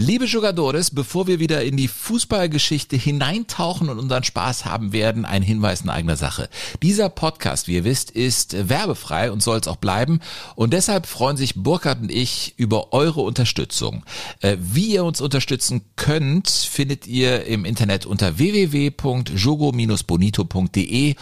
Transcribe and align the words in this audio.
Liebe 0.00 0.26
Jugadores, 0.26 0.92
bevor 0.92 1.26
wir 1.26 1.40
wieder 1.40 1.64
in 1.64 1.76
die 1.76 1.88
Fußballgeschichte 1.88 2.94
hineintauchen 2.94 3.88
und 3.88 3.98
unseren 3.98 4.22
Spaß 4.22 4.64
haben 4.64 4.92
werden, 4.92 5.24
ein 5.24 5.42
Hinweis 5.42 5.80
in 5.80 5.88
eigener 5.88 6.14
Sache. 6.14 6.48
Dieser 6.82 7.08
Podcast, 7.08 7.66
wie 7.66 7.74
ihr 7.74 7.82
wisst, 7.82 8.12
ist 8.12 8.68
werbefrei 8.68 9.32
und 9.32 9.42
soll 9.42 9.58
es 9.58 9.66
auch 9.66 9.74
bleiben. 9.74 10.20
Und 10.54 10.72
deshalb 10.72 11.06
freuen 11.06 11.36
sich 11.36 11.56
Burkhard 11.56 12.00
und 12.00 12.12
ich 12.12 12.54
über 12.56 12.92
eure 12.92 13.22
Unterstützung. 13.22 14.04
Äh, 14.40 14.56
wie 14.60 14.86
ihr 14.86 15.02
uns 15.02 15.20
unterstützen 15.20 15.80
könnt, 15.96 16.48
findet 16.48 17.08
ihr 17.08 17.46
im 17.46 17.64
Internet 17.64 18.06
unter 18.06 18.38
www.jogo-bonito.de 18.38 21.16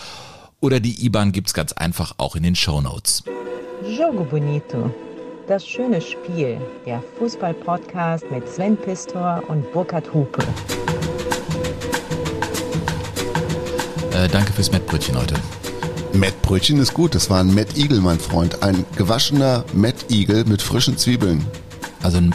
oder 0.61 0.81
die 0.81 1.07
IBAN 1.07 1.33
gibt's 1.33 1.55
ganz 1.55 1.73
einfach 1.73 2.17
auch 2.19 2.37
in 2.37 2.43
den 2.43 2.55
Show 2.55 2.83
Notes. 2.83 3.25
Jogo 3.89 4.25
Bonito. 4.25 4.93
Das 5.47 5.65
schöne 5.67 6.01
Spiel, 6.01 6.61
der 6.85 7.03
Fußball-Podcast 7.19 8.25
mit 8.33 8.49
Sven 8.49 8.77
Pistor 8.77 9.43
und 9.47 9.71
Burkhard 9.73 10.13
Hupe. 10.13 10.43
Äh, 14.13 14.29
danke 14.29 14.53
fürs 14.53 14.73
Mettbrötchen 14.73 15.17
heute. 15.17 15.35
Mettbrötchen 16.13 16.79
ist 16.81 16.95
gut. 16.95 17.15
Das 17.15 17.31
war 17.31 17.41
ein 17.41 17.55
Matt 17.55 17.77
Eagle, 17.77 18.01
mein 18.01 18.19
Freund. 18.19 18.63
Ein 18.63 18.85
gewaschener 18.97 19.65
Matt 19.73 20.11
Eagle 20.11 20.45
mit 20.47 20.63
frischen 20.63 20.97
Zwiebeln. 20.99 21.47
Also 22.03 22.19
ein 22.19 22.35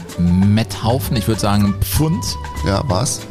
Metthaufen, 0.54 1.18
ich 1.18 1.28
würde 1.28 1.42
sagen 1.42 1.66
ein 1.66 1.82
Pfund. 1.82 2.24
Ja, 2.66 2.84
war's? 2.88 3.22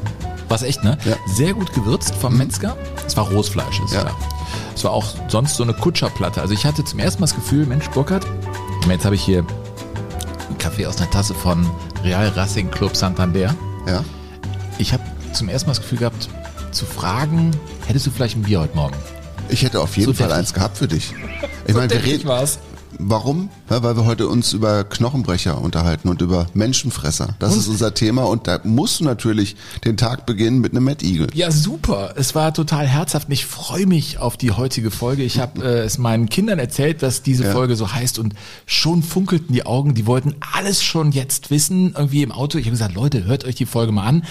War's 0.48 0.62
echt, 0.62 0.82
ne? 0.84 0.98
Ja. 1.04 1.16
Sehr 1.26 1.54
gut 1.54 1.72
gewürzt 1.72 2.14
vom 2.16 2.36
Metzger. 2.36 2.76
Es 3.06 3.16
war 3.16 3.28
Rohsfleisch, 3.30 3.80
ist 3.84 3.94
Ja. 3.94 4.00
klar. 4.02 4.18
Es 4.74 4.84
war 4.84 4.92
auch 4.92 5.06
sonst 5.28 5.56
so 5.56 5.62
eine 5.62 5.72
Kutscherplatte. 5.74 6.40
Also 6.42 6.52
ich 6.52 6.64
hatte 6.66 6.84
zum 6.84 6.98
ersten 6.98 7.20
Mal 7.20 7.26
das 7.28 7.34
Gefühl, 7.36 7.66
Mensch, 7.66 7.88
Burkhard, 7.90 8.26
jetzt 8.88 9.04
habe 9.04 9.14
ich 9.14 9.22
hier 9.22 9.44
Kaffee 10.60 10.86
aus 10.86 10.98
einer 10.98 11.10
Tasse 11.10 11.34
von 11.34 11.68
Real 12.04 12.28
Racing 12.28 12.70
Club 12.70 12.94
Santander. 12.94 13.54
Ja. 13.88 14.04
Ich 14.78 14.92
habe 14.92 15.02
zum 15.32 15.48
ersten 15.48 15.68
Mal 15.68 15.72
das 15.74 15.82
Gefühl 15.82 15.98
gehabt, 15.98 16.28
zu 16.70 16.86
fragen, 16.86 17.50
hättest 17.86 18.06
du 18.06 18.10
vielleicht 18.12 18.36
ein 18.36 18.42
Bier 18.42 18.60
heute 18.60 18.76
Morgen? 18.76 18.96
Ich 19.48 19.62
hätte 19.64 19.80
auf 19.80 19.96
jeden 19.96 20.14
So 20.14 20.22
Fall 20.22 20.30
eins 20.32 20.54
gehabt 20.54 20.76
für 20.78 20.86
dich. 20.86 21.12
Ich 21.66 21.74
meine, 21.74 21.90
wir 21.90 22.04
reden. 22.04 22.28
war's. 22.28 22.60
Warum? 22.98 23.48
Ja, 23.68 23.82
weil 23.82 23.96
wir 23.96 24.04
heute 24.04 24.28
uns 24.28 24.52
über 24.52 24.84
Knochenbrecher 24.84 25.60
unterhalten 25.60 26.08
und 26.08 26.20
über 26.22 26.46
Menschenfresser. 26.54 27.34
Das 27.38 27.56
ist 27.56 27.68
unser 27.68 27.94
Thema 27.94 28.24
und 28.24 28.46
da 28.46 28.60
musst 28.64 29.00
du 29.00 29.04
natürlich 29.04 29.56
den 29.84 29.96
Tag 29.96 30.26
beginnen 30.26 30.60
mit 30.60 30.72
einem 30.72 30.84
Mad 30.84 31.04
Eagle. 31.06 31.28
Ja, 31.34 31.50
super. 31.50 32.14
Es 32.16 32.34
war 32.34 32.52
total 32.52 32.86
herzhaft 32.86 33.28
und 33.28 33.32
ich 33.32 33.46
freue 33.46 33.86
mich 33.86 34.18
auf 34.18 34.36
die 34.36 34.50
heutige 34.50 34.90
Folge. 34.90 35.22
Ich 35.22 35.38
habe 35.38 35.62
äh, 35.64 35.80
es 35.84 35.98
meinen 35.98 36.28
Kindern 36.28 36.58
erzählt, 36.58 37.02
dass 37.02 37.22
diese 37.22 37.44
Ja. 37.44 37.52
Folge 37.52 37.76
so 37.76 37.92
heißt 37.92 38.18
und 38.18 38.34
schon 38.66 39.02
funkelten 39.02 39.54
die 39.54 39.66
Augen. 39.66 39.94
Die 39.94 40.06
wollten 40.06 40.34
alles 40.54 40.82
schon 40.82 41.12
jetzt 41.12 41.50
wissen, 41.50 41.94
irgendwie 41.96 42.22
im 42.22 42.32
Auto. 42.32 42.58
Ich 42.58 42.64
habe 42.66 42.72
gesagt, 42.72 42.94
Leute, 42.94 43.24
hört 43.24 43.44
euch 43.44 43.54
die 43.54 43.66
Folge 43.66 43.92
mal 43.92 44.06
an. 44.06 44.24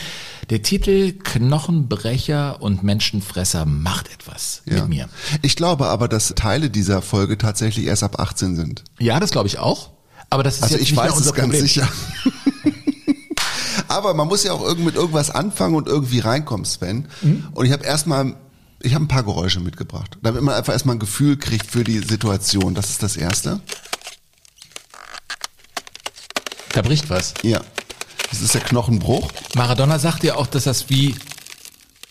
Der 0.50 0.64
Titel 0.64 1.12
Knochenbrecher 1.14 2.62
und 2.62 2.82
Menschenfresser 2.84 3.66
macht 3.66 4.12
etwas 4.12 4.62
Ja. 4.66 4.76
mit 4.82 4.90
mir. 4.90 5.10
Ich 5.44 5.56
glaube 5.56 5.88
aber, 5.88 6.08
dass 6.08 6.34
Teile 6.36 6.70
dieser 6.72 7.02
Folge 7.04 7.38
tatsächlich 7.38 7.86
erst 7.86 8.04
ab 8.04 8.20
18 8.20 8.56
sind. 8.56 8.84
Ja, 9.00 9.20
das 9.20 9.30
glaube 9.32 9.48
ich 9.48 9.60
auch. 9.60 9.92
Aber 10.32 10.44
das 10.44 10.56
ist 10.58 10.64
Also 10.64 10.76
jetzt 10.76 10.84
ich 10.84 10.92
nicht 10.92 10.98
weiß 11.00 11.14
unser 11.14 11.30
es 11.30 11.36
ganz 11.36 11.46
Problem. 11.48 11.62
sicher. 11.62 11.88
Aber 13.88 14.14
man 14.14 14.28
muss 14.28 14.44
ja 14.44 14.54
auch 14.54 14.62
irgend 14.64 14.86
mit 14.86 14.96
irgendwas 14.96 15.30
anfangen 15.32 15.76
und 15.76 15.88
irgendwie 15.88 16.20
reinkommen, 16.20 16.66
Sven. 16.66 17.08
Mhm. 17.22 17.48
Und 17.54 17.66
ich 17.66 17.72
habe 17.72 17.84
erstmal, 17.84 18.36
ich 18.82 18.94
habe 18.94 19.06
ein 19.06 19.08
paar 19.08 19.24
Geräusche 19.24 19.60
mitgebracht, 19.60 20.18
damit 20.22 20.42
man 20.44 20.54
einfach 20.56 20.74
erstmal 20.74 20.96
ein 20.96 21.00
Gefühl 21.00 21.38
kriegt 21.38 21.66
für 21.72 21.84
die 21.84 22.00
Situation. 22.00 22.76
Das 22.76 22.90
ist 22.92 23.02
das 23.02 23.18
Erste. 23.18 23.60
Da 26.74 26.82
bricht 26.84 27.10
was. 27.10 27.34
Ja. 27.42 27.62
Das 28.30 28.42
ist 28.42 28.54
der 28.54 28.62
Knochenbruch. 28.62 29.32
Maradona 29.56 30.00
sagt 30.00 30.24
ja 30.24 30.36
auch, 30.36 30.48
dass 30.48 30.64
das 30.66 30.90
wie 30.90 31.16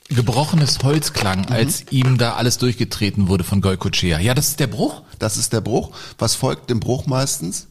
gebrochenes 0.09 0.79
Holz 0.83 1.13
klang, 1.13 1.43
Mhm. 1.43 1.53
als 1.53 1.85
ihm 1.91 2.19
da 2.19 2.35
alles 2.35 2.59
durchgetreten 2.59 3.29
wurde 3.29 3.45
von 3.45 3.61
Goycochea. 3.61 4.19
Ja, 4.19 4.35
das 4.35 4.49
ist 4.49 4.61
der 4.61 4.67
Bruch. 4.67 5.03
Das 5.19 5.37
ist 5.37 5.53
der 5.53 5.61
Bruch. 5.61 5.91
Was 6.19 6.35
folgt 6.35 6.71
dem 6.71 6.81
Bruch 6.81 7.07
meistens? 7.07 7.67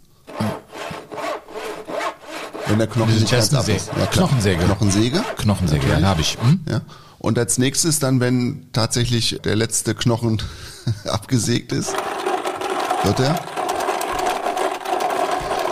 Wenn 2.67 2.77
der 2.79 2.87
Knochen 2.87 3.15
nicht 3.15 3.31
ganz 3.31 3.53
ab 3.53 3.67
ist. 3.69 3.89
Ja. 3.97 4.05
Knochensäge. 4.07 4.63
Knochensäge. 4.65 5.23
Knochensäge, 5.37 5.87
ja, 5.87 6.01
habe 6.01 6.21
ich. 6.21 6.37
Hm? 6.41 6.59
Ja. 6.69 6.81
Und 7.17 7.39
als 7.39 7.57
nächstes 7.57 7.99
dann, 7.99 8.19
wenn 8.19 8.67
tatsächlich 8.73 9.39
der 9.43 9.55
letzte 9.55 9.95
Knochen 9.95 10.41
abgesägt 11.05 11.71
ist, 11.71 11.93
wird 13.03 13.19
er? 13.21 13.39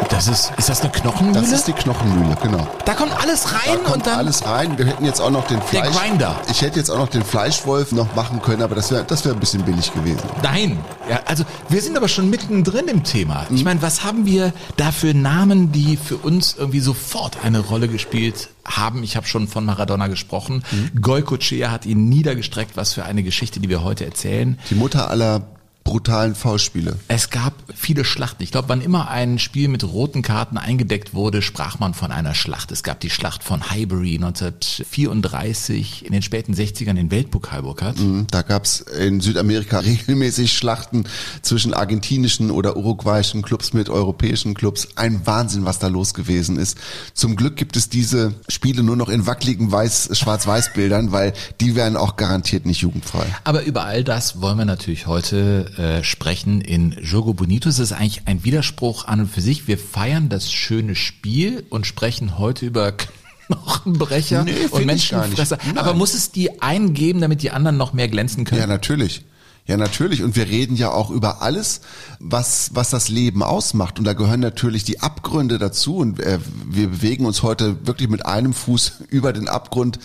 Das 0.09 0.27
ist, 0.27 0.51
ist 0.57 0.69
das 0.69 0.81
eine 0.81 0.91
Knochenmühle? 0.91 1.39
Das 1.41 1.51
ist 1.51 1.67
die 1.67 1.73
Knochenmühle, 1.73 2.37
genau. 2.41 2.67
da 2.85 2.93
kommt 2.93 3.11
alles 3.21 3.43
Da 3.43 3.49
rein 3.57 3.83
kommt 3.83 3.95
und 3.97 4.07
dann. 4.07 4.19
alles 4.19 4.45
rein. 4.45 4.77
Wir 4.77 4.85
hätten 4.85 5.03
jetzt 5.05 5.19
auch 5.19 5.29
noch 5.31 5.47
den 5.47 5.57
Der 5.71 5.83
Fleisch. 5.83 5.95
Grinder. 5.97 6.35
Ich 6.49 6.61
hätte 6.61 6.79
jetzt 6.79 6.89
auch 6.89 6.97
noch 6.97 7.07
den 7.09 7.23
Fleischwolf 7.23 7.91
noch 7.91 8.13
machen 8.15 8.41
können, 8.41 8.61
aber 8.61 8.75
das 8.75 8.91
wäre 8.91 9.03
das 9.05 9.25
wäre 9.25 9.35
ein 9.35 9.39
bisschen 9.39 9.63
billig 9.63 9.91
gewesen. 9.93 10.21
Nein. 10.43 10.77
Ja, 11.09 11.21
also 11.25 11.43
wir 11.69 11.81
sind 11.81 11.97
aber 11.97 12.07
schon 12.07 12.29
mittendrin 12.29 12.87
im 12.87 13.03
Thema. 13.03 13.45
Mhm. 13.49 13.55
Ich 13.55 13.63
meine, 13.63 13.81
was 13.81 14.03
haben 14.03 14.25
wir 14.25 14.53
da 14.77 14.91
für 14.91 15.13
Namen, 15.13 15.71
die 15.71 15.97
für 15.97 16.17
uns 16.17 16.55
irgendwie 16.57 16.79
sofort 16.81 17.37
eine 17.43 17.59
Rolle 17.59 17.87
gespielt 17.87 18.49
haben? 18.65 19.03
Ich 19.03 19.15
habe 19.17 19.27
schon 19.27 19.47
von 19.47 19.65
Maradona 19.65 20.07
gesprochen. 20.07 20.63
Mhm. 20.71 21.01
Goycochea 21.01 21.71
hat 21.71 21.85
ihn 21.85 22.09
niedergestreckt. 22.09 22.77
Was 22.77 22.93
für 22.93 23.05
eine 23.05 23.23
Geschichte, 23.23 23.59
die 23.59 23.69
wir 23.69 23.83
heute 23.83 24.05
erzählen. 24.05 24.59
Die 24.69 24.75
Mutter 24.75 25.09
aller 25.09 25.41
brutalen 25.85 26.33
Faustspiele. 26.35 26.97
Es 27.07 27.29
gab 27.29 27.53
viele 27.73 28.03
Schlachten. 28.05 28.41
Ich 28.41 28.51
glaube, 28.51 28.69
wann 28.69 28.81
immer 28.81 29.07
ein 29.09 29.37
Spiel 29.37 29.67
mit 29.67 29.83
roten 29.83 30.23
Karten 30.23 30.57
eingedeckt 30.57 31.13
wurde, 31.13 31.43
sprach 31.43 31.77
man 31.79 31.93
von 31.93 32.11
einer 32.11 32.33
Schlacht. 32.33 32.71
Es 32.71 32.81
gab 32.81 32.99
die 32.99 33.11
Schlacht 33.11 33.43
von 33.43 33.69
Highbury 33.69 34.15
1934, 34.15 36.03
in 36.05 36.11
den 36.11 36.23
späten 36.23 36.55
60ern 36.55 36.95
den 36.95 37.11
Weltpokal. 37.11 37.61
Mhm, 37.95 38.25
Da 38.31 38.41
gab's 38.41 38.79
in 38.81 39.21
Südamerika 39.21 39.77
regelmäßig 39.85 40.53
Schlachten 40.53 41.05
zwischen 41.43 41.75
argentinischen 41.75 42.49
oder 42.49 42.75
uruguayischen 42.77 43.43
Clubs 43.43 43.73
mit 43.73 43.87
europäischen 43.87 44.55
Clubs. 44.55 44.87
Ein 44.95 45.21
Wahnsinn, 45.27 45.65
was 45.65 45.77
da 45.77 45.87
los 45.87 46.15
gewesen 46.15 46.57
ist. 46.57 46.79
Zum 47.13 47.35
Glück 47.35 47.57
gibt 47.57 47.77
es 47.77 47.89
diese 47.89 48.33
Spiele 48.49 48.81
nur 48.81 48.95
noch 48.95 49.09
in 49.09 49.27
wackeligen 49.27 49.71
Weiß, 49.71 50.09
Schwarz-Weiß-Bildern, 50.13 51.11
weil 51.11 51.33
die 51.61 51.75
wären 51.75 51.95
auch 51.95 52.15
garantiert 52.15 52.65
nicht 52.65 52.81
jugendfrei. 52.81 53.25
Aber 53.43 53.63
über 53.63 53.85
all 53.85 54.03
das 54.03 54.41
wollen 54.41 54.57
wir 54.57 54.65
natürlich 54.65 55.05
heute 55.05 55.71
äh, 55.77 56.03
sprechen 56.03 56.61
in 56.61 56.91
Jogo 57.01 57.33
Bonito. 57.33 57.69
Es 57.69 57.79
ist 57.79 57.91
eigentlich 57.91 58.23
ein 58.25 58.43
Widerspruch 58.43 59.05
an 59.05 59.21
und 59.21 59.27
für 59.27 59.41
sich. 59.41 59.67
Wir 59.67 59.77
feiern 59.77 60.29
das 60.29 60.51
schöne 60.51 60.95
Spiel 60.95 61.65
und 61.69 61.85
sprechen 61.85 62.37
heute 62.37 62.65
über 62.65 62.93
Knochenbrecher 63.47 64.43
Nee, 64.43 64.53
und 64.71 64.85
Menschenfresser. 64.85 65.57
Aber 65.75 65.93
muss 65.93 66.13
es 66.13 66.31
die 66.31 66.61
einen 66.61 66.93
geben, 66.93 67.21
damit 67.21 67.43
die 67.43 67.51
anderen 67.51 67.77
noch 67.77 67.93
mehr 67.93 68.07
glänzen 68.07 68.43
können? 68.45 68.61
Ja, 68.61 68.67
natürlich. 68.67 69.23
Ja, 69.67 69.77
natürlich. 69.77 70.21
Und 70.21 70.35
wir 70.35 70.47
reden 70.47 70.75
ja 70.75 70.91
auch 70.91 71.09
über 71.09 71.41
alles, 71.41 71.81
was, 72.19 72.69
was 72.75 72.91
das 72.91 73.09
Leben 73.09 73.41
ausmacht. 73.41 73.97
Und 73.97 74.05
da 74.05 74.13
gehören 74.13 74.39
natürlich 74.39 74.83
die 74.83 74.99
Abgründe 74.99 75.57
dazu. 75.57 75.97
Und 75.97 76.19
äh, 76.19 76.37
wir 76.67 76.89
bewegen 76.89 77.25
uns 77.25 77.41
heute 77.41 77.87
wirklich 77.87 78.07
mit 78.07 78.27
einem 78.27 78.53
Fuß 78.53 78.93
über 79.09 79.33
den 79.33 79.47
Abgrund 79.47 79.97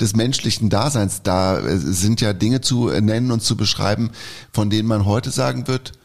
des 0.00 0.14
menschlichen 0.14 0.70
Daseins. 0.70 1.22
Da 1.22 1.58
äh, 1.58 1.78
sind 1.78 2.20
ja 2.20 2.32
Dinge 2.32 2.60
zu 2.60 2.90
äh, 2.90 3.00
nennen 3.00 3.32
und 3.32 3.42
zu 3.42 3.56
beschreiben, 3.56 4.10
von 4.52 4.70
denen 4.70 4.86
man 4.86 5.04
heute 5.04 5.30
sagen 5.30 5.66
wird, 5.66 5.97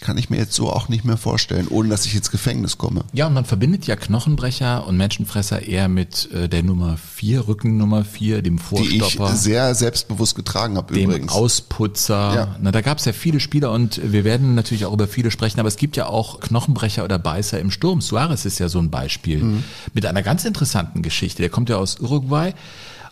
kann 0.00 0.16
ich 0.16 0.30
mir 0.30 0.38
jetzt 0.38 0.54
so 0.54 0.70
auch 0.72 0.88
nicht 0.88 1.04
mehr 1.04 1.16
vorstellen, 1.18 1.68
ohne 1.68 1.88
dass 1.90 2.06
ich 2.06 2.14
ins 2.14 2.30
Gefängnis 2.30 2.78
komme. 2.78 3.04
Ja, 3.12 3.26
und 3.26 3.34
man 3.34 3.44
verbindet 3.44 3.86
ja 3.86 3.96
Knochenbrecher 3.96 4.86
und 4.86 4.96
Menschenfresser 4.96 5.62
eher 5.62 5.88
mit 5.88 6.30
äh, 6.32 6.48
der 6.48 6.62
Nummer 6.62 6.96
4, 6.96 7.46
Rückennummer 7.48 8.04
4, 8.04 8.40
dem 8.42 8.56
Die 8.56 8.82
ich 8.82 8.98
Vorstopper, 9.00 9.34
sehr 9.36 9.74
selbstbewusst 9.74 10.34
getragen 10.34 10.76
habe 10.76 10.94
dem 10.94 11.10
übrigens. 11.10 11.32
Ausputzer. 11.32 12.34
Ja. 12.34 12.56
Na, 12.60 12.72
da 12.72 12.80
gab 12.80 12.98
es 12.98 13.04
ja 13.04 13.12
viele 13.12 13.40
Spieler 13.40 13.72
und 13.72 14.00
wir 14.02 14.24
werden 14.24 14.54
natürlich 14.54 14.86
auch 14.86 14.92
über 14.92 15.06
viele 15.06 15.30
sprechen, 15.30 15.60
aber 15.60 15.68
es 15.68 15.76
gibt 15.76 15.96
ja 15.96 16.06
auch 16.06 16.40
Knochenbrecher 16.40 17.04
oder 17.04 17.18
Beißer 17.18 17.60
im 17.60 17.70
Sturm. 17.70 18.00
Suarez 18.00 18.44
ist 18.44 18.58
ja 18.58 18.68
so 18.68 18.78
ein 18.78 18.90
Beispiel 18.90 19.42
Mhm. 19.42 19.64
mit 19.94 20.06
einer 20.06 20.22
ganz 20.22 20.44
interessanten 20.44 21.02
Geschichte. 21.02 21.42
Der 21.42 21.50
kommt 21.50 21.68
ja 21.68 21.76
aus 21.76 22.00
Uruguay 22.00 22.54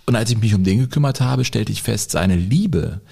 und 0.06 0.16
als 0.16 0.30
ich 0.30 0.38
mich 0.38 0.54
um 0.54 0.64
den 0.64 0.78
gekümmert 0.78 1.20
habe, 1.20 1.44
stellte 1.44 1.70
ich 1.70 1.82
fest, 1.82 2.12
seine 2.12 2.34
Liebe 2.36 3.02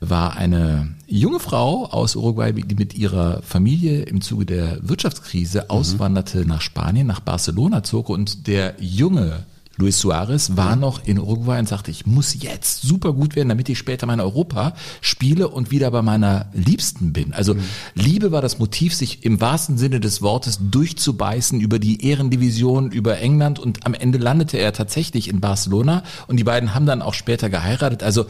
war 0.00 0.36
eine 0.36 0.94
junge 1.06 1.40
Frau 1.40 1.86
aus 1.86 2.16
Uruguay, 2.16 2.52
die 2.52 2.74
mit 2.74 2.94
ihrer 2.94 3.42
Familie 3.42 4.02
im 4.02 4.20
Zuge 4.20 4.46
der 4.46 4.78
Wirtschaftskrise 4.88 5.70
auswanderte 5.70 6.46
nach 6.46 6.60
Spanien, 6.60 7.06
nach 7.06 7.20
Barcelona 7.20 7.82
zog. 7.82 8.08
Und 8.08 8.46
der 8.46 8.74
junge 8.78 9.44
Luis 9.78 9.98
Suarez 9.98 10.56
war 10.56 10.74
noch 10.74 11.04
in 11.04 11.18
Uruguay 11.18 11.58
und 11.58 11.68
sagte, 11.68 11.90
ich 11.90 12.06
muss 12.06 12.36
jetzt 12.40 12.82
super 12.82 13.12
gut 13.12 13.36
werden, 13.36 13.50
damit 13.50 13.68
ich 13.68 13.78
später 13.78 14.06
mein 14.06 14.20
Europa 14.20 14.74
spiele 15.00 15.48
und 15.48 15.70
wieder 15.70 15.90
bei 15.90 16.02
meiner 16.02 16.46
Liebsten 16.54 17.12
bin. 17.12 17.34
Also 17.34 17.56
Liebe 17.94 18.32
war 18.32 18.40
das 18.40 18.58
Motiv, 18.58 18.94
sich 18.94 19.24
im 19.24 19.40
wahrsten 19.40 19.76
Sinne 19.76 20.00
des 20.00 20.22
Wortes 20.22 20.58
durchzubeißen 20.70 21.60
über 21.60 21.78
die 21.78 22.06
Ehrendivision, 22.06 22.90
über 22.90 23.18
England 23.18 23.58
und 23.58 23.84
am 23.84 23.92
Ende 23.92 24.18
landete 24.18 24.56
er 24.56 24.72
tatsächlich 24.72 25.28
in 25.28 25.40
Barcelona 25.40 26.02
und 26.26 26.38
die 26.38 26.44
beiden 26.44 26.74
haben 26.74 26.86
dann 26.86 27.02
auch 27.02 27.14
später 27.14 27.50
geheiratet. 27.50 28.02
Also 28.02 28.26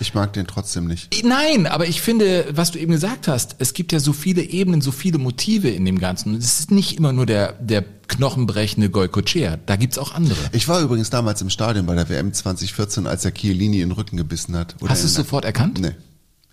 Ich 0.00 0.14
mag 0.14 0.32
den 0.34 0.46
trotzdem 0.46 0.86
nicht. 0.86 1.08
Nein, 1.24 1.66
aber 1.66 1.86
ich 1.86 2.02
finde, 2.02 2.46
was 2.52 2.72
du 2.72 2.78
eben 2.78 2.92
gesagt 2.92 3.28
hast, 3.28 3.56
es 3.58 3.72
gibt 3.72 3.92
ja 3.92 4.00
so 4.00 4.12
viele 4.12 4.42
Ebenen, 4.42 4.80
so 4.80 4.92
viele 4.92 5.18
Motive 5.18 5.68
in 5.68 5.84
dem 5.84 5.98
Ganzen. 5.98 6.34
Und 6.34 6.38
es 6.38 6.60
ist 6.60 6.70
nicht 6.70 6.96
immer 6.98 7.12
nur 7.12 7.26
der, 7.26 7.52
der 7.54 7.84
knochenbrechende 8.10 8.90
Goycochea. 8.90 9.58
Da 9.64 9.76
gibt's 9.76 9.98
auch 9.98 10.12
andere. 10.14 10.38
Ich 10.52 10.68
war 10.68 10.80
übrigens 10.80 11.10
damals 11.10 11.40
im 11.40 11.50
Stadion 11.50 11.86
bei 11.86 11.94
der 11.94 12.08
WM 12.08 12.32
2014, 12.32 13.06
als 13.06 13.22
der 13.22 13.32
Chiellini 13.32 13.80
in 13.80 13.88
den 13.88 13.92
Rücken 13.92 14.16
gebissen 14.16 14.56
hat. 14.56 14.76
Hast 14.86 15.02
du 15.02 15.06
es 15.06 15.14
sofort 15.14 15.44
erkannt? 15.44 15.80
Nee. 15.80 15.94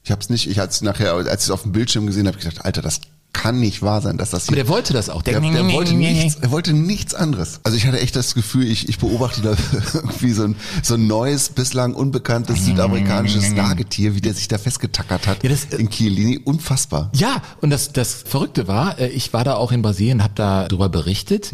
Ich 0.04 0.12
habe 0.12 0.22
es 0.22 0.30
nicht, 0.30 0.50
ich 0.50 0.60
hatte 0.60 0.72
es 0.72 0.82
nachher, 0.82 1.14
als 1.14 1.28
ich 1.28 1.48
es 1.48 1.52
auf 1.52 1.64
dem 1.64 1.74
Bildschirm 1.74 2.08
gesehen 2.08 2.28
habe, 2.28 2.38
gedacht, 2.38 2.64
Alter, 2.64 2.82
das 2.82 3.02
kann 3.34 3.60
nicht 3.60 3.82
wahr 3.82 4.02
sein, 4.02 4.18
dass 4.18 4.32
das 4.32 4.48
hier 4.48 4.56
der 4.56 4.68
wollte 4.68 4.94
das 4.94 5.10
auch. 5.10 5.22
Der, 5.22 5.40
der 5.40 5.72
wollte 5.72 5.94
nichts, 5.94 6.36
er 6.42 6.52
wollte 6.52 6.74
nichts 6.74 7.14
anderes. 7.14 7.60
Also 7.64 7.78
ich 7.78 7.86
hatte 7.86 8.00
echt 8.00 8.16
das 8.16 8.34
Gefühl, 8.34 8.66
ich, 8.70 8.90
ich 8.90 8.98
beobachte 8.98 9.42
da 9.42 9.56
irgendwie 9.94 10.32
so 10.32 10.44
ein, 10.44 10.56
so 10.82 10.96
ein 10.96 11.06
neues, 11.08 11.50
bislang 11.50 11.94
unbekanntes 11.94 12.66
südamerikanisches 12.66 13.52
Nagetier, 13.54 14.16
wie 14.16 14.22
der 14.22 14.34
sich 14.34 14.48
da 14.48 14.58
festgetackert 14.58 15.28
hat 15.28 15.44
Ja, 15.44 15.50
das, 15.50 15.66
äh, 15.66 15.78
in 15.78 15.90
Chiellini. 15.90 16.40
Unfassbar. 16.40 17.12
Ja, 17.14 17.42
und 17.62 17.70
das, 17.70 17.94
das 17.94 18.24
Verrückte 18.28 18.68
war, 18.68 19.00
äh, 19.00 19.08
ich 19.10 19.34
war 19.34 19.44
da 19.44 19.56
auch 19.56 19.72
in 19.72 19.82
Brasilien, 19.82 20.24
habe 20.24 20.34
da 20.36 20.68
drüber 20.68 20.90
berichtet. 20.90 21.52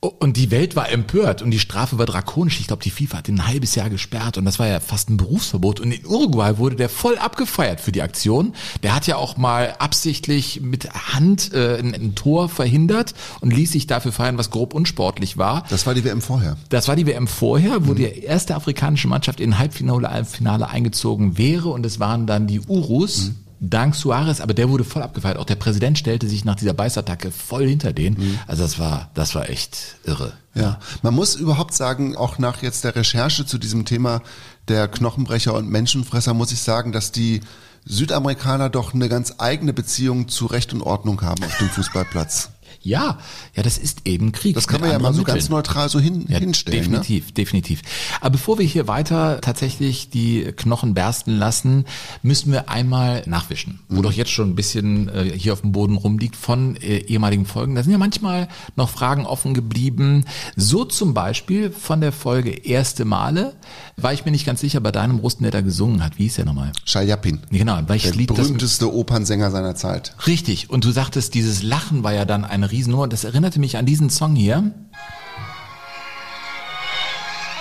Und 0.00 0.38
die 0.38 0.50
Welt 0.50 0.76
war 0.76 0.90
empört 0.90 1.42
und 1.42 1.50
die 1.50 1.58
Strafe 1.58 1.98
war 1.98 2.06
drakonisch. 2.06 2.58
Ich 2.58 2.68
glaube, 2.68 2.82
die 2.82 2.90
FIFA 2.90 3.18
hat 3.18 3.28
ihn 3.28 3.38
ein 3.38 3.46
halbes 3.46 3.74
Jahr 3.74 3.90
gesperrt 3.90 4.38
und 4.38 4.46
das 4.46 4.58
war 4.58 4.66
ja 4.66 4.80
fast 4.80 5.10
ein 5.10 5.18
Berufsverbot. 5.18 5.78
Und 5.78 5.92
in 5.92 6.06
Uruguay 6.06 6.56
wurde 6.56 6.76
der 6.76 6.88
voll 6.88 7.18
abgefeiert 7.18 7.82
für 7.82 7.92
die 7.92 8.00
Aktion. 8.00 8.54
Der 8.82 8.94
hat 8.94 9.06
ja 9.06 9.16
auch 9.16 9.36
mal 9.36 9.74
absichtlich 9.78 10.62
mit 10.62 10.90
Hand 10.90 11.52
äh, 11.52 11.76
ein, 11.78 11.94
ein 11.94 12.14
Tor 12.14 12.48
verhindert 12.48 13.12
und 13.42 13.52
ließ 13.52 13.72
sich 13.72 13.86
dafür 13.86 14.12
feiern, 14.12 14.38
was 14.38 14.48
grob 14.48 14.72
unsportlich 14.72 15.36
war. 15.36 15.64
Das 15.68 15.86
war 15.86 15.92
die 15.92 16.02
WM 16.02 16.22
vorher. 16.22 16.56
Das 16.70 16.88
war 16.88 16.96
die 16.96 17.06
WM 17.06 17.26
vorher, 17.26 17.86
wo 17.86 17.92
die 17.92 18.04
erste 18.04 18.54
afrikanische 18.54 19.06
Mannschaft 19.06 19.38
in 19.38 19.58
Halbfinale 19.58 20.24
Finale 20.24 20.70
eingezogen 20.70 21.36
wäre 21.36 21.68
und 21.68 21.84
es 21.84 22.00
waren 22.00 22.26
dann 22.26 22.46
die 22.46 22.60
Urus. 22.60 23.32
Dank 23.60 23.94
Suarez, 23.94 24.40
aber 24.40 24.54
der 24.54 24.70
wurde 24.70 24.84
voll 24.84 25.02
abgefeiert. 25.02 25.36
Auch 25.36 25.44
der 25.44 25.54
Präsident 25.54 25.98
stellte 25.98 26.26
sich 26.26 26.46
nach 26.46 26.56
dieser 26.56 26.72
Beißattacke 26.72 27.30
voll 27.30 27.68
hinter 27.68 27.92
den. 27.92 28.16
Also 28.46 28.62
das 28.62 28.78
war, 28.78 29.10
das 29.14 29.34
war 29.34 29.50
echt 29.50 29.96
irre. 30.04 30.32
Ja, 30.54 30.80
man 31.02 31.14
muss 31.14 31.34
überhaupt 31.36 31.74
sagen, 31.74 32.16
auch 32.16 32.38
nach 32.38 32.62
jetzt 32.62 32.84
der 32.84 32.96
Recherche 32.96 33.44
zu 33.44 33.58
diesem 33.58 33.84
Thema 33.84 34.22
der 34.68 34.88
Knochenbrecher 34.88 35.54
und 35.54 35.68
Menschenfresser 35.68 36.32
muss 36.32 36.52
ich 36.52 36.60
sagen, 36.60 36.90
dass 36.90 37.12
die 37.12 37.40
Südamerikaner 37.84 38.70
doch 38.70 38.94
eine 38.94 39.08
ganz 39.08 39.34
eigene 39.38 39.72
Beziehung 39.72 40.28
zu 40.28 40.46
Recht 40.46 40.72
und 40.72 40.82
Ordnung 40.82 41.22
haben 41.22 41.44
auf 41.44 41.58
dem 41.58 41.68
Fußballplatz. 41.68 42.50
Ja, 42.82 43.18
ja, 43.54 43.62
das 43.62 43.78
ist 43.78 44.02
eben 44.06 44.32
Krieg. 44.32 44.54
Das 44.54 44.66
kann 44.66 44.80
man 44.80 44.90
ja 44.90 44.98
mal 44.98 45.12
so 45.12 45.22
ganz 45.22 45.42
Mitteln. 45.44 45.52
neudral 45.52 45.88
so 45.88 46.00
hin, 46.00 46.24
Ja, 46.28 46.38
hinstellen. 46.38 46.78
Ne? 46.78 46.82
definitiv, 47.00 47.32
definitiv. 47.32 47.82
Aber 48.20 48.30
bevor 48.30 48.58
wir 48.58 48.66
hier 48.66 48.88
weiter 48.88 49.40
tatsächlich 49.40 50.10
die 50.10 50.44
Knochen 50.56 50.94
bersten 50.94 51.36
lassen, 51.36 51.84
müssen 52.22 52.52
wir 52.52 52.68
einmal 52.70 53.22
nachwischen, 53.26 53.80
wo 53.88 54.02
doch 54.02 54.12
jetzt 54.12 54.30
schon 54.30 54.50
ein 54.50 54.54
bisschen 54.54 55.08
äh, 55.08 55.32
hier 55.36 55.52
auf 55.52 55.60
dem 55.60 55.72
Boden 55.72 55.96
rumliegt 55.96 56.36
von 56.36 56.76
äh, 56.76 56.98
ehemaligen 56.98 57.46
Folgen. 57.46 57.74
Da 57.74 57.82
sind 57.82 57.92
ja 57.92 57.98
manchmal 57.98 58.48
noch 58.76 58.88
Fragen 58.90 59.26
offen 59.26 59.54
geblieben. 59.54 60.24
So 60.56 60.84
zum 60.84 61.14
Beispiel 61.14 61.70
von 61.70 62.00
der 62.00 62.12
Folge 62.12 62.50
Erste 62.50 63.04
Male 63.04 63.54
war 64.02 64.12
ich 64.12 64.24
mir 64.24 64.30
nicht 64.30 64.46
ganz 64.46 64.60
sicher 64.60 64.80
bei 64.80 64.92
deinem 64.92 65.18
Rusten, 65.18 65.42
der 65.44 65.52
da 65.52 65.60
gesungen 65.60 66.02
hat. 66.04 66.18
Wie 66.18 66.24
hieß 66.24 66.36
der 66.36 66.44
nochmal? 66.44 66.72
Shayapin, 66.84 67.40
Nee, 67.50 67.58
Genau, 67.58 67.78
weil 67.86 67.96
ich 67.96 68.02
der 68.02 68.12
das 68.12 68.18
Lied, 68.18 68.30
das 68.30 68.36
berühmteste 68.38 68.92
Opernsänger 68.92 69.50
seiner 69.50 69.74
Zeit. 69.74 70.14
Richtig. 70.26 70.70
Und 70.70 70.84
du 70.84 70.90
sagtest, 70.90 71.34
dieses 71.34 71.62
Lachen 71.62 72.02
war 72.02 72.12
ja 72.12 72.24
dann 72.24 72.44
eine 72.44 72.70
Riesennummer. 72.70 73.08
Das 73.08 73.24
erinnerte 73.24 73.60
mich 73.60 73.76
an 73.76 73.86
diesen 73.86 74.10
Song 74.10 74.34
hier. 74.36 74.72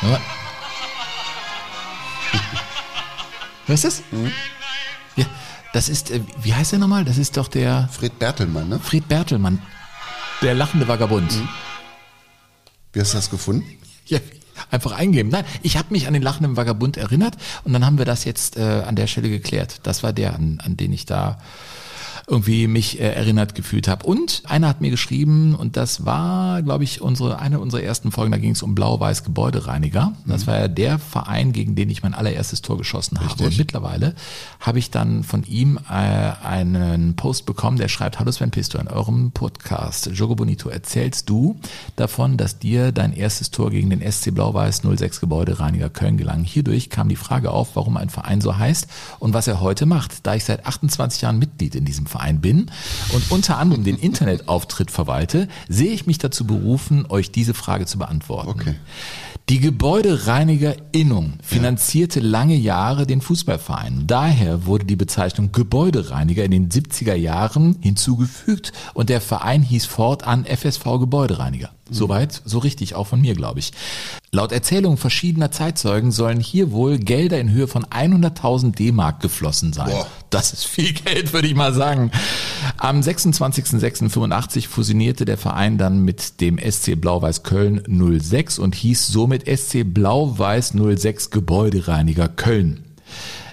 Ja. 0.02 0.20
Hörst 3.68 3.84
du 3.84 3.88
das? 3.88 4.04
Ja, 5.16 5.26
das 5.74 5.90
ist, 5.90 6.12
äh, 6.12 6.22
wie 6.42 6.54
heißt 6.54 6.72
der 6.72 6.80
nochmal? 6.80 7.06
Das 7.06 7.18
ist 7.18 7.38
doch 7.38 7.48
der 7.48 7.90
Fred 7.92 8.18
Bertelmann, 8.18 8.70
ne? 8.70 8.80
Fred 8.80 9.08
Bertelmann. 9.08 9.62
Der 10.42 10.56
lachende 10.56 10.88
Vagabund. 10.88 11.32
Wie 12.94 13.00
hast 13.02 13.14
du 13.14 13.18
das 13.18 13.30
gefunden? 13.30 13.66
Ja, 14.06 14.20
einfach 14.72 14.92
eingeben. 14.92 15.30
Nein, 15.30 15.46
ich 15.62 15.78
habe 15.78 15.88
mich 15.92 16.08
an 16.08 16.14
den 16.14 16.24
lachenden 16.24 16.58
Vagabund 16.58 16.98
erinnert 16.98 17.36
und 17.64 17.74
dann 17.74 17.86
haben 17.86 17.98
wir 17.98 18.06
das 18.06 18.26
jetzt 18.26 18.58
äh, 18.58 18.84
an 18.86 18.96
der 18.96 19.08
Stelle 19.08 19.30
geklärt. 19.30 19.82
Das 19.84 20.04
war 20.04 20.14
der, 20.14 20.36
an, 20.36 20.62
an 20.64 20.78
den 20.78 20.94
ich 20.94 21.06
da 21.06 21.38
irgendwie 22.30 22.68
mich 22.68 23.00
äh, 23.00 23.12
erinnert 23.12 23.56
gefühlt 23.56 23.88
habe. 23.88 24.06
Und 24.06 24.44
einer 24.46 24.68
hat 24.68 24.82
mir 24.82 24.92
geschrieben, 24.92 25.56
und 25.56 25.78
das 25.78 26.06
war, 26.06 26.62
glaube 26.62 26.84
ich, 26.84 27.02
unsere 27.02 27.40
eine 27.40 27.60
unserer 27.60 27.82
ersten 27.82 28.12
Folgen, 28.12 28.32
da 28.32 28.38
ging 28.38 28.52
es 28.52 28.62
um 28.62 28.76
Blau-Weiß 28.76 29.24
Gebäudereiniger. 29.24 30.14
Das 30.26 30.46
war 30.46 30.58
ja 30.58 30.68
der 30.68 31.00
Verein, 31.00 31.54
gegen 31.54 31.76
den 31.76 31.90
ich 31.90 32.04
mein 32.04 32.14
allererstes 32.14 32.62
Tor 32.62 32.78
geschossen 32.78 33.20
habe. 33.20 33.44
Und 33.44 33.58
mittlerweile 33.58 34.14
habe 34.60 34.80
ich 34.80 34.92
dann 34.92 35.24
von 35.24 35.44
ihm 35.44 35.80
äh, 35.90 35.92
einen 35.92 37.16
Post 37.16 37.46
bekommen, 37.48 37.78
der 37.78 37.88
schreibt, 37.88 38.20
Hallo 38.20 38.32
Sven 38.32 38.52
Pisto, 38.52 38.78
in 38.78 38.88
eurem 38.88 39.32
Podcast 39.32 40.12
Jogo 40.14 40.36
Bonito 40.36 40.70
erzählst 40.70 41.30
du 41.30 41.60
davon, 41.96 42.38
dass 42.38 42.60
dir 42.60 42.92
dein 42.92 43.14
erstes 43.14 43.50
Tor 43.50 43.72
gegen 43.72 43.90
den 43.90 44.00
SC 44.10 44.34
Blau-Weiß 44.34 44.82
06 44.84 45.20
Gebäudereiniger 45.20 45.90
Köln 45.90 46.18
gelang. 46.18 46.44
Hierdurch 46.44 46.90
kam 46.90 47.10
die 47.10 47.16
Frage 47.16 47.52
auf, 47.52 47.76
warum 47.76 47.98
ein 47.98 48.10
Verein 48.10 48.40
so 48.40 48.56
heißt 48.56 48.88
und 49.18 49.34
was 49.34 49.48
er 49.48 49.62
heute 49.62 49.88
macht. 49.88 50.28
Da 50.28 50.36
ich 50.36 50.44
seit 50.44 50.66
28 50.66 51.24
Jahren 51.24 51.40
Mitglied 51.40 51.74
in 51.74 51.86
diesem 51.86 52.06
Verein 52.06 52.19
bin 52.42 52.72
und 53.14 53.32
unter 53.32 53.58
anderem 53.58 53.84
den 53.84 53.98
Internetauftritt 53.98 54.92
verwalte, 54.92 55.48
sehe 55.68 55.92
ich 55.92 56.06
mich 56.06 56.18
dazu 56.18 56.46
berufen, 56.46 57.06
euch 57.10 57.32
diese 57.32 57.54
Frage 57.54 57.86
zu 57.86 57.98
beantworten. 57.98 58.50
Okay. 58.50 58.76
Die 59.50 59.60
Gebäudereinigerinnung 59.60 61.34
finanzierte 61.42 62.20
lange 62.20 62.54
Jahre 62.54 63.08
den 63.08 63.20
Fußballverein. 63.20 64.04
Daher 64.06 64.68
wurde 64.68 64.86
die 64.86 64.96
Bezeichnung 64.96 65.52
Gebäudereiniger 65.52 66.44
in 66.44 66.52
den 66.52 66.70
70er 66.70 67.16
Jahren 67.16 67.78
hinzugefügt 67.82 68.74
und 68.94 69.10
der 69.10 69.22
Verein 69.22 69.64
hieß 69.64 69.88
fortan 69.88 70.46
FSV 70.46 70.84
Gebäudereiniger. 71.00 71.72
Soweit, 71.92 72.42
so 72.46 72.60
richtig, 72.60 72.96
auch 72.96 73.08
von 73.08 73.22
mir, 73.22 73.36
glaube 73.36 73.60
ich. 73.60 73.72
Laut 74.32 74.52
Erzählung 74.52 74.98
verschiedener 74.98 75.52
Zeitzeugen 75.52 76.12
sollen 76.12 76.40
hier 76.40 76.72
wohl 76.72 77.00
Gelder 77.00 77.40
in 77.40 77.52
Höhe 77.52 77.68
von 77.68 77.86
100.000 77.86 78.76
D-Mark 78.76 79.22
geflossen 79.22 79.74
sein. 79.74 79.90
Boah. 79.90 80.08
Das 80.30 80.54
ist 80.54 80.66
viel 80.66 80.94
Geld, 80.94 81.34
würde 81.34 81.48
ich 81.48 81.56
mal 81.56 81.74
sagen. 81.74 82.12
Am 82.78 83.00
26.06.85 83.00 84.68
fusionierte 84.68 85.26
der 85.26 85.38
Verein 85.38 85.80
dann 85.80 86.04
mit 86.04 86.42
dem 86.42 86.60
SC 86.60 86.96
Blau-Weiß 86.96 87.42
Köln 87.42 87.82
06 87.88 88.60
und 88.60 88.76
hieß 88.76 89.08
somit 89.08 89.46
SC 89.48 89.84
Blau-Weiß 89.84 90.74
06 90.76 91.32
Gebäudereiniger 91.32 92.28
Köln. 92.28 92.84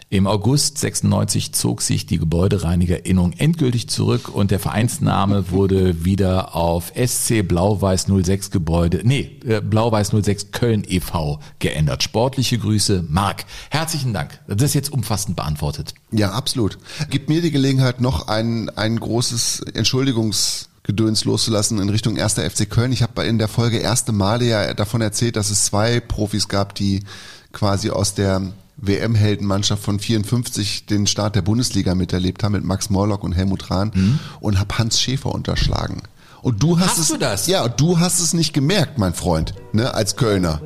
Im 0.08 0.28
August 0.28 0.78
96 0.78 1.52
zog 1.52 1.82
sich 1.82 2.06
die 2.06 2.18
Gebäudereinigerinnung 2.18 3.32
endgültig 3.32 3.88
zurück 3.88 4.32
und 4.32 4.52
der 4.52 4.60
Vereinsname 4.60 5.50
wurde 5.50 6.04
wieder 6.04 6.54
auf 6.54 6.92
SC 6.94 7.42
Blau-Weiß 7.42 8.06
06 8.22 8.52
Gebäude, 8.52 9.00
nee, 9.02 9.40
äh, 9.44 9.60
Blau-Weiß 9.60 10.12
06 10.12 10.52
Köln 10.52 10.84
e.V. 10.86 11.40
geändert. 11.58 12.04
Sportliche 12.04 12.56
Grüße, 12.56 13.04
Marc. 13.08 13.46
Herzlichen 13.68 14.14
Dank. 14.14 14.38
Das 14.46 14.62
ist 14.62 14.74
jetzt 14.74 14.92
umfassend 14.92 15.34
beantwortet. 15.34 15.92
Ja, 16.12 16.30
absolut. 16.30 16.78
Gibt 17.10 17.28
mir 17.28 17.42
die 17.42 17.50
Gelegenheit, 17.50 18.00
noch 18.00 18.28
ein, 18.28 18.68
ein 18.70 19.00
großes 19.00 19.58
Entschuldigungsgedöns 19.74 21.24
loszulassen 21.24 21.80
in 21.80 21.88
Richtung 21.88 22.16
1. 22.16 22.34
FC 22.34 22.70
Köln. 22.70 22.92
Ich 22.92 23.02
habe 23.02 23.24
in 23.24 23.38
der 23.38 23.48
Folge 23.48 23.78
erste 23.78 24.12
Male 24.12 24.44
ja 24.44 24.72
davon 24.72 25.00
erzählt, 25.00 25.34
dass 25.34 25.50
es 25.50 25.64
zwei 25.64 25.98
Profis 25.98 26.46
gab, 26.46 26.76
die 26.76 27.02
quasi 27.50 27.90
aus 27.90 28.14
der 28.14 28.52
WM-Heldenmannschaft 28.76 29.82
von 29.82 29.98
54 29.98 30.86
den 30.86 31.06
Start 31.06 31.34
der 31.34 31.42
Bundesliga 31.42 31.94
miterlebt 31.94 32.42
haben 32.42 32.52
mit 32.52 32.64
Max 32.64 32.90
Morlock 32.90 33.24
und 33.24 33.32
Helmut 33.32 33.70
Rahn 33.70 34.18
und 34.40 34.58
habe 34.58 34.78
Hans 34.78 35.00
Schäfer 35.00 35.34
unterschlagen. 35.34 36.02
Und 36.42 36.62
du 36.62 36.78
hast, 36.78 36.90
Hast 36.90 36.98
es, 36.98 37.08
du 37.08 37.16
das? 37.16 37.46
Ja, 37.46 37.66
du 37.68 37.98
hast 37.98 38.20
es 38.20 38.32
nicht 38.32 38.52
gemerkt, 38.52 38.98
mein 38.98 39.14
Freund, 39.14 39.54
ne, 39.72 39.94
als 39.94 40.16
Kölner. 40.16 40.60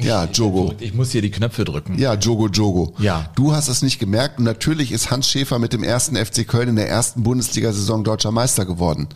Ja, 0.00 0.24
Jogo. 0.26 0.74
Ich 0.78 0.94
muss 0.94 1.10
hier 1.10 1.22
die 1.22 1.30
Knöpfe 1.30 1.64
drücken. 1.64 1.98
Ja, 1.98 2.14
Jogo 2.14 2.48
Jogo. 2.48 2.94
Ja. 2.98 3.28
Du 3.34 3.52
hast 3.52 3.68
es 3.68 3.82
nicht 3.82 3.98
gemerkt 3.98 4.38
und 4.38 4.44
natürlich 4.44 4.92
ist 4.92 5.10
Hans 5.10 5.28
Schäfer 5.28 5.58
mit 5.58 5.72
dem 5.72 5.82
ersten 5.82 6.16
FC 6.16 6.46
Köln 6.46 6.68
in 6.68 6.76
der 6.76 6.88
ersten 6.88 7.24
Bundesliga-Saison 7.24 8.04
deutscher 8.04 8.30
Meister 8.30 8.64
geworden. 8.64 9.08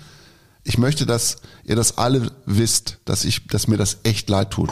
Ich 0.64 0.78
möchte, 0.78 1.06
dass 1.06 1.36
ihr 1.64 1.76
das 1.76 1.98
alle 1.98 2.30
wisst, 2.46 2.98
dass 3.04 3.24
ich, 3.24 3.46
dass 3.46 3.68
mir 3.68 3.76
das 3.76 3.98
echt 4.02 4.28
leid 4.28 4.50
tut. 4.50 4.70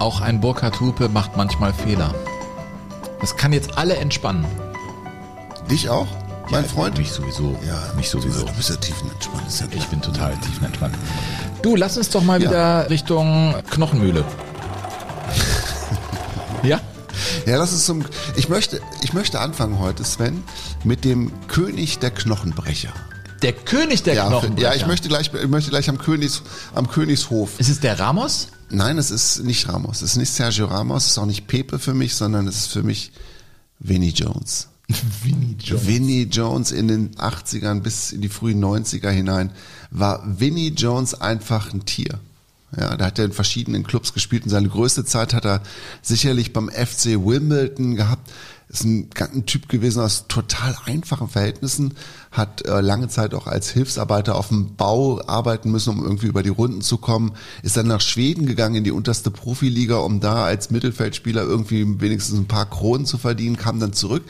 Auch 0.00 0.20
ein 0.22 0.40
Burkhard 0.40 0.80
Hupe 0.80 1.08
macht 1.08 1.36
manchmal 1.36 1.72
Fehler. 1.72 2.12
Das 3.20 3.36
kann 3.36 3.52
jetzt 3.52 3.76
alle 3.78 3.96
entspannen. 3.96 4.44
Dich 5.70 5.88
auch, 5.90 6.08
mein 6.50 6.64
Freund? 6.64 6.96
Mich 6.98 7.12
sowieso. 7.12 7.56
Ja, 7.66 7.78
mich 7.94 8.08
sowieso. 8.10 8.44
Du 8.46 8.52
bist 8.54 8.70
ja 8.70 8.76
tiefenentspannt. 8.76 9.46
Ist 9.46 9.60
ja 9.60 9.66
Ich 9.70 9.86
bin 9.88 10.00
total 10.00 10.34
tiefenentspannt. 10.38 10.94
Du, 11.62 11.76
lass 11.76 11.96
uns 11.98 12.08
doch 12.10 12.22
mal 12.22 12.42
Ja. 12.42 12.48
wieder 12.50 12.90
Richtung 12.90 13.54
Knochenmühle. 13.70 14.24
ja? 16.62 16.80
Ja, 17.46 17.56
lass 17.58 17.72
uns 17.72 17.84
zum. 17.84 18.04
Ich 18.36 18.48
möchte, 18.48 18.80
ich 19.02 19.12
möchte 19.12 19.38
anfangen 19.40 19.78
heute, 19.78 20.02
Sven, 20.04 20.42
mit 20.82 21.04
dem 21.04 21.30
König 21.46 21.98
der 21.98 22.10
Knochenbrecher. 22.10 22.90
Der 23.42 23.52
König 23.52 24.02
der 24.02 24.14
Ja, 24.14 24.28
Knochenbrecher. 24.28 24.68
ja, 24.70 24.74
ich 24.74 24.86
möchte 24.86 25.08
gleich, 25.08 25.30
ich 25.32 25.48
möchte 25.48 25.70
gleich 25.70 25.88
am 25.88 25.98
Königs, 25.98 26.42
am 26.74 26.88
Königshof. 26.88 27.58
Ist 27.58 27.68
es 27.70 27.80
der 27.80 27.98
Ramos? 27.98 28.48
Nein, 28.70 28.98
es 28.98 29.10
ist 29.10 29.42
nicht 29.44 29.68
Ramos. 29.68 30.02
Es 30.02 30.12
ist 30.12 30.16
nicht 30.16 30.30
Sergio 30.32 30.66
Ramos. 30.66 31.04
Es 31.04 31.10
ist 31.12 31.18
auch 31.18 31.26
nicht 31.26 31.46
Pepe 31.46 31.78
für 31.78 31.94
mich, 31.94 32.14
sondern 32.14 32.46
es 32.46 32.56
ist 32.58 32.66
für 32.72 32.82
mich 32.82 33.12
Vinnie 33.78 34.10
Jones. 34.10 34.68
Vinnie 35.22 35.56
Jones. 35.58 35.86
Vinnie 35.86 36.22
Jones 36.24 36.72
in 36.72 36.88
den 36.88 37.10
80ern 37.16 37.80
bis 37.80 38.12
in 38.12 38.20
die 38.20 38.28
frühen 38.28 38.62
90er 38.62 39.08
hinein 39.10 39.50
war 39.90 40.22
Vinnie 40.38 40.68
Jones 40.70 41.14
einfach 41.20 41.72
ein 41.72 41.84
Tier. 41.84 42.20
Ja, 42.78 42.96
da 42.96 43.06
hat 43.06 43.18
er 43.18 43.24
in 43.24 43.32
verschiedenen 43.32 43.82
Clubs 43.84 44.12
gespielt 44.12 44.44
und 44.44 44.50
seine 44.50 44.68
größte 44.68 45.04
Zeit 45.04 45.34
hat 45.34 45.44
er 45.44 45.62
sicherlich 46.02 46.52
beim 46.52 46.68
FC 46.68 47.16
Wimbledon 47.16 47.96
gehabt. 47.96 48.30
Ist 48.72 48.84
ein, 48.84 49.10
ein 49.18 49.46
Typ 49.46 49.68
gewesen 49.68 50.00
aus 50.00 50.28
total 50.28 50.76
einfachen 50.84 51.28
Verhältnissen, 51.28 51.94
hat 52.30 52.64
äh, 52.66 52.80
lange 52.80 53.08
Zeit 53.08 53.34
auch 53.34 53.48
als 53.48 53.68
Hilfsarbeiter 53.70 54.36
auf 54.36 54.46
dem 54.46 54.76
Bau 54.76 55.20
arbeiten 55.26 55.72
müssen, 55.72 55.90
um 55.90 56.04
irgendwie 56.04 56.28
über 56.28 56.44
die 56.44 56.50
Runden 56.50 56.80
zu 56.80 56.98
kommen. 56.98 57.32
Ist 57.64 57.76
dann 57.76 57.88
nach 57.88 58.00
Schweden 58.00 58.46
gegangen 58.46 58.76
in 58.76 58.84
die 58.84 58.92
unterste 58.92 59.32
Profiliga, 59.32 59.96
um 59.96 60.20
da 60.20 60.44
als 60.44 60.70
Mittelfeldspieler 60.70 61.42
irgendwie 61.42 62.00
wenigstens 62.00 62.38
ein 62.38 62.46
paar 62.46 62.70
Kronen 62.70 63.06
zu 63.06 63.18
verdienen, 63.18 63.56
kam 63.56 63.80
dann 63.80 63.92
zurück, 63.92 64.22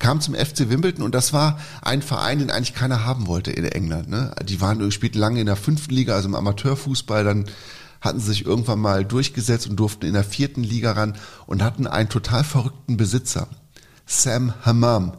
kam 0.00 0.20
zum 0.20 0.34
FC 0.34 0.70
Wimbledon 0.70 1.04
und 1.04 1.14
das 1.14 1.32
war 1.32 1.60
ein 1.80 2.02
Verein, 2.02 2.40
den 2.40 2.50
eigentlich 2.50 2.74
keiner 2.74 3.04
haben 3.04 3.28
wollte 3.28 3.52
in 3.52 3.64
England. 3.64 4.08
Ne? 4.08 4.34
Die 4.44 4.60
waren 4.60 4.90
spielten 4.90 5.18
lange 5.18 5.38
in 5.38 5.46
der 5.46 5.54
fünften 5.54 5.94
Liga, 5.94 6.16
also 6.16 6.26
im 6.26 6.34
Amateurfußball, 6.34 7.22
dann 7.22 7.44
hatten 8.00 8.18
sich 8.18 8.44
irgendwann 8.44 8.80
mal 8.80 9.04
durchgesetzt 9.04 9.68
und 9.68 9.76
durften 9.76 10.04
in 10.04 10.14
der 10.14 10.24
vierten 10.24 10.64
Liga 10.64 10.92
ran 10.92 11.16
und 11.46 11.62
hatten 11.62 11.86
einen 11.86 12.08
total 12.08 12.42
verrückten 12.42 12.96
Besitzer. 12.96 13.46
Sam 14.06 14.54
Hammam, 14.62 15.12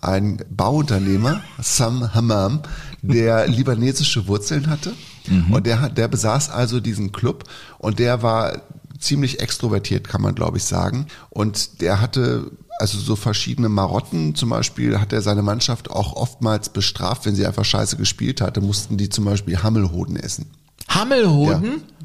ein 0.00 0.44
Bauunternehmer, 0.50 1.42
Sam 1.60 2.14
Hammam, 2.14 2.60
der 3.02 3.46
libanesische 3.48 4.26
Wurzeln 4.26 4.68
hatte. 4.68 4.92
Mhm. 5.26 5.52
Und 5.52 5.66
der, 5.66 5.80
hat, 5.80 5.98
der 5.98 6.08
besaß 6.08 6.50
also 6.50 6.80
diesen 6.80 7.12
Club 7.12 7.44
und 7.78 7.98
der 7.98 8.22
war 8.22 8.62
ziemlich 8.98 9.40
extrovertiert, 9.40 10.08
kann 10.08 10.22
man 10.22 10.34
glaube 10.34 10.58
ich 10.58 10.64
sagen. 10.64 11.06
Und 11.30 11.80
der 11.80 12.00
hatte 12.00 12.50
also 12.80 12.98
so 12.98 13.14
verschiedene 13.14 13.68
Marotten. 13.68 14.34
Zum 14.34 14.48
Beispiel 14.48 14.98
hat 14.98 15.12
er 15.12 15.20
seine 15.20 15.42
Mannschaft 15.42 15.90
auch 15.90 16.14
oftmals 16.14 16.70
bestraft, 16.70 17.26
wenn 17.26 17.34
sie 17.34 17.46
einfach 17.46 17.64
scheiße 17.64 17.96
gespielt 17.96 18.40
hatte, 18.40 18.60
mussten 18.60 18.96
die 18.96 19.10
zum 19.10 19.26
Beispiel 19.26 19.62
Hammelhoden 19.62 20.16
essen. 20.16 20.46
Hammelhoden? 20.88 21.64
Ja. 21.64 21.96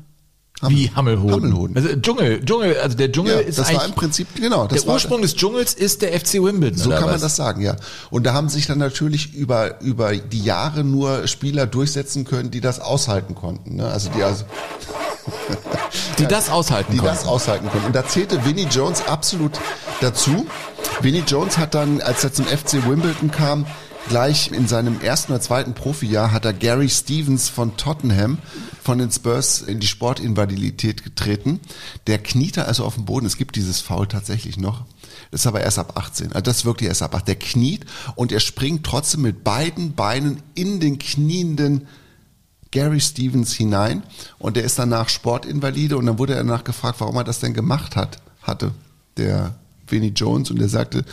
Wie 0.70 0.90
Hammelhoden? 0.90 1.34
Hammelhoden. 1.36 1.76
Also 1.76 1.96
Dschungel, 1.96 2.44
Dschungel, 2.44 2.78
also 2.78 2.98
der 2.98 3.12
Dschungel 3.12 3.36
ja, 3.36 3.40
ist 3.42 3.60
das 3.60 3.74
war 3.74 3.86
im 3.86 3.94
Prinzip, 3.94 4.28
genau. 4.36 4.68
der 4.68 4.86
Ursprung 4.88 5.22
des 5.22 5.36
Dschungels 5.36 5.74
ist 5.74 6.02
der 6.02 6.20
FC 6.20 6.36
Wimbledon. 6.36 6.78
So 6.78 6.90
kann 6.90 7.04
was? 7.04 7.12
man 7.12 7.22
das 7.22 7.36
sagen, 7.36 7.62
ja. 7.62 7.76
Und 8.10 8.26
da 8.26 8.34
haben 8.34 8.50
sich 8.50 8.68
dann 8.68 8.78
natürlich 8.78 9.34
über, 9.34 9.82
über 9.82 10.16
die 10.16 10.44
Jahre 10.44 10.84
nur 10.84 11.28
Spieler 11.28 11.66
durchsetzen 11.66 12.26
können, 12.26 12.52
die 12.52 12.62
das 12.62 12.80
aushalten 12.80 13.36
konnten. 13.36 13.76
Ne? 13.76 13.88
Also 13.88 14.10
die 14.16 14.24
also. 14.24 14.46
die 16.20 16.28
das 16.28 16.50
aushalten 16.50 16.94
die 16.94 16.98
konnten. 17.00 17.14
Die 17.14 17.20
das 17.20 17.28
aushalten 17.28 17.70
konnten. 17.70 17.88
Und 17.88 17.96
da 17.96 18.08
zählte 18.08 18.46
Vinnie 18.46 18.68
Jones 18.70 19.08
absolut 19.08 19.60
dazu. 20.02 20.46
Vinnie 21.02 21.24
Jones 21.28 21.58
hat 21.58 21.74
dann, 21.74 22.02
als 22.02 22.24
er 22.24 22.34
zum 22.34 22.46
FC 22.46 22.88
Wimbledon 22.88 23.32
kam, 23.32 23.66
Gleich 24.08 24.52
in 24.52 24.68
seinem 24.68 25.02
ersten 25.02 25.32
oder 25.32 25.42
zweiten 25.42 25.74
Profijahr 25.74 26.32
hat 26.32 26.46
er 26.46 26.54
Gary 26.54 26.90
Stevens 26.90 27.50
von 27.50 27.76
Tottenham 27.76 28.38
von 28.84 29.00
den 29.00 29.12
Spurs 29.12 29.64
in 29.64 29.80
die 29.80 29.88
Sportinvalidität 29.88 31.04
getreten. 31.04 31.60
Der 32.06 32.20
kniete 32.20 32.66
also 32.66 32.86
auf 32.86 32.94
dem 32.94 33.06
Boden. 33.06 33.26
Es 33.26 33.36
gibt 33.36 33.56
dieses 33.56 33.82
Foul 33.82 34.08
tatsächlich 34.08 34.58
noch. 34.58 34.86
Das 35.32 35.42
ist 35.42 35.48
aber 35.48 35.62
erst 35.62 35.80
ab 35.80 35.98
18. 35.98 36.34
Also 36.34 36.42
das 36.42 36.58
ist 36.58 36.66
wirklich 36.66 36.88
erst 36.88 37.02
ab 37.02 37.16
18. 37.16 37.26
Der 37.26 37.36
kniet 37.36 37.86
und 38.16 38.32
er 38.32 38.40
springt 38.42 38.86
trotzdem 38.86 39.24
mit 39.24 39.44
beiden 39.44 39.96
Beinen 39.96 40.44
in 40.54 40.80
den 40.80 41.00
knienden 41.00 41.88
Gary 42.70 43.02
Stevens 43.02 43.54
hinein 43.54 44.04
und 44.38 44.56
der 44.56 44.66
ist 44.66 44.78
danach 44.78 45.10
Sportinvalide 45.10 45.98
und 45.98 46.06
dann 46.06 46.20
wurde 46.20 46.34
er 46.34 46.44
danach 46.44 46.64
gefragt, 46.64 47.00
warum 47.00 47.16
er 47.16 47.24
das 47.24 47.40
denn 47.40 47.56
gemacht 47.56 47.96
hat, 47.96 48.20
hatte 48.44 48.72
der 49.18 49.56
Vinnie 49.88 50.14
Jones 50.16 50.52
und 50.52 50.62
er 50.62 50.70
sagte, 50.70 51.06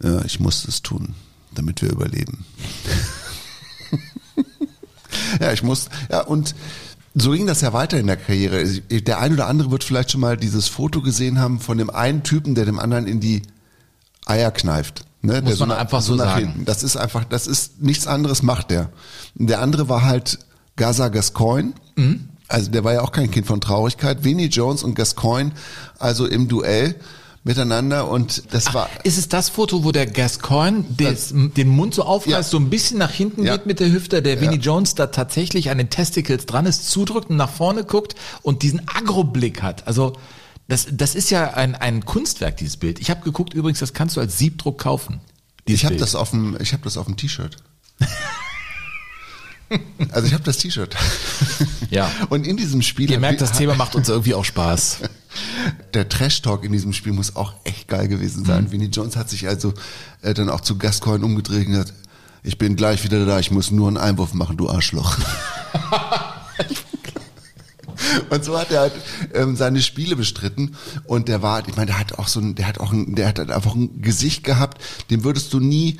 ja, 0.00 0.24
ich 0.24 0.38
musste 0.38 0.68
es 0.68 0.80
tun 0.80 1.16
damit 1.58 1.82
wir 1.82 1.90
überleben. 1.90 2.44
ja, 5.40 5.52
ich 5.52 5.62
muss, 5.62 5.88
ja, 6.10 6.22
und 6.22 6.54
so 7.14 7.30
ging 7.30 7.46
das 7.46 7.60
ja 7.60 7.72
weiter 7.72 7.98
in 7.98 8.08
der 8.08 8.16
Karriere. 8.16 8.64
Der 8.90 9.20
ein 9.20 9.32
oder 9.32 9.46
andere 9.46 9.70
wird 9.70 9.84
vielleicht 9.84 10.10
schon 10.10 10.20
mal 10.20 10.36
dieses 10.36 10.68
Foto 10.68 11.00
gesehen 11.00 11.38
haben 11.38 11.60
von 11.60 11.78
dem 11.78 11.90
einen 11.90 12.24
Typen, 12.24 12.54
der 12.54 12.64
dem 12.64 12.78
anderen 12.78 13.06
in 13.06 13.20
die 13.20 13.42
Eier 14.26 14.50
kneift. 14.50 15.04
Ne, 15.22 15.40
Muss 15.40 15.58
man 15.58 15.70
so 15.70 15.74
einfach 15.74 16.02
so, 16.02 16.14
nach 16.16 16.34
sagen. 16.34 16.46
Hinten. 16.46 16.64
Das 16.64 16.82
ist 16.82 16.96
einfach, 16.96 17.24
das 17.24 17.46
ist 17.46 17.80
nichts 17.80 18.06
anderes 18.06 18.42
macht 18.42 18.70
der. 18.70 18.90
Der 19.34 19.62
andere 19.62 19.88
war 19.88 20.02
halt 20.02 20.38
Gaza 20.76 21.08
Gascoigne. 21.08 21.72
Mhm. 21.96 22.28
Also 22.48 22.70
der 22.70 22.84
war 22.84 22.92
ja 22.92 23.00
auch 23.00 23.12
kein 23.12 23.30
Kind 23.30 23.46
von 23.46 23.60
Traurigkeit. 23.60 24.22
Vinnie 24.22 24.48
Jones 24.48 24.82
und 24.82 24.94
Gascoigne, 24.94 25.52
also 25.98 26.26
im 26.26 26.48
Duell 26.48 26.96
miteinander 27.44 28.08
und 28.08 28.54
das 28.54 28.68
Ach, 28.68 28.74
war. 28.74 28.90
Ist 29.04 29.18
es 29.18 29.28
das 29.28 29.50
Foto, 29.50 29.84
wo 29.84 29.92
der 29.92 30.06
Gascoigne 30.06 30.84
des, 30.88 31.32
den 31.34 31.68
Mund 31.68 31.94
so 31.94 32.02
aufreißt, 32.04 32.30
ja. 32.30 32.42
so 32.42 32.56
ein 32.58 32.70
bisschen 32.70 32.98
nach 32.98 33.10
hinten 33.10 33.44
ja. 33.44 33.56
geht 33.56 33.66
mit 33.66 33.80
der 33.80 33.92
Hüfte, 33.92 34.22
der 34.22 34.40
Vinnie 34.40 34.56
ja. 34.56 34.62
Jones 34.62 34.94
da 34.94 35.08
tatsächlich 35.08 35.70
an 35.70 35.76
den 35.76 35.90
Testicles 35.90 36.46
dran 36.46 36.64
ist, 36.64 36.90
zudrückt 36.90 37.28
und 37.28 37.36
nach 37.36 37.50
vorne 37.50 37.84
guckt 37.84 38.14
und 38.42 38.62
diesen 38.62 38.80
Agro-Blick 38.88 39.62
hat. 39.62 39.86
Also 39.86 40.14
das, 40.68 40.86
das 40.90 41.14
ist 41.14 41.30
ja 41.30 41.52
ein, 41.52 41.74
ein 41.74 42.06
Kunstwerk, 42.06 42.56
dieses 42.56 42.78
Bild. 42.78 42.98
Ich 42.98 43.10
habe 43.10 43.20
geguckt, 43.20 43.52
übrigens, 43.52 43.78
das 43.78 43.92
kannst 43.92 44.16
du 44.16 44.20
als 44.20 44.38
Siebdruck 44.38 44.78
kaufen. 44.78 45.20
Ich 45.66 45.84
habe 45.84 45.96
das 45.96 46.14
auf 46.14 46.30
dem, 46.30 46.56
ich 46.60 46.72
habe 46.72 46.82
das 46.84 46.96
auf 46.96 47.06
dem 47.06 47.16
T-Shirt. 47.16 47.56
Also 50.10 50.26
ich 50.26 50.34
habe 50.34 50.44
das 50.44 50.58
T-Shirt. 50.58 50.94
Ja. 51.90 52.10
Und 52.28 52.46
in 52.46 52.56
diesem 52.56 52.82
Spiel. 52.82 53.10
Ihr 53.10 53.20
merkt, 53.20 53.40
das 53.40 53.52
Thema 53.52 53.74
macht 53.74 53.94
uns 53.94 54.08
irgendwie 54.08 54.34
auch 54.34 54.44
Spaß. 54.44 54.98
Der 55.94 56.08
Trash-Talk 56.08 56.64
in 56.64 56.72
diesem 56.72 56.92
Spiel 56.92 57.12
muss 57.12 57.36
auch 57.36 57.54
echt 57.64 57.88
geil 57.88 58.08
gewesen 58.08 58.44
sein. 58.44 58.64
Mhm. 58.64 58.72
Vinnie 58.72 58.86
Jones 58.86 59.16
hat 59.16 59.30
sich 59.30 59.48
also 59.48 59.74
äh, 60.22 60.34
dann 60.34 60.48
auch 60.48 60.60
zu 60.60 60.78
Gascoigne 60.78 61.24
umgedreht 61.24 61.66
und 61.66 61.72
gesagt, 61.72 61.94
ich 62.42 62.58
bin 62.58 62.76
gleich 62.76 63.04
wieder 63.04 63.24
da, 63.24 63.38
ich 63.38 63.50
muss 63.50 63.70
nur 63.70 63.88
einen 63.88 63.96
Einwurf 63.96 64.34
machen, 64.34 64.56
du 64.56 64.68
Arschloch. 64.68 65.16
Und 68.30 68.44
so 68.44 68.58
hat 68.58 68.70
er 68.70 68.80
halt 68.80 68.92
ähm, 69.32 69.56
seine 69.56 69.80
Spiele 69.80 70.16
bestritten 70.16 70.76
und 71.06 71.28
der 71.28 71.42
war, 71.42 71.66
ich 71.66 71.76
meine, 71.76 71.86
der 71.86 71.98
hat 71.98 72.18
auch 72.18 72.28
so 72.28 72.40
ein, 72.40 72.54
der 72.54 72.66
hat 72.66 72.78
auch 72.78 72.92
ein, 72.92 73.14
der 73.14 73.28
hat 73.28 73.38
halt 73.38 73.50
einfach 73.50 73.74
ein 73.74 74.02
Gesicht 74.02 74.44
gehabt, 74.44 74.82
dem 75.10 75.24
würdest 75.24 75.52
du 75.52 75.60
nie 75.60 75.98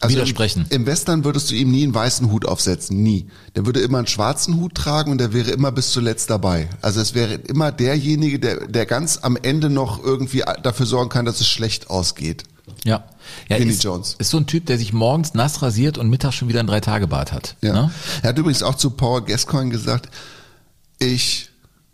also 0.00 0.16
widersprechen. 0.16 0.66
Im, 0.70 0.82
Im 0.82 0.86
Western 0.86 1.24
würdest 1.24 1.50
du 1.50 1.54
ihm 1.54 1.70
nie 1.70 1.84
einen 1.84 1.94
weißen 1.94 2.30
Hut 2.30 2.46
aufsetzen, 2.46 3.02
nie. 3.02 3.26
Der 3.54 3.66
würde 3.66 3.80
immer 3.80 3.98
einen 3.98 4.06
schwarzen 4.06 4.56
Hut 4.56 4.74
tragen 4.74 5.12
und 5.12 5.18
der 5.18 5.32
wäre 5.32 5.50
immer 5.50 5.72
bis 5.72 5.92
zuletzt 5.92 6.30
dabei. 6.30 6.70
Also 6.80 7.00
es 7.00 7.14
wäre 7.14 7.34
immer 7.34 7.70
derjenige, 7.70 8.38
der, 8.38 8.66
der 8.66 8.86
ganz 8.86 9.18
am 9.22 9.36
Ende 9.36 9.68
noch 9.68 10.02
irgendwie 10.02 10.42
dafür 10.62 10.86
sorgen 10.86 11.10
kann, 11.10 11.26
dass 11.26 11.40
es 11.40 11.48
schlecht 11.48 11.90
ausgeht. 11.90 12.44
Ja. 12.84 13.04
ja 13.48 13.58
Vinnie 13.58 13.72
ist, 13.72 13.84
Jones. 13.84 14.16
Ist 14.18 14.30
so 14.30 14.38
ein 14.38 14.46
Typ, 14.46 14.66
der 14.66 14.78
sich 14.78 14.94
morgens 14.94 15.34
nass 15.34 15.60
rasiert 15.60 15.98
und 15.98 16.08
mittags 16.08 16.34
schon 16.34 16.48
wieder 16.48 16.60
ein 16.60 16.66
Drei-Tage-Bart 16.66 17.32
hat. 17.32 17.56
Ja. 17.60 17.74
Ne? 17.74 17.90
Er 18.22 18.30
hat 18.30 18.38
übrigens 18.38 18.62
auch 18.62 18.76
zu 18.76 18.90
Paul 18.90 19.22
Gascoigne 19.22 19.70
gesagt, 19.70 20.08
ich 20.98 21.50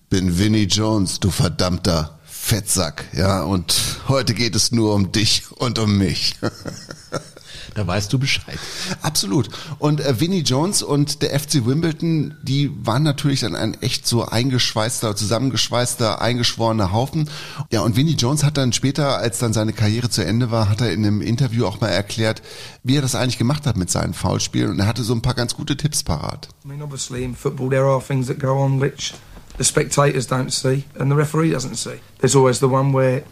bin 0.09 0.39
Vinnie 0.39 0.67
Jones, 0.67 1.19
du 1.19 1.31
verdammter 1.31 2.19
Fettsack, 2.25 3.07
ja, 3.13 3.43
und 3.43 3.75
heute 4.07 4.33
geht 4.33 4.55
es 4.55 4.71
nur 4.71 4.95
um 4.95 5.11
dich 5.11 5.43
und 5.51 5.81
um 5.81 5.99
mich. 5.99 6.37
Da 7.75 7.87
weißt 7.87 8.13
du 8.13 8.19
Bescheid. 8.19 8.59
Absolut. 9.03 9.49
Und 9.79 10.01
äh, 10.01 10.21
Vinnie 10.21 10.41
Jones 10.41 10.83
und 10.83 11.23
der 11.23 11.39
FC 11.39 11.67
Wimbledon, 11.67 12.35
die 12.43 12.71
waren 12.85 13.03
natürlich 13.03 13.41
dann 13.41 13.55
ein 13.55 13.81
echt 13.83 14.07
so 14.07 14.25
eingeschweißter, 14.25 15.17
zusammengeschweißter, 15.17 16.21
eingeschworener 16.21 16.93
Haufen. 16.93 17.29
Ja, 17.71 17.81
und 17.81 17.97
Vinnie 17.97 18.15
Jones 18.15 18.45
hat 18.45 18.57
dann 18.57 18.73
später, 18.73 19.19
als 19.19 19.39
dann 19.39 19.53
seine 19.53 19.73
Karriere 19.73 20.11
zu 20.11 20.25
Ende 20.25 20.51
war, 20.51 20.69
hat 20.69 20.81
er 20.81 20.93
in 20.93 21.05
einem 21.05 21.21
Interview 21.21 21.67
auch 21.67 21.81
mal 21.81 21.89
erklärt, 21.89 22.43
wie 22.83 22.97
er 22.97 23.03
das 23.03 23.15
eigentlich 23.15 23.39
gemacht 23.39 23.67
hat 23.67 23.77
mit 23.77 23.91
seinen 23.91 24.15
Foulspielen. 24.15 24.71
Und 24.71 24.81
er 24.81 24.87
hatte 24.87 25.03
so 25.03 25.15
ein 25.15 25.23
paar 25.23 25.35
ganz 25.35 25.55
gute 25.55 25.77
Tipps 25.77 26.03
parat. 26.03 26.49
I 26.65 26.69
mean, 26.69 26.83
obviously 26.83 27.25
in 27.25 27.35
football 27.35 27.69
there 27.69 27.85
are 27.85 28.01
things 28.01 28.27
that 28.27 28.39
go 28.39 28.59
on 28.59 28.81
which 28.81 29.15
the 29.59 29.65
spectators 29.65 30.29
don't 30.29 30.51
see 30.51 30.85
and 30.99 31.11
the 31.11 31.17
referee 31.17 31.51
doesn't 31.53 31.77
see. 31.77 32.01
There's 32.19 32.37
always 32.37 32.59
the 32.59 32.69
one 32.69 32.93
where 32.93 33.23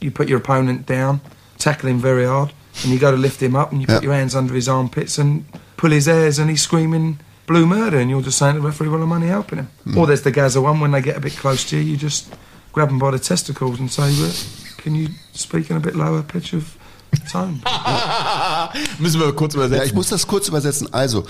you 0.00 0.10
put 0.10 0.28
your 0.28 0.38
opponent 0.38 0.86
down, 0.86 1.20
tackle 1.58 1.90
him 1.90 1.98
very 1.98 2.26
hard. 2.26 2.52
And 2.82 2.92
you 2.92 2.98
go 2.98 3.10
to 3.10 3.16
lift 3.16 3.40
him 3.40 3.54
up 3.54 3.72
and 3.72 3.80
you 3.80 3.86
put 3.86 4.02
your 4.02 4.14
hands 4.14 4.34
under 4.34 4.54
his 4.54 4.68
armpits 4.68 5.18
and 5.18 5.44
pull 5.76 5.90
his 5.90 6.06
hairs 6.06 6.38
and 6.38 6.50
he's 6.50 6.62
screaming 6.62 7.18
blue 7.46 7.66
murder 7.66 7.98
and 7.98 8.10
you're 8.10 8.22
just 8.22 8.38
saying 8.38 8.54
to 8.54 8.60
the 8.60 8.66
referee, 8.66 8.88
well, 8.88 9.02
I'm 9.02 9.12
only 9.12 9.28
helping 9.28 9.58
him. 9.58 9.68
Mm. 9.86 9.96
Or 9.96 10.06
there's 10.06 10.22
the 10.22 10.30
Gaza 10.30 10.60
one, 10.60 10.80
when 10.80 10.90
they 10.90 11.02
get 11.02 11.16
a 11.16 11.20
bit 11.20 11.36
close 11.36 11.64
to 11.70 11.76
you, 11.76 11.82
you 11.82 11.96
just 11.96 12.34
grab 12.72 12.88
them 12.88 12.98
by 12.98 13.10
the 13.10 13.18
testicles 13.18 13.78
and 13.78 13.90
say, 13.90 14.10
well, 14.18 14.32
can 14.78 14.94
you 14.94 15.08
speak 15.32 15.70
in 15.70 15.76
a 15.76 15.80
bit 15.80 15.94
lower 15.94 16.22
pitch 16.22 16.52
of 16.54 16.76
tone? 17.30 17.60
Müssen 18.98 19.20
wir 19.20 19.32
kurz 19.32 19.54
übersetzen. 19.54 19.78
Ja, 19.78 19.84
ich 19.84 19.94
muss 19.94 20.08
das 20.08 20.26
kurz 20.26 20.48
übersetzen. 20.48 20.92
Also, 20.92 21.24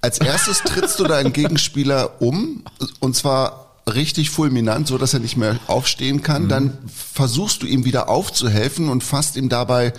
als 0.00 0.18
erstes 0.18 0.62
trittst 0.62 0.98
du 0.98 1.04
deinen 1.04 1.32
Gegenspieler 1.32 2.20
um 2.20 2.62
und 3.00 3.16
zwar 3.16 3.66
richtig 3.92 4.30
fulminant, 4.30 4.88
so 4.88 4.98
dass 4.98 5.14
er 5.14 5.20
nicht 5.20 5.36
mehr 5.36 5.58
aufstehen 5.66 6.22
kann. 6.22 6.44
Mhm. 6.44 6.48
Dann 6.48 6.78
versuchst 6.92 7.62
du 7.62 7.66
ihm 7.66 7.84
wieder 7.84 8.08
aufzuhelfen 8.08 8.88
und 8.88 9.04
fasst 9.04 9.36
ihm 9.36 9.48
dabei 9.48 9.92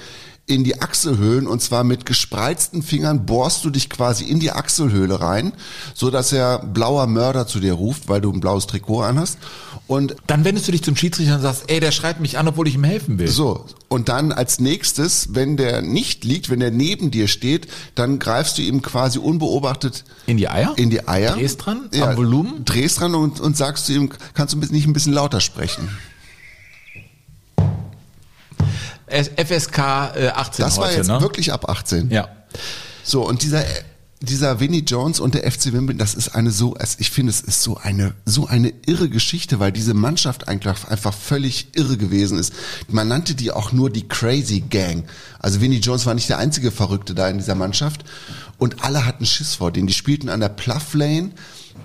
in 0.48 0.64
die 0.64 0.82
Achselhöhlen 0.82 1.46
und 1.46 1.62
zwar 1.62 1.84
mit 1.84 2.06
gespreizten 2.06 2.82
Fingern 2.82 3.26
bohrst 3.26 3.66
du 3.66 3.70
dich 3.70 3.90
quasi 3.90 4.24
in 4.24 4.40
die 4.40 4.52
Achselhöhle 4.54 5.20
rein, 5.20 5.52
so 5.94 6.10
dass 6.10 6.32
er 6.32 6.60
blauer 6.60 7.06
Mörder 7.06 7.48
zu 7.48 7.60
dir 7.60 7.74
ruft, 7.74 8.08
weil 8.08 8.22
du 8.22 8.32
ein 8.32 8.40
blaues 8.40 8.66
Trikot 8.66 9.02
anhast. 9.02 9.38
Und 9.88 10.16
Dann 10.26 10.46
wendest 10.46 10.68
du 10.68 10.72
dich 10.72 10.84
zum 10.84 10.96
Schiedsrichter 10.96 11.36
und 11.36 11.42
sagst, 11.42 11.66
ey, 11.68 11.80
der 11.82 11.92
schreit 11.92 12.20
mich 12.22 12.38
an, 12.38 12.48
obwohl 12.48 12.68
ich 12.68 12.76
ihm 12.76 12.84
helfen 12.86 13.20
will. 13.20 13.28
so, 13.28 13.66
und 13.90 14.08
dann 14.10 14.32
als 14.32 14.60
nächstes, 14.60 15.30
wenn 15.34 15.58
der 15.58 15.82
nicht 15.82 16.24
liegt, 16.24 16.50
wenn 16.50 16.60
der 16.62 16.72
neben 16.72 17.12
dir 17.12 17.28
steht, 17.28 17.68
dann 17.96 18.18
greifst 18.20 18.58
du 18.58 18.62
ihm 18.62 18.82
quasi 18.82 19.20
unbeobachtet 19.20 20.06
In 20.28 20.38
die 20.38 20.48
Eier? 20.50 20.74
in 20.78 20.90
die 20.90 21.08
Eier. 21.08 21.34
Drehst 21.36 21.66
dran? 21.66 21.90
Am 22.02 22.16
Volumen? 22.18 22.64
Drehst 22.64 23.02
dran 23.02 23.16
und, 23.16 23.40
und 23.42 23.56
sagst 23.58 23.86
zu 23.86 23.94
ihm, 23.94 24.10
kannst 24.34 24.54
du 24.54 24.58
nicht 24.60 24.88
ein 24.88 24.94
bisschen 24.94 25.14
lauter 25.14 25.42
sprechen? 25.42 25.90
FSK 29.08 29.78
äh, 30.16 30.28
18 30.30 30.66
Das 30.66 30.78
war 30.78 30.88
heute, 30.88 30.98
jetzt 30.98 31.08
ne? 31.08 31.22
wirklich 31.22 31.54
ab 31.54 31.70
18. 31.70 32.10
Ja. 32.12 32.28
So, 33.04 33.26
und 33.26 33.42
dieser, 33.42 33.64
dieser 34.20 34.60
Vinnie 34.60 34.84
Jones 34.86 35.20
und 35.20 35.36
der 35.36 35.50
FC 35.50 35.72
Wimbledon, 35.72 36.00
das 36.00 36.16
ist 36.16 36.30
eine 36.30 36.52
so, 36.52 36.76
ich 36.98 37.12
finde, 37.12 37.30
es 37.30 37.42
ist 37.42 37.62
so 37.62 37.78
eine, 37.78 38.14
so 38.26 38.48
eine 38.48 38.74
irre 38.86 39.10
Geschichte, 39.10 39.60
weil 39.60 39.72
diese 39.72 39.94
Mannschaft 39.94 40.48
einfach, 40.48 40.90
einfach 40.90 41.14
völlig 41.14 41.68
irre 41.76 41.98
gewesen 41.98 42.40
ist. 42.40 42.54
Man 42.90 43.08
nannte 43.08 43.36
die 43.36 43.52
auch 43.52 43.72
nur 43.72 43.90
die 43.90 44.08
Crazy 44.08 44.62
Gang. 44.62 45.06
Also 45.40 45.62
Vinnie 45.62 45.78
Jones 45.80 46.06
war 46.06 46.16
nicht 46.16 46.30
der 46.30 46.40
einzige 46.40 46.72
Verrückte 46.72 47.14
da 47.14 47.30
in 47.30 47.38
dieser 47.38 47.56
Mannschaft. 47.56 48.04
Und 48.58 48.84
alle 48.84 49.06
hatten 49.06 49.26
Schiss 49.26 49.56
vor 49.56 49.72
denen. 49.72 49.88
Die 49.88 49.94
spielten 49.94 50.30
an 50.30 50.40
der 50.40 50.50
Plough 50.50 50.94
Lane 50.94 51.32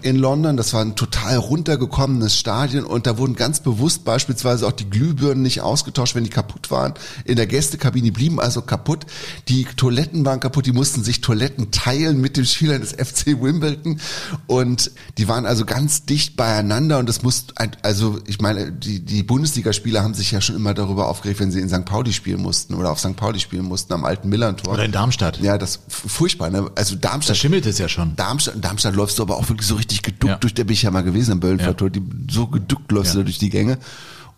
in 0.02 0.16
London. 0.16 0.56
Das 0.56 0.74
war 0.74 0.82
ein 0.82 0.96
total 0.96 1.36
runtergekommenes 1.36 2.36
Stadion 2.36 2.84
und 2.84 3.06
da 3.06 3.16
wurden 3.18 3.36
ganz 3.36 3.60
bewusst 3.60 4.04
beispielsweise 4.04 4.66
auch 4.66 4.72
die 4.72 4.90
Glühbirnen 4.90 5.42
nicht 5.42 5.60
ausgetauscht, 5.60 6.14
wenn 6.14 6.24
die 6.24 6.30
kaputt 6.30 6.70
waren. 6.70 6.94
In 7.24 7.36
der 7.36 7.46
Gästekabine 7.46 8.12
blieben 8.12 8.40
also 8.40 8.62
kaputt. 8.62 9.06
Die 9.48 9.64
Toiletten 9.64 10.24
waren 10.24 10.40
kaputt, 10.40 10.66
die 10.66 10.72
mussten 10.72 11.04
sich 11.04 11.20
Toiletten 11.20 11.70
teilen 11.70 12.20
mit 12.20 12.36
den 12.36 12.44
Spielern 12.44 12.80
des 12.80 12.92
FC 12.92 13.40
Wimbledon 13.40 14.00
und 14.46 14.90
die 15.18 15.28
waren 15.28 15.46
also 15.46 15.64
ganz 15.64 16.04
dicht 16.04 16.36
beieinander 16.36 16.98
und 16.98 17.08
das 17.08 17.22
muss, 17.22 17.46
also 17.82 18.18
ich 18.26 18.40
meine, 18.40 18.72
die, 18.72 19.00
die 19.00 19.22
Bundesligaspieler 19.22 20.02
haben 20.02 20.14
sich 20.14 20.32
ja 20.32 20.40
schon 20.40 20.56
immer 20.56 20.74
darüber 20.74 21.08
aufgeregt, 21.08 21.38
wenn 21.38 21.52
sie 21.52 21.60
in 21.60 21.68
St. 21.68 21.84
Pauli 21.84 22.12
spielen 22.12 22.42
mussten 22.42 22.74
oder 22.74 22.90
auf 22.90 22.98
St. 22.98 23.16
Pauli 23.16 23.38
spielen 23.38 23.64
mussten 23.64 23.92
am 23.92 24.04
alten 24.04 24.28
Millantor. 24.28 24.74
Oder 24.74 24.84
in 24.84 24.92
Darmstadt. 24.92 25.40
Ja, 25.40 25.58
das 25.58 25.80
furchtbar, 25.88 26.50
ne? 26.50 26.70
Also 26.74 26.96
Da 26.96 27.12
Darmstadt 27.12 27.36
schimmelt 27.36 27.66
es 27.66 27.76
ja 27.76 27.88
schon. 27.88 28.16
Darmstadt, 28.16 28.54
in 28.54 28.62
Darmstadt 28.62 28.94
läufst 28.94 29.18
du 29.18 29.22
aber 29.22 29.36
auch 29.36 29.46
wirklich 29.50 29.68
so 29.68 29.76
richtig 29.82 30.02
geduckt 30.02 30.30
Ja. 30.30 30.36
durch, 30.36 30.54
da 30.54 30.64
bin 30.64 30.74
ich 30.74 30.82
ja 30.82 30.90
mal 30.90 31.02
gewesen 31.02 31.40
Ja. 31.58 31.72
Tor, 31.74 31.90
die, 31.90 32.02
so 32.30 32.46
geduckt 32.46 32.90
läufst 32.92 33.14
du 33.14 33.18
da 33.18 33.24
durch 33.24 33.38
die 33.38 33.50
Gänge. 33.50 33.78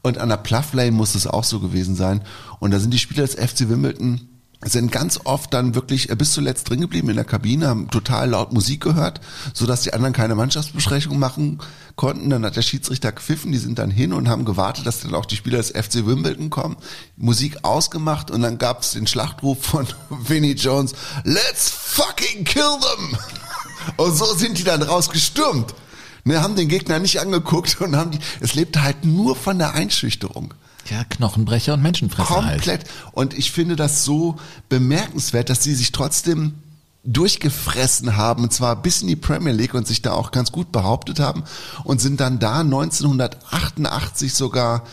Und 0.02 0.18
an 0.18 0.28
der 0.28 0.36
Plough 0.38 0.72
Lane 0.72 0.92
muss 0.92 1.14
es 1.14 1.26
auch 1.26 1.44
so 1.44 1.60
gewesen 1.60 1.96
sein. 1.96 2.20
Und 2.60 2.72
da 2.72 2.78
sind 2.78 2.92
die 2.92 2.98
Spieler 2.98 3.22
des 3.26 3.34
FC 3.34 3.68
Wimbledon 3.68 4.20
sind 4.66 4.90
ganz 4.90 5.20
oft 5.24 5.52
dann 5.52 5.74
wirklich 5.74 6.10
äh, 6.10 6.16
bis 6.16 6.32
zuletzt 6.32 6.68
drin 6.68 6.80
geblieben 6.80 7.08
in 7.10 7.16
der 7.16 7.24
Kabine, 7.24 7.68
haben 7.68 7.90
total 7.90 8.30
laut 8.30 8.52
Musik 8.52 8.80
gehört, 8.82 9.20
so 9.52 9.66
dass 9.66 9.82
die 9.82 9.92
anderen 9.92 10.14
keine 10.14 10.34
Mannschaftsbesprechung 10.34 11.18
machen 11.18 11.60
konnten. 11.96 12.30
Dann 12.30 12.44
hat 12.44 12.56
der 12.56 12.62
Schiedsrichter 12.62 13.12
gepfiffen, 13.12 13.52
die 13.52 13.58
sind 13.58 13.78
dann 13.78 13.90
hin 13.90 14.12
und 14.12 14.28
haben 14.28 14.44
gewartet, 14.44 14.86
dass 14.86 15.00
dann 15.00 15.14
auch 15.14 15.26
die 15.26 15.36
Spieler 15.36 15.58
des 15.58 15.70
FC 15.70 16.06
Wimbledon 16.06 16.50
kommen, 16.50 16.76
Musik 17.16 17.58
ausgemacht 17.62 18.30
und 18.30 18.42
dann 18.42 18.58
gab 18.58 18.82
es 18.82 18.92
den 18.92 19.06
Schlachtruf 19.06 19.62
von 19.64 19.86
Vinnie 20.08 20.54
Jones, 20.54 20.94
Let's 21.24 21.70
fucking 21.70 22.44
kill 22.44 22.78
them! 22.80 23.18
Und 23.96 24.16
so 24.16 24.26
sind 24.34 24.58
die 24.58 24.64
dann 24.64 24.82
rausgestürmt. 24.82 25.74
Ne, 26.24 26.40
haben 26.40 26.56
den 26.56 26.68
Gegner 26.68 26.98
nicht 26.98 27.20
angeguckt 27.20 27.78
und 27.82 27.96
haben 27.96 28.12
die, 28.12 28.18
es 28.40 28.54
lebte 28.54 28.82
halt 28.82 29.04
nur 29.04 29.36
von 29.36 29.58
der 29.58 29.74
Einschüchterung. 29.74 30.54
Ja, 30.90 31.04
Knochenbrecher 31.04 31.74
und 31.74 31.82
Menschenfresser 31.82 32.44
halt. 32.44 32.62
Komplett. 32.62 32.84
Und 33.12 33.36
ich 33.36 33.52
finde 33.52 33.76
das 33.76 34.04
so 34.04 34.36
bemerkenswert, 34.68 35.50
dass 35.50 35.62
sie 35.62 35.74
sich 35.74 35.92
trotzdem 35.92 36.54
durchgefressen 37.04 38.16
haben, 38.16 38.44
und 38.44 38.52
zwar 38.52 38.76
bis 38.80 39.02
in 39.02 39.08
die 39.08 39.16
Premier 39.16 39.52
League 39.52 39.74
und 39.74 39.86
sich 39.86 40.00
da 40.00 40.12
auch 40.12 40.30
ganz 40.30 40.52
gut 40.52 40.72
behauptet 40.72 41.20
haben 41.20 41.44
und 41.84 42.00
sind 42.00 42.20
dann 42.20 42.38
da 42.38 42.60
1988 42.60 44.32
sogar 44.32 44.84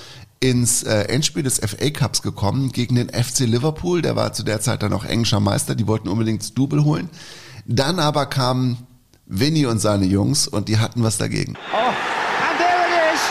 ins 0.41 0.83
äh, 0.83 1.03
Endspiel 1.03 1.43
des 1.43 1.59
FA 1.59 1.89
Cups 1.91 2.21
gekommen 2.21 2.71
gegen 2.71 2.95
den 2.95 3.09
FC 3.09 3.41
Liverpool, 3.41 4.01
der 4.01 4.15
war 4.15 4.33
zu 4.33 4.43
der 4.43 4.59
Zeit 4.59 4.83
dann 4.83 4.91
auch 4.91 5.05
englischer 5.05 5.39
Meister, 5.39 5.75
die 5.75 5.87
wollten 5.87 6.09
unbedingt 6.09 6.41
das 6.41 6.53
Double 6.53 6.83
holen. 6.83 7.09
Dann 7.65 7.99
aber 7.99 8.25
kamen 8.25 8.87
Vinny 9.25 9.65
und 9.65 9.79
seine 9.79 10.05
Jungs 10.05 10.47
und 10.47 10.67
die 10.67 10.77
hatten 10.79 11.03
was 11.03 11.17
dagegen. 11.17 11.57
Oh, 11.73 11.77
and 11.77 12.57
there 12.57 12.81
it 12.87 13.13
is. 13.13 13.21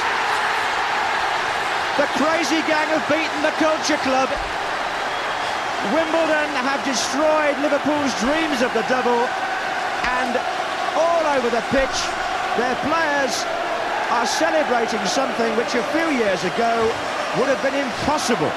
The 1.97 2.09
crazy 2.17 2.63
gang 2.67 2.89
have 2.89 3.07
beaten 3.09 3.43
the 3.43 3.53
Culture 3.59 3.99
Club. 4.03 4.29
Wimbledon 5.93 6.49
have 6.61 6.85
destroyed 6.85 7.57
Liverpool's 7.63 8.13
dreams 8.21 8.63
of 8.63 8.73
the 8.75 8.85
double, 8.89 9.29
and 10.05 10.37
all 10.97 11.25
over 11.37 11.49
the 11.49 11.63
pitch, 11.71 11.97
their 12.57 12.77
players 12.85 13.45
are 14.11 14.27
celebrating 14.27 15.01
something 15.07 15.57
which 15.57 15.75
a 15.75 15.85
few 15.93 16.09
years 16.17 16.45
ago 16.45 16.85
would 17.39 17.49
have 17.49 17.63
been 17.63 17.75
impossible. 17.75 18.51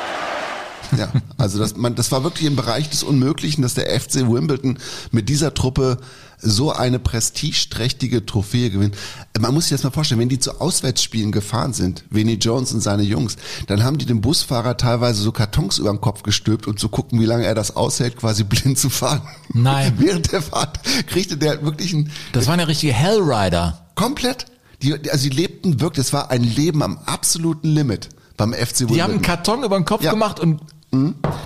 Ja, 0.98 1.12
also 1.38 1.58
das, 1.60 1.76
man, 1.78 1.96
das 1.96 2.12
war 2.12 2.24
wirklich 2.24 2.48
im 2.48 2.56
Bereich 2.56 2.90
des 2.90 3.04
Unmöglichen, 3.04 3.62
dass 3.62 3.74
der 3.74 3.88
FC 4.00 4.16
Wimbledon 4.30 4.78
mit 5.12 5.30
dieser 5.30 5.54
Truppe 5.54 5.98
so 6.46 6.72
eine 6.74 7.00
prestigeträchtige 7.00 8.26
Trophäe 8.26 8.70
gewinnt. 8.70 8.96
Man 9.40 9.54
muss 9.54 9.66
sich 9.66 9.72
das 9.72 9.84
mal 9.84 9.92
vorstellen, 9.92 10.20
wenn 10.20 10.30
die 10.30 10.40
zu 10.40 10.60
Auswärtsspielen 10.60 11.32
gefahren 11.32 11.74
sind, 11.74 12.04
Vinnie 12.10 12.34
Jones 12.34 12.74
und 12.74 12.82
seine 12.82 13.04
Jungs, 13.04 13.38
dann 13.68 13.84
haben 13.84 13.98
die 13.98 14.06
dem 14.06 14.22
Busfahrer 14.22 14.78
teilweise 14.78 15.22
so 15.22 15.32
Kartons 15.32 15.78
über 15.80 15.90
den 15.92 16.02
Kopf 16.02 16.24
gestülpt 16.24 16.68
und 16.68 16.80
zu 16.80 16.90
gucken, 16.90 17.20
wie 17.20 17.26
lange 17.26 17.46
er 17.46 17.56
das 17.56 17.76
aushält, 17.76 18.18
quasi 18.18 18.44
blind 18.44 18.78
zu 18.78 18.90
fahren. 18.90 19.22
Nein. 19.54 19.94
Während 20.00 20.32
der 20.32 20.42
Fahrt 20.42 20.80
kriegte 21.08 21.38
der 21.38 21.64
wirklich 21.64 21.94
ein 21.94 22.12
Das 22.34 22.48
waren 22.48 22.60
ja 22.60 22.66
richtige 22.66 22.94
Hellrider. 22.94 23.88
komplett, 23.96 24.46
die, 24.82 24.94
also 25.10 25.30
die 25.30 25.36
lebten 25.36 25.80
wirklich, 25.80 26.08
es 26.08 26.14
war 26.14 26.30
ein 26.30 26.44
Leben 26.44 26.84
am 26.84 26.98
absoluten 27.06 27.70
Limit 27.70 28.10
beim 28.36 28.52
FC 28.54 28.82
Wimbledon. 28.82 28.96
Die 28.96 29.02
haben 29.04 29.12
einen 29.14 29.22
Karton 29.22 29.64
über 29.64 29.78
den 29.78 29.86
Kopf 29.86 30.04
Ja. 30.04 30.12
gemacht 30.12 30.40
und 30.40 30.60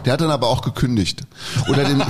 Der 0.06 0.14
hat 0.14 0.22
dann 0.22 0.32
aber 0.32 0.48
auch 0.48 0.62
gekündigt. 0.62 1.22
Oder 1.70 1.86
den, 1.86 2.04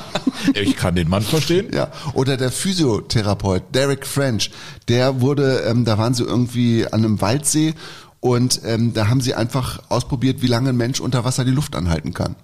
ich 0.54 0.76
kann 0.76 0.94
den 0.94 1.08
Mann 1.08 1.22
verstehen. 1.22 1.68
ja, 1.72 1.88
oder 2.14 2.36
der 2.36 2.50
Physiotherapeut 2.50 3.62
Derek 3.74 4.06
French, 4.06 4.50
der 4.88 5.20
wurde, 5.20 5.60
ähm, 5.68 5.84
da 5.84 5.98
waren 5.98 6.14
sie 6.14 6.24
irgendwie 6.24 6.86
an 6.86 7.04
einem 7.04 7.20
Waldsee 7.20 7.74
und 8.20 8.60
ähm, 8.64 8.92
da 8.92 9.08
haben 9.08 9.20
sie 9.20 9.34
einfach 9.34 9.80
ausprobiert, 9.88 10.42
wie 10.42 10.46
lange 10.46 10.70
ein 10.70 10.76
Mensch 10.76 11.00
unter 11.00 11.24
Wasser 11.24 11.44
die 11.44 11.52
Luft 11.52 11.74
anhalten 11.76 12.12
kann. 12.12 12.36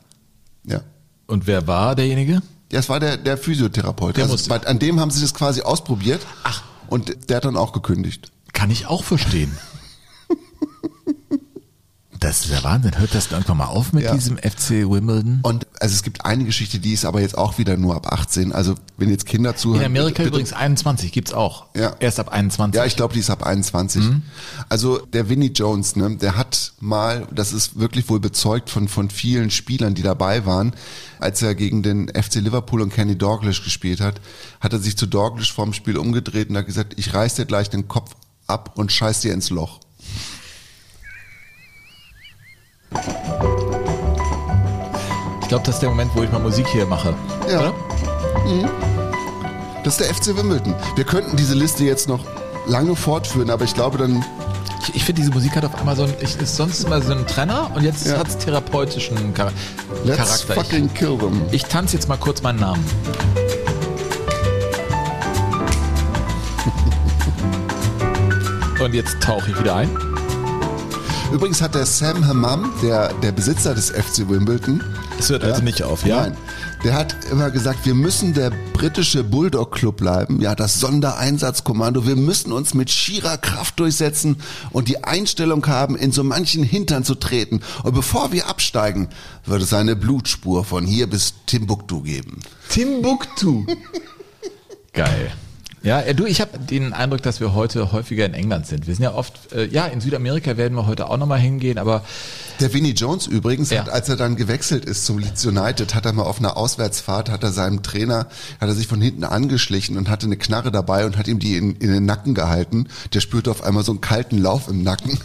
Ja. 0.64 0.80
Und 1.26 1.46
wer 1.46 1.66
war 1.66 1.94
derjenige? 1.96 2.34
Ja, 2.34 2.40
Das 2.70 2.88
war 2.88 3.00
der, 3.00 3.16
der 3.16 3.36
Physiotherapeut. 3.36 4.16
Der 4.16 4.24
also, 4.24 4.34
musste. 4.34 4.66
an 4.66 4.78
dem 4.78 5.00
haben 5.00 5.10
sie 5.10 5.20
das 5.20 5.34
quasi 5.34 5.62
ausprobiert. 5.62 6.24
Ach. 6.44 6.62
Und 6.88 7.28
der 7.28 7.38
hat 7.38 7.44
dann 7.44 7.56
auch 7.56 7.72
gekündigt. 7.72 8.30
Kann 8.52 8.70
ich 8.70 8.86
auch 8.86 9.02
verstehen. 9.04 9.56
Das 12.20 12.42
ist 12.42 12.50
der 12.50 12.64
Wahnsinn. 12.64 12.98
Hört 12.98 13.14
das 13.14 13.30
irgendwann 13.30 13.58
mal 13.58 13.66
auf 13.66 13.92
mit 13.92 14.04
Ja. 14.04 14.14
diesem 14.14 14.38
FC 14.38 14.88
Wimbledon? 14.90 15.40
Und 15.42 15.66
also 15.80 15.94
es 15.94 16.02
gibt 16.02 16.24
eine 16.24 16.44
Geschichte, 16.44 16.78
die 16.78 16.92
ist 16.92 17.04
aber 17.04 17.20
jetzt 17.20 17.36
auch 17.36 17.58
wieder 17.58 17.76
nur 17.76 17.94
ab 17.94 18.12
18. 18.12 18.52
Also 18.52 18.74
wenn 18.96 19.10
jetzt 19.10 19.26
Kinder 19.26 19.56
zuhören. 19.56 19.80
In 19.80 19.86
Amerika 19.86 20.18
bitte, 20.22 20.28
übrigens 20.28 20.52
21 20.52 21.12
gibt's 21.12 21.32
auch. 21.32 21.66
Ja. 21.74 21.94
Erst 22.00 22.18
ab 22.20 22.28
21. 22.30 22.78
Ja, 22.78 22.86
ich 22.86 22.96
glaube, 22.96 23.14
die 23.14 23.20
ist 23.20 23.30
ab 23.30 23.42
21. 23.44 24.04
Also 24.68 24.98
der 24.98 25.28
Vinnie 25.28 25.52
Jones, 25.54 25.96
ne, 25.96 26.16
der 26.16 26.36
hat 26.36 26.72
mal, 26.80 27.26
das 27.32 27.52
ist 27.52 27.78
wirklich 27.78 28.08
wohl 28.08 28.20
bezeugt 28.20 28.70
von, 28.70 28.88
von 28.88 29.10
vielen 29.10 29.50
Spielern, 29.50 29.94
die 29.94 30.02
dabei 30.02 30.46
waren, 30.46 30.72
als 31.18 31.42
er 31.42 31.54
gegen 31.54 31.82
den 31.82 32.08
FC 32.08 32.36
Liverpool 32.36 32.82
und 32.82 32.92
Kenny 32.92 33.16
Dalglish 33.16 33.64
gespielt 33.64 34.00
hat, 34.00 34.20
hat 34.60 34.72
er 34.72 34.78
sich 34.78 34.96
zu 34.96 35.06
Dalglish 35.06 35.52
vorm 35.52 35.72
Spiel 35.72 35.96
umgedreht 35.98 36.50
und 36.50 36.56
hat 36.56 36.66
gesagt, 36.66 36.94
ich 36.96 37.12
reiß 37.14 37.34
dir 37.34 37.46
gleich 37.46 37.70
den 37.70 37.88
Kopf 37.88 38.12
ab 38.46 38.72
und 38.76 38.92
scheiß 38.92 39.20
dir 39.20 39.32
ins 39.34 39.50
Loch. 39.50 39.80
Ich 45.42 45.48
glaube, 45.48 45.64
das 45.64 45.76
ist 45.76 45.80
der 45.80 45.90
Moment, 45.90 46.10
wo 46.14 46.22
ich 46.22 46.32
mal 46.32 46.40
Musik 46.40 46.66
hier 46.68 46.86
mache. 46.86 47.14
Ja. 47.48 47.60
Oder? 47.60 47.74
Das 49.84 49.98
ist 49.98 50.00
der 50.00 50.14
FC 50.14 50.36
Wimbledon. 50.36 50.74
Wir 50.96 51.04
könnten 51.04 51.36
diese 51.36 51.54
Liste 51.54 51.84
jetzt 51.84 52.08
noch 52.08 52.20
lange 52.66 52.96
fortführen, 52.96 53.50
aber 53.50 53.64
ich 53.64 53.74
glaube 53.74 53.98
dann, 53.98 54.24
Ich, 54.82 54.94
ich 54.96 55.04
finde, 55.04 55.22
diese 55.22 55.32
Musik 55.32 55.54
hat 55.56 55.64
auf 55.64 55.74
einmal 55.78 55.94
so 55.96 56.02
ein, 56.02 56.12
ich, 56.20 56.36
ist 56.40 56.56
sonst 56.56 56.84
immer 56.84 57.00
so 57.00 57.12
ein 57.12 57.26
Trenner 57.26 57.70
und 57.74 57.82
jetzt 57.84 58.06
Ja. 58.06 58.18
hat's 58.18 58.36
therapeutischen 58.38 59.34
Char 59.36 59.52
let's 60.04 60.16
Charakter. 60.46 60.54
fucking 60.54 60.92
kill 60.94 61.16
them. 61.18 61.42
Ich, 61.48 61.62
ich 61.62 61.64
tanze 61.66 61.96
jetzt 61.96 62.08
mal 62.08 62.18
kurz 62.18 62.42
meinen 62.42 62.60
Namen. 62.60 62.84
Und 68.80 68.94
jetzt 68.94 69.20
tauche 69.20 69.50
ich 69.50 69.58
wieder 69.58 69.76
ein. 69.76 69.88
Übrigens 71.32 71.60
hat 71.60 71.74
der 71.74 71.86
Sam 71.86 72.26
Hammam, 72.26 72.72
der, 72.82 73.12
der 73.14 73.32
Besitzer 73.32 73.74
des 73.74 73.90
FC 73.90 74.28
Wimbledon, 74.28 74.82
Es 75.18 75.28
hört 75.28 75.44
also 75.44 75.62
nicht 75.62 75.82
auf, 75.82 76.06
ja? 76.06 76.22
Nein. 76.22 76.36
Der 76.84 76.94
hat 76.94 77.16
immer 77.30 77.50
gesagt, 77.50 77.84
wir 77.84 77.94
müssen 77.94 78.32
der 78.32 78.50
britische 78.72 79.24
Bulldog 79.24 79.72
Club 79.72 79.96
bleiben, 79.96 80.40
ja, 80.40 80.54
das 80.54 80.78
Sondereinsatzkommando. 80.78 82.06
Wir 82.06 82.16
müssen 82.16 82.52
uns 82.52 82.74
mit 82.74 82.90
schierer 82.90 83.38
Kraft 83.38 83.80
durchsetzen 83.80 84.36
und 84.70 84.88
die 84.88 85.02
Einstellung 85.02 85.66
haben, 85.66 85.96
in 85.96 86.12
so 86.12 86.22
manchen 86.22 86.62
Hintern 86.62 87.02
zu 87.02 87.16
treten. 87.16 87.60
Und 87.82 87.94
bevor 87.94 88.30
wir 88.32 88.48
absteigen, 88.48 89.08
wird 89.44 89.62
es 89.62 89.72
eine 89.72 89.96
Blutspur 89.96 90.64
von 90.64 90.86
hier 90.86 91.08
bis 91.08 91.34
Timbuktu 91.46 92.02
geben. 92.02 92.40
Timbuktu. 92.68 93.66
Geil. 94.92 95.32
Ja, 95.86 96.00
äh, 96.00 96.16
du, 96.16 96.26
ich 96.26 96.40
habe 96.40 96.58
den 96.58 96.92
Eindruck, 96.92 97.22
dass 97.22 97.38
wir 97.38 97.54
heute 97.54 97.92
häufiger 97.92 98.26
in 98.26 98.34
England 98.34 98.66
sind. 98.66 98.88
Wir 98.88 98.94
sind 98.96 99.04
ja 99.04 99.14
oft, 99.14 99.52
äh, 99.52 99.66
ja, 99.68 99.86
in 99.86 100.00
Südamerika 100.00 100.56
werden 100.56 100.74
wir 100.74 100.88
heute 100.88 101.08
auch 101.08 101.16
nochmal 101.16 101.38
hingehen, 101.38 101.78
aber 101.78 102.02
Der 102.58 102.72
Vinnie 102.72 102.90
Jones 102.90 103.28
übrigens, 103.28 103.70
Ja. 103.70 103.82
hat, 103.82 103.90
als 103.90 104.08
er 104.08 104.16
dann 104.16 104.34
gewechselt 104.34 104.84
ist 104.84 105.06
zum 105.06 105.18
Leeds 105.20 105.46
United, 105.46 105.94
hat 105.94 106.04
er 106.04 106.12
mal 106.12 106.24
auf 106.24 106.40
einer 106.40 106.56
Auswärtsfahrt, 106.56 107.30
hat 107.30 107.44
er 107.44 107.52
seinem 107.52 107.84
Trainer, 107.84 108.26
hat 108.60 108.68
er 108.68 108.74
sich 108.74 108.88
von 108.88 109.00
hinten 109.00 109.22
angeschlichen 109.22 109.96
und 109.96 110.08
hatte 110.08 110.26
eine 110.26 110.36
Knarre 110.36 110.72
dabei 110.72 111.06
und 111.06 111.16
hat 111.16 111.28
ihm 111.28 111.38
die 111.38 111.56
in, 111.56 111.76
in 111.76 111.92
den 111.92 112.04
Nacken 112.04 112.34
gehalten. 112.34 112.88
Der 113.14 113.20
spürte 113.20 113.52
auf 113.52 113.62
einmal 113.62 113.84
so 113.84 113.92
einen 113.92 114.00
kalten 114.00 114.38
Lauf 114.38 114.66
im 114.66 114.82
Nacken 114.82 115.16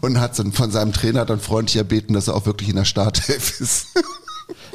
und 0.00 0.18
hat 0.18 0.38
dann 0.38 0.52
von 0.52 0.70
seinem 0.70 0.92
Trainer 0.94 1.26
dann 1.26 1.40
freundlich 1.40 1.76
erbeten, 1.76 2.14
dass 2.14 2.28
er 2.28 2.36
auch 2.36 2.46
wirklich 2.46 2.70
in 2.70 2.76
der 2.76 2.86
Startelf 2.86 3.60
ist. 3.60 3.88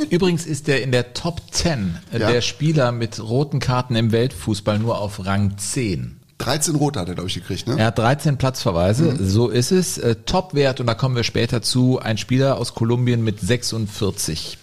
Übrigens 0.10 0.46
ist 0.46 0.68
der 0.68 0.84
in 0.84 0.92
der 0.92 1.14
Top 1.14 1.42
10 1.52 1.98
äh, 2.14 2.20
Ja. 2.20 2.32
der 2.32 2.42
Spieler 2.42 2.92
mit 2.92 3.22
roten 3.22 3.60
Karten 3.60 3.96
im 3.96 4.12
Weltfußball 4.12 4.80
nur 4.80 5.00
auf 5.00 5.26
Rang 5.26 5.58
10. 5.58 6.18
13 6.40 6.76
Rote 6.76 7.00
hat 7.00 7.08
er, 7.08 7.14
glaube 7.14 7.30
ich, 7.30 7.36
gekriegt, 7.36 7.68
ne? 7.68 7.76
Er 7.78 7.86
hat 7.88 8.00
13 8.00 8.38
Platzverweise, 8.38 9.16
so 9.24 9.50
ist 9.50 9.72
es. 9.72 10.00
Äh, 10.00 10.16
Topwert, 10.26 10.80
und 10.80 10.88
da 10.88 10.96
kommen 10.96 11.16
wir 11.16 11.24
später 11.24 11.62
zu, 11.62 12.00
ein 12.00 12.18
Spieler 12.18 12.58
aus 12.58 12.74
Kolumbien 12.74 13.24
mit 13.24 13.40
46. 13.40 14.58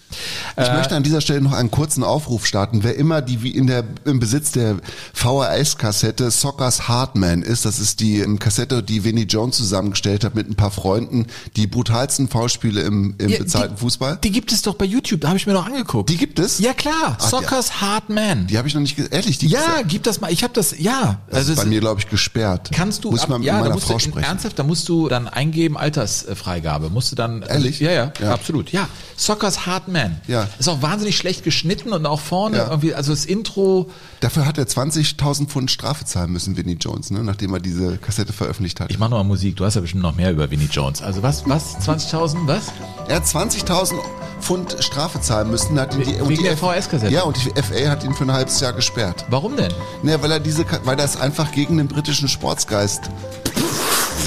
Ich 0.61 0.71
möchte 0.73 0.95
an 0.95 1.03
dieser 1.03 1.21
Stelle 1.21 1.41
noch 1.41 1.53
einen 1.53 1.71
kurzen 1.71 2.03
Aufruf 2.03 2.45
starten. 2.45 2.83
Wer 2.83 2.95
immer 2.95 3.21
die 3.21 3.43
wie 3.43 3.51
in 3.51 3.67
der 3.67 3.83
im 4.05 4.19
Besitz 4.19 4.51
der 4.51 4.77
VHS-Kassette 5.13 6.31
Sockers 6.31 6.87
Hardman 6.87 7.41
ist, 7.43 7.65
das 7.65 7.79
ist 7.79 7.99
die 7.99 8.19
ähm, 8.19 8.39
Kassette, 8.39 8.83
die 8.83 9.03
Vinnie 9.03 9.23
Jones 9.23 9.55
zusammengestellt 9.57 10.23
hat 10.23 10.35
mit 10.35 10.49
ein 10.49 10.55
paar 10.55 10.71
Freunden, 10.71 11.27
die 11.55 11.67
brutalsten 11.67 12.27
Foulspiele 12.27 12.81
im, 12.81 13.15
im 13.17 13.29
Ja, 13.29 13.37
bezahlten 13.39 13.75
die, 13.75 13.81
Fußball. 13.81 14.19
Die 14.23 14.31
gibt 14.31 14.51
es 14.51 14.61
doch 14.61 14.75
bei 14.75 14.85
YouTube, 14.85 15.21
da 15.21 15.29
habe 15.29 15.37
ich 15.37 15.47
mir 15.47 15.53
doch 15.53 15.65
angeguckt. 15.65 16.09
Die 16.09 16.17
gibt 16.17 16.39
es? 16.39 16.59
Ja 16.59 16.73
klar, 16.73 17.17
Ach, 17.19 17.29
Soccer's 17.29 17.81
Hard 17.81 18.09
Man. 18.09 18.47
Die 18.47 18.57
habe 18.57 18.67
ich 18.67 18.73
noch 18.73 18.81
nicht, 18.81 18.97
ehrlich, 19.11 19.37
die 19.37 19.47
Ja, 19.47 19.81
gib 19.87 20.03
das 20.03 20.19
mal. 20.21 20.31
Ich 20.31 20.43
habe 20.43 20.53
das, 20.53 20.77
ja. 20.77 21.19
das 21.29 21.43
ist 21.43 21.49
es- 21.49 21.55
bei 21.57 21.65
mir, 21.65 21.79
glaube 21.79 21.99
ich, 22.01 22.09
gesperrt. 22.09 22.69
Kannst 22.73 23.03
du, 23.03 23.11
Muss 23.11 23.21
ab- 23.21 23.29
mal 23.29 23.39
mit 23.39 23.47
ja, 23.47 23.59
meiner 23.59 23.77
Frau 23.77 23.93
du, 23.93 23.99
sprechen. 23.99 24.23
ernsthaft, 24.23 24.57
da 24.59 24.63
musst 24.63 24.87
du 24.89 25.07
dann 25.09 25.27
eingeben, 25.27 25.77
Altersfreigabe, 25.77 26.89
musst 26.89 27.11
du 27.11 27.15
dann. 27.15 27.41
Ehrlich? 27.43 27.79
Ja, 27.79 27.91
ja, 27.91 28.13
Ja. 28.21 28.33
absolut. 28.33 28.71
Ja, 28.71 28.87
Soccer's 29.15 29.65
Hard 29.65 29.87
Man. 30.03 30.21
Ja. 30.27 30.47
Ist 30.59 30.67
auch 30.67 30.81
wahnsinnig 30.81 31.17
schlecht 31.17 31.43
geschnitten 31.43 31.93
und 31.93 32.05
auch 32.05 32.19
vorne 32.19 32.57
Ja. 32.57 32.67
irgendwie, 32.69 32.93
also 32.93 33.11
das 33.11 33.25
Intro, 33.25 33.89
Dafür 34.19 34.45
hat 34.45 34.57
er 34.57 34.65
20.000 34.67 35.47
Pfund 35.47 35.71
Strafe 35.71 36.05
zahlen 36.05 36.31
müssen, 36.31 36.57
Vinnie 36.57 36.77
Jones, 36.79 37.11
ne, 37.11 37.23
nachdem 37.23 37.53
er 37.53 37.59
diese 37.59 37.97
Kassette 37.97 38.33
veröffentlicht 38.33 38.79
hat. 38.79 38.91
ich 38.91 38.99
mache 38.99 39.11
nochmal 39.11 39.25
Musik, 39.25 39.55
du 39.55 39.65
hast 39.65 39.75
ja 39.75 39.81
bestimmt 39.81 40.03
noch 40.03 40.15
mehr 40.15 40.31
über 40.31 40.49
Vinnie 40.51 40.69
Jones. 40.71 41.01
Also 41.01 41.23
was, 41.23 41.47
was, 41.47 41.77
20.000, 41.79 42.47
was? 42.47 42.65
Er 43.07 43.17
hat 43.17 43.25
20.000 43.25 43.95
Pfund 44.41 44.77
Strafe 44.79 45.19
zahlen 45.19 45.49
müssen. 45.51 45.77
Hat 45.79 45.93
ihn 45.93 45.99
die, 46.01 46.07
Wegen 46.07 46.21
und 46.21 46.29
die 46.29 46.43
der 46.43 46.55
VHS-Kassette? 46.57 47.11
Ja, 47.13 47.23
und 47.23 47.35
die 47.37 47.49
FA 47.61 47.89
hat 47.89 48.03
ihn 48.05 48.13
für 48.13 48.23
ein 48.23 48.31
halbes 48.31 48.59
Jahr 48.61 48.71
gesperrt. 48.73 49.25
Warum 49.29 49.57
denn? 49.57 49.71
Ne, 50.01 50.21
weil 50.21 50.31
er 50.31 50.39
diese, 50.39 50.65
weil 50.85 50.97
es 50.99 51.17
einfach 51.17 51.51
gegen 51.51 51.77
den 51.77 51.87
britischen 51.89 52.27
Sportsgeist 52.29 53.09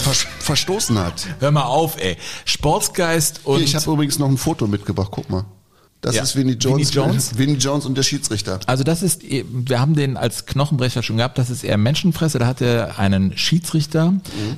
ver 0.02 0.12
verstoßen 0.40 0.98
hat. 0.98 1.26
Hör 1.38 1.50
mal 1.52 1.62
auf, 1.64 1.96
ey. 1.98 2.16
Sportsgeist 2.44 3.40
und. 3.44 3.58
Hier, 3.58 3.64
ich 3.66 3.74
habe 3.74 3.90
übrigens 3.90 4.18
noch 4.18 4.28
ein 4.28 4.36
Foto 4.36 4.66
mitgebracht, 4.66 5.08
guck 5.12 5.30
mal. 5.30 5.44
Das 6.02 6.16
Ja. 6.16 6.22
ist 6.24 6.34
Vinnie 6.36 6.54
Jones, 6.54 6.92
Vinnie 6.94 7.06
Jones? 7.06 7.30
Vinnie 7.38 7.54
Jones 7.56 7.86
und 7.86 7.96
der 7.96 8.02
Schiedsrichter. 8.02 8.58
Also 8.66 8.82
das 8.84 9.02
ist, 9.02 9.22
eh- 9.24 9.44
wir 9.50 9.80
haben 9.80 9.94
den 9.94 10.16
als 10.16 10.46
Knochenbrecher 10.46 11.02
schon 11.02 11.16
gehabt, 11.16 11.38
das 11.38 11.48
ist 11.48 11.62
eher 11.64 11.78
Menschenfresse, 11.78 12.38
da 12.40 12.46
hat 12.46 12.60
er 12.60 12.98
einen 12.98 13.36
Schiedsrichter, 13.38 14.12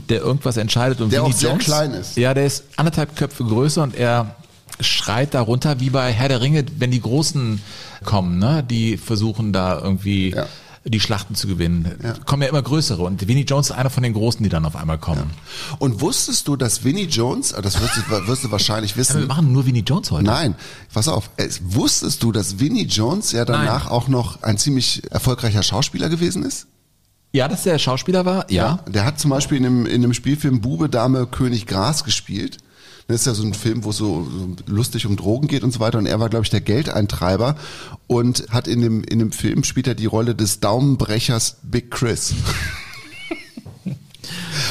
der 0.08 0.20
irgendwas 0.22 0.56
entscheidet 0.56 1.00
und 1.02 1.12
Der 1.12 1.20
Vinnie 1.22 1.34
auch 1.34 1.38
sehr 1.38 1.50
Jones, 1.50 1.64
klein 1.64 1.90
ist. 1.92 2.16
Ja, 2.16 2.32
der 2.34 2.46
ist 2.46 2.64
anderthalb 2.76 3.14
Köpfe 3.14 3.44
größer 3.44 3.82
und 3.82 3.94
er 3.94 4.34
schreit 4.80 5.34
darunter, 5.34 5.78
wie 5.80 5.90
bei 5.90 6.10
Herr 6.12 6.28
der 6.28 6.40
Ringe, 6.40 6.64
wenn 6.78 6.90
die 6.90 7.00
Großen 7.00 7.60
kommen, 8.04 8.38
ne, 8.38 8.64
die 8.68 8.96
versuchen 8.96 9.52
da 9.52 9.78
irgendwie 9.78 10.30
Ja. 10.30 10.46
Die 10.84 11.00
Schlachten 11.00 11.34
zu 11.34 11.46
gewinnen. 11.46 11.90
Kommen 12.26 12.42
ja 12.42 12.48
immer 12.48 12.62
größere 12.62 13.02
und 13.02 13.26
Vinnie 13.26 13.44
Jones 13.44 13.70
ist 13.70 13.76
einer 13.76 13.90
von 13.90 14.02
den 14.02 14.12
Großen, 14.12 14.42
die 14.42 14.50
dann 14.50 14.66
auf 14.66 14.76
einmal 14.76 14.98
kommen. 14.98 15.30
Und 15.78 16.00
wusstest 16.00 16.46
du, 16.46 16.56
dass 16.56 16.84
Vinnie 16.84 17.04
Jones, 17.06 17.54
ah, 17.54 17.62
das 17.62 17.80
wirst 17.80 17.96
du, 17.96 18.26
wirst 18.26 18.44
du 18.44 18.50
wahrscheinlich 18.50 18.90
Ja, 18.92 18.96
wir 18.96 19.00
wissen. 19.00 19.26
machen 19.26 19.52
nur 19.52 19.64
Vinnie 19.66 19.80
Jones 19.86 20.10
heute. 20.10 20.24
Nein, 20.24 20.54
pass 20.92 21.08
auf. 21.08 21.30
Es, 21.36 21.60
wusstest 21.64 22.22
du, 22.22 22.32
dass 22.32 22.58
Vinnie 22.60 22.84
Jones 22.84 23.32
ja 23.32 23.44
danach 23.44 23.90
auch 23.90 24.08
noch 24.08 24.42
ein 24.42 24.58
ziemlich 24.58 25.02
erfolgreicher 25.10 25.62
Schauspieler 25.62 26.08
gewesen 26.08 26.42
ist? 26.44 26.66
Ja, 27.32 27.48
dass 27.48 27.64
der 27.64 27.78
Schauspieler 27.78 28.24
war, 28.24 28.48
ja. 28.50 28.78
Der 28.86 29.04
hat 29.04 29.18
zum 29.18 29.30
Beispiel 29.30 29.58
in 29.58 29.66
einem, 29.66 29.86
in 29.86 30.04
einem 30.04 30.14
Spielfilm 30.14 30.60
Bube, 30.60 30.88
Dame, 30.88 31.26
König, 31.26 31.66
Gras 31.66 32.04
gespielt. 32.04 32.58
Das 33.06 33.20
ist 33.20 33.26
ja 33.26 33.34
so 33.34 33.42
ein 33.42 33.52
Film, 33.52 33.84
wo 33.84 33.90
es 33.90 33.98
so, 33.98 34.24
so 34.24 34.56
lustig 34.66 35.04
um 35.06 35.16
Drogen 35.16 35.46
geht 35.46 35.62
und 35.62 35.72
so 35.72 35.80
weiter. 35.80 35.98
Und 35.98 36.06
er 36.06 36.20
war, 36.20 36.30
glaube 36.30 36.44
ich, 36.44 36.50
der 36.50 36.62
Geldeintreiber 36.62 37.56
und 38.06 38.46
hat 38.50 38.66
in 38.66 38.80
dem, 38.80 39.04
in 39.04 39.18
dem 39.18 39.32
Film 39.32 39.62
spielt 39.64 39.86
er 39.86 39.94
die 39.94 40.06
Rolle 40.06 40.34
des 40.34 40.60
Daumenbrechers 40.60 41.58
Big 41.62 41.90
Chris. 41.90 42.34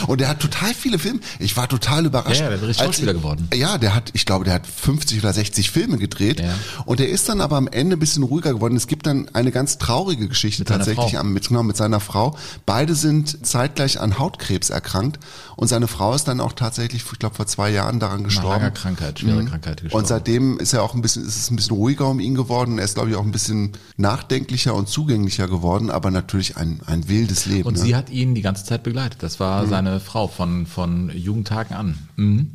Und 0.07 0.21
der 0.21 0.27
hat 0.27 0.39
total 0.39 0.73
viele 0.73 0.99
Filme. 0.99 1.19
Ich 1.39 1.55
war 1.57 1.67
total 1.67 2.05
überrascht. 2.05 2.41
Ja, 2.41 2.49
der 2.49 2.61
ist 2.63 2.79
Schauspieler 2.79 3.13
geworden. 3.13 3.47
Ja, 3.53 3.77
der 3.77 3.95
hat, 3.95 4.11
ich 4.13 4.25
glaube, 4.25 4.45
der 4.45 4.55
hat 4.55 4.67
50 4.67 5.19
oder 5.19 5.33
60 5.33 5.71
Filme 5.71 5.97
gedreht. 5.97 6.39
Ja. 6.39 6.53
Und 6.85 6.99
der 6.99 7.09
ist 7.09 7.29
dann 7.29 7.41
aber 7.41 7.57
am 7.57 7.67
Ende 7.67 7.95
ein 7.95 7.99
bisschen 7.99 8.23
ruhiger 8.23 8.53
geworden. 8.53 8.75
Es 8.75 8.87
gibt 8.87 9.05
dann 9.05 9.29
eine 9.33 9.51
ganz 9.51 9.77
traurige 9.77 10.27
Geschichte 10.27 10.61
Mit 10.61 10.67
tatsächlich 10.69 11.17
am, 11.17 11.33
mit, 11.33 11.47
genau, 11.47 11.63
mit 11.63 11.77
seiner 11.77 11.99
Frau. 11.99 12.37
Beide 12.65 12.95
sind 12.95 13.45
zeitgleich 13.45 13.99
an 13.99 14.19
Hautkrebs 14.19 14.69
erkrankt. 14.69 15.19
Und 15.55 15.67
seine 15.67 15.87
Frau 15.87 16.13
ist 16.13 16.25
dann 16.27 16.39
auch 16.39 16.53
tatsächlich, 16.53 17.03
ich 17.11 17.19
glaube, 17.19 17.35
vor 17.35 17.45
zwei 17.47 17.69
Jahren 17.69 17.99
daran 17.99 18.19
Nach 18.21 18.25
gestorben. 18.25 18.49
langer 18.49 18.71
Krankheit, 18.71 19.19
schwere 19.19 19.43
Mhm. 19.43 19.49
Krankheit 19.49 19.81
gestorben. 19.81 20.03
Und 20.03 20.07
seitdem 20.07 20.57
ist 20.59 20.73
er 20.73 20.83
auch 20.83 20.93
ein 20.93 21.01
bisschen, 21.01 21.25
ist 21.27 21.37
es 21.37 21.49
ein 21.51 21.55
bisschen 21.55 21.75
ruhiger 21.75 22.07
um 22.07 22.19
ihn 22.19 22.35
geworden. 22.35 22.77
Er 22.79 22.85
ist, 22.85 22.95
glaube 22.95 23.09
ich, 23.11 23.15
auch 23.15 23.23
ein 23.23 23.31
bisschen 23.31 23.73
nachdenklicher 23.97 24.73
und 24.73 24.89
zugänglicher 24.89 25.47
geworden, 25.47 25.89
aber 25.89 26.11
natürlich 26.11 26.57
ein, 26.57 26.81
ein 26.85 27.07
wildes 27.07 27.45
Leben. 27.45 27.67
Und 27.67 27.75
ne? 27.77 27.79
sie 27.81 27.95
hat 27.95 28.09
ihn 28.09 28.35
die 28.35 28.41
ganze 28.41 28.65
Zeit 28.65 28.83
begleitet. 28.83 29.21
Das 29.23 29.39
war 29.39 29.67
seine 29.67 29.99
Frau 29.99 30.27
von, 30.27 30.65
von 30.65 31.09
Jugendtagen 31.15 31.75
an. 31.75 31.97
Mhm. 32.15 32.51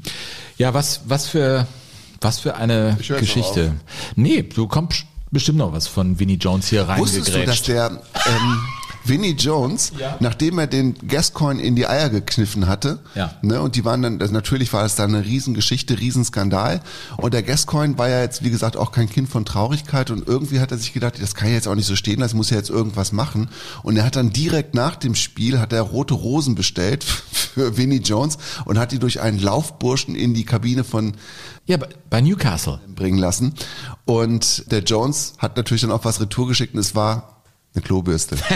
Ja, 0.57 0.75
was, 0.75 1.03
was 1.07 1.27
für, 1.27 1.67
was 2.21 2.41
für 2.41 2.57
eine 2.57 2.97
Geschichte. 2.99 3.75
Nee, 4.17 4.43
du 4.43 4.67
kommst 4.67 5.05
bestimmt 5.31 5.59
noch 5.59 5.73
was 5.73 5.87
von 5.87 6.19
Vinnie 6.19 6.37
Jones 6.37 6.69
hier 6.69 6.89
Wusstest 6.97 7.35
du, 7.35 7.45
dass 7.45 7.63
der 7.63 7.91
ähm, 7.91 8.59
Vinnie 9.09 9.33
Jones, 9.38 9.92
Ja. 9.99 10.16
nachdem 10.21 10.59
er 10.59 10.66
den 10.66 10.94
Gascoigne 11.07 11.62
in 11.62 11.75
die 11.77 11.87
Eier 11.87 12.11
gekniffen 12.11 12.66
hatte, 12.68 12.99
Ja. 13.14 13.35
ne, 13.42 13.61
und 13.62 13.75
die 13.77 13.85
waren 13.85 14.03
dann, 14.03 14.21
also 14.21 14.33
natürlich 14.33 14.73
war 14.73 14.85
es 14.85 14.94
dann 14.94 15.14
eine 15.14 15.25
Riesengeschichte, 15.25 15.99
Riesenskandal. 15.99 16.81
Und 17.16 17.35
der 17.35 17.42
Gascoigne 17.42 17.97
war 17.99 18.09
ja 18.09 18.21
jetzt, 18.23 18.44
wie 18.44 18.51
gesagt, 18.51 18.77
auch 18.77 18.92
kein 18.92 19.09
Kind 19.09 19.29
von 19.29 19.44
Traurigkeit 19.44 20.11
und 20.11 20.27
irgendwie 20.29 20.61
hat 20.61 20.71
er 20.73 20.79
sich 20.79 20.92
gedacht, 20.92 21.14
das 21.21 21.35
kann 21.35 21.49
ja 21.49 21.55
jetzt 21.55 21.68
auch 21.68 21.75
nicht 21.75 21.87
so 21.87 21.97
stehen 21.97 22.21
lassen, 22.21 22.37
muss 22.37 22.51
ja 22.51 22.57
jetzt 22.57 22.71
irgendwas 22.71 23.12
machen. 23.12 23.49
Und 23.83 23.97
er 23.97 24.05
hat 24.05 24.16
dann 24.16 24.31
direkt 24.33 24.75
nach 24.75 24.97
dem 24.97 25.14
Spiel, 25.14 25.59
hat 25.59 25.73
er 25.73 25.83
rote 25.83 26.14
Rosen 26.14 26.55
bestellt 26.55 27.05
für 27.33 27.77
Vinnie 27.77 27.99
Jones 28.01 28.38
und 28.64 28.79
hat 28.79 28.92
die 28.92 28.99
durch 28.99 29.21
einen 29.21 29.38
Laufburschen 29.38 30.14
in 30.14 30.35
die 30.35 30.44
Kabine 30.44 30.85
von 30.85 31.14
ja, 31.66 31.77
bei- 31.77 31.88
bei 32.11 32.21
Newcastle. 32.21 32.81
bringen 32.94 33.18
lassen. 33.18 33.55
Und 34.07 34.71
der 34.73 34.81
Jones 34.83 35.35
hat 35.38 35.57
natürlich 35.57 35.83
dann 35.83 35.92
auch 35.92 36.05
was 36.05 36.21
retour 36.21 36.49
geschickt 36.49 36.75
und 36.75 36.81
es 36.81 36.94
war 36.94 37.38
eine 37.79 37.87
Klobürste. 37.87 38.37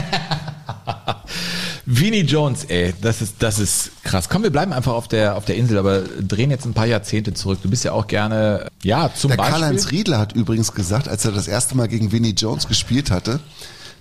Vinnie 1.87 2.23
Jones, 2.23 2.65
ey, 2.65 2.95
das 3.01 3.23
ist, 3.23 3.37
das 3.41 3.59
ist 3.59 3.91
krass. 4.05 4.29
Komm, 4.29 4.43
wir 4.43 4.51
bleiben 4.51 4.73
einfach 4.73 4.93
auf 4.93 5.09
der, 5.09 5.37
auf 5.37 5.45
der 5.45 5.57
Insel, 5.57 5.79
aber 5.79 6.03
drehen 6.03 6.51
jetzt 6.51 6.65
ein 6.65 6.75
paar 6.75 6.87
Jahrzehnte 6.87 7.35
zurück. 7.35 7.59
Du 7.63 7.71
bist 7.71 7.85
ja 7.85 7.93
auch 7.93 8.07
gerne, 8.07 8.69
ja, 8.83 9.11
zum 9.15 9.31
Der 9.31 9.37
Beispiel. 9.37 9.61
Karl-Heinz 9.61 9.91
Riedler 9.91 10.19
hat 10.19 10.33
übrigens 10.35 10.73
gesagt, 10.73 11.09
als 11.09 11.25
er 11.25 11.33
das 11.33 11.49
erste 11.49 11.77
Mal 11.77 11.89
gegen 11.89 12.13
Vinnie 12.13 12.35
Jones 12.37 12.69
gespielt 12.69 13.11
hatte, 13.11 13.41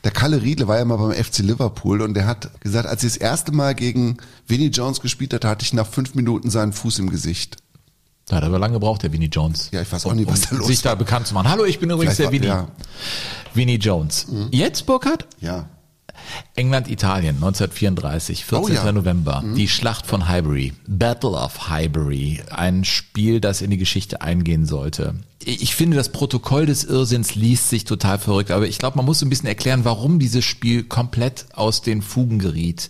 der 0.04 0.12
Kalle 0.12 0.42
Riedle 0.42 0.68
war 0.68 0.78
ja 0.78 0.86
mal 0.86 0.98
beim 0.98 1.12
FC 1.12 1.40
Liverpool 1.40 2.02
und 2.02 2.16
der 2.16 2.26
hat 2.26 2.50
gesagt, 2.62 2.88
als 2.88 3.04
ich 3.04 3.14
das 3.14 3.18
erste 3.18 3.52
Mal 3.52 3.76
gegen 3.76 4.18
Vinnie 4.48 4.70
Jones 4.70 5.02
gespielt 5.02 5.34
hatte, 5.34 5.48
hatte 5.48 5.64
ich 5.64 5.74
nach 5.74 5.88
fünf 5.88 6.16
Minuten 6.16 6.50
seinen 6.50 6.74
Fuß 6.74 7.00
im 7.00 7.10
Gesicht. 7.10 7.58
Da 8.32 8.38
hat 8.38 8.46
aber 8.46 8.60
lange 8.60 8.76
gebraucht, 8.76 9.04
der 9.04 9.12
Vinnie 9.12 9.28
Jones. 9.28 9.67
Ja, 9.74 9.82
ich 9.82 9.91
weiß 9.91 10.06
auch 10.06 10.13
nicht, 10.13 10.32
was 10.32 10.48
da 10.48 10.56
los 10.56 10.67
sich 10.67 10.82
da 10.82 10.96
bekannt 10.96 11.28
zu 11.28 11.34
machen. 11.34 11.50
Hallo, 11.50 11.65
ich 11.65 11.80
bin 11.80 11.89
übrigens 11.89 12.15
der 12.15 12.30
Vielleicht 12.30 12.44
Vinnie. 12.44 12.54
war- 12.54 12.62
ja. 12.63 12.72
Vinnie 13.54 13.76
Jones. 13.76 14.28
Jetzt, 14.52 14.86
Burkhard? 14.86 15.26
Ja. 15.41 15.67
England, 16.56 16.89
Italien, 16.89 17.36
1934, 17.36 18.46
14. 18.46 18.78
Oh 18.78 18.86
ja. 18.86 18.89
November. 18.94 19.44
Die 19.58 19.67
Schlacht 19.67 20.06
von 20.08 20.30
Highbury. 20.30 20.72
Battle 20.88 21.32
of 21.32 21.70
Highbury. 21.70 22.41
Ein 22.52 22.86
Spiel, 22.86 23.41
das 23.41 23.62
in 23.62 23.70
die 23.70 23.78
Geschichte 23.78 24.22
eingehen 24.22 24.65
sollte. 24.65 25.15
Ich 25.44 25.76
finde, 25.76 25.98
das 25.98 26.10
Protokoll 26.13 26.67
des 26.67 26.86
Irrsinns 26.86 27.36
liest 27.36 27.70
sich 27.70 27.84
total 27.84 28.17
verrückt, 28.17 28.52
aber 28.52 28.65
ich 28.65 28.78
glaube, 28.78 28.96
man 28.96 29.06
muss 29.06 29.22
ein 29.22 29.30
bisschen 29.30 29.48
erklären, 29.50 29.84
warum 29.84 30.20
dieses 30.20 30.46
Spiel 30.46 30.84
komplett 30.84 31.48
aus 31.54 31.82
den 31.82 32.02
Fugen 32.02 32.39
geriet. 32.39 32.88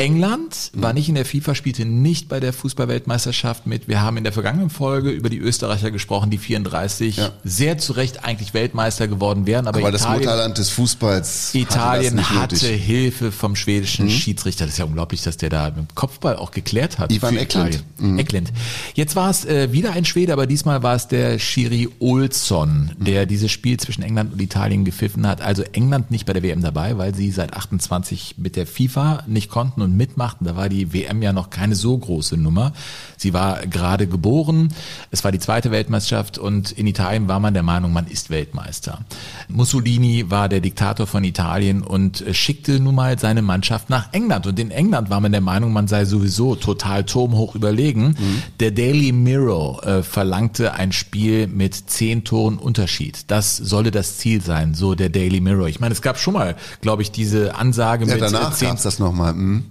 England 0.00 0.70
war 0.74 0.92
nicht 0.92 1.08
in 1.08 1.14
der 1.14 1.24
FIFA, 1.24 1.54
spielte 1.54 1.84
nicht 1.84 2.28
bei 2.28 2.40
der 2.40 2.52
Fußballweltmeisterschaft 2.52 3.66
mit. 3.66 3.86
Wir 3.88 4.00
haben 4.00 4.16
in 4.16 4.24
der 4.24 4.32
vergangenen 4.32 4.70
Folge 4.70 5.10
über 5.10 5.28
die 5.28 5.38
Österreicher 5.38 5.90
gesprochen, 5.90 6.30
die 6.30 6.38
34 6.38 7.16
Ja. 7.16 7.30
sehr 7.44 7.78
zu 7.78 7.92
Recht 7.92 8.24
eigentlich 8.24 8.54
Weltmeister 8.54 9.08
geworden 9.08 9.46
wären. 9.46 9.66
Aber, 9.66 9.78
Aber 9.80 9.92
das 9.92 10.02
Italien, 10.02 10.20
Mutterland 10.24 10.58
des 10.58 10.70
Fußballs 10.70 11.54
Italien 11.54 12.18
hatte, 12.30 12.54
das 12.56 12.62
hatte. 12.62 12.72
Mhm. 12.72 12.78
Hilfe 12.78 13.32
vom 13.32 13.56
schwedischen 13.56 14.08
Schiedsrichter. 14.10 14.64
Das 14.64 14.74
ist 14.74 14.78
ja 14.78 14.84
unglaublich, 14.86 15.22
dass 15.22 15.36
der 15.36 15.50
da 15.50 15.66
mit 15.66 15.76
dem 15.76 15.94
Kopfball 15.94 16.36
auch 16.36 16.50
geklärt 16.50 16.98
hat. 16.98 17.12
Ivan 17.12 17.36
Eklund. 17.36 17.84
Mhm. 17.98 18.18
Eklund. 18.18 18.52
Jetzt 18.94 19.16
war 19.16 19.30
es 19.30 19.44
äh, 19.44 19.72
wieder 19.72 19.92
ein 19.92 20.04
Schwede, 20.04 20.32
aber 20.32 20.46
diesmal 20.46 20.82
war 20.82 20.94
es 20.94 21.08
der 21.08 21.38
Schiri 21.38 21.88
Olsson, 21.98 22.92
Mhm. 22.98 23.04
der 23.04 23.26
dieses 23.26 23.50
Spiel 23.50 23.78
zwischen 23.78 24.02
England 24.02 24.32
und 24.32 24.40
Italien 24.40 24.84
gepfiffen 24.84 25.26
hat. 25.26 25.40
Also 25.40 25.62
England 25.72 26.10
nicht 26.10 26.26
bei 26.26 26.32
der 26.32 26.42
WM 26.42 26.62
dabei, 26.62 26.96
weil 26.98 27.14
sie 27.14 27.30
seit 27.30 27.54
28 27.54 28.36
mit 28.38 28.56
der 28.56 28.66
FIFA 28.66 29.24
nicht 29.26 29.50
konnten 29.50 29.82
und 29.82 29.89
mitmachten. 29.96 30.46
Da 30.46 30.56
war 30.56 30.68
die 30.68 30.92
WM 30.92 31.22
ja 31.22 31.32
noch 31.32 31.50
keine 31.50 31.74
so 31.74 31.96
große 31.96 32.36
Nummer. 32.36 32.72
Sie 33.16 33.32
war 33.32 33.66
gerade 33.66 34.06
geboren. 34.06 34.72
Es 35.10 35.24
war 35.24 35.32
die 35.32 35.38
zweite 35.38 35.70
Weltmeisterschaft 35.70 36.38
und 36.38 36.72
in 36.72 36.86
Italien 36.86 37.28
war 37.28 37.40
man 37.40 37.54
der 37.54 37.62
Meinung, 37.62 37.92
man 37.92 38.06
ist 38.06 38.30
Weltmeister. 38.30 39.00
Mussolini 39.48 40.30
war 40.30 40.48
der 40.48 40.60
Diktator 40.60 41.06
von 41.06 41.24
Italien 41.24 41.82
und 41.82 42.20
äh, 42.20 42.34
schickte 42.34 42.80
nun 42.80 42.94
mal 42.94 43.18
seine 43.18 43.42
Mannschaft 43.42 43.90
nach 43.90 44.12
England. 44.12 44.46
Und 44.46 44.58
in 44.58 44.70
England 44.70 45.10
war 45.10 45.20
man 45.20 45.32
der 45.32 45.40
Meinung, 45.40 45.72
man 45.72 45.88
sei 45.88 46.04
sowieso 46.04 46.54
total 46.54 47.04
turmhoch 47.04 47.54
überlegen. 47.54 48.16
Der 48.60 48.70
Daily 48.70 49.12
Mirror 49.12 49.86
äh, 49.86 50.02
verlangte 50.02 50.74
ein 50.74 50.92
Spiel 50.92 51.46
mit 51.46 51.74
zehn 51.74 52.24
Toren 52.24 52.58
Unterschied. 52.58 53.30
Das 53.30 53.56
solle 53.56 53.90
das 53.90 54.18
Ziel 54.18 54.40
sein, 54.42 54.74
so 54.74 54.94
der 54.94 55.08
Daily 55.08 55.40
Mirror. 55.40 55.68
Ich 55.68 55.80
meine, 55.80 55.92
es 55.92 56.02
gab 56.02 56.18
schon 56.18 56.34
mal, 56.34 56.56
glaube 56.80 57.02
ich, 57.02 57.10
diese 57.10 57.54
Ansage 57.56 58.06
Ja, 58.06 58.14
mit 58.14 58.22
äh, 58.22 58.30
danach 58.30 58.54
zehn 58.54 58.68
gab's 58.68 58.82
das 58.82 58.98
nochmal. 58.98 59.34
Mhm. 59.34 59.64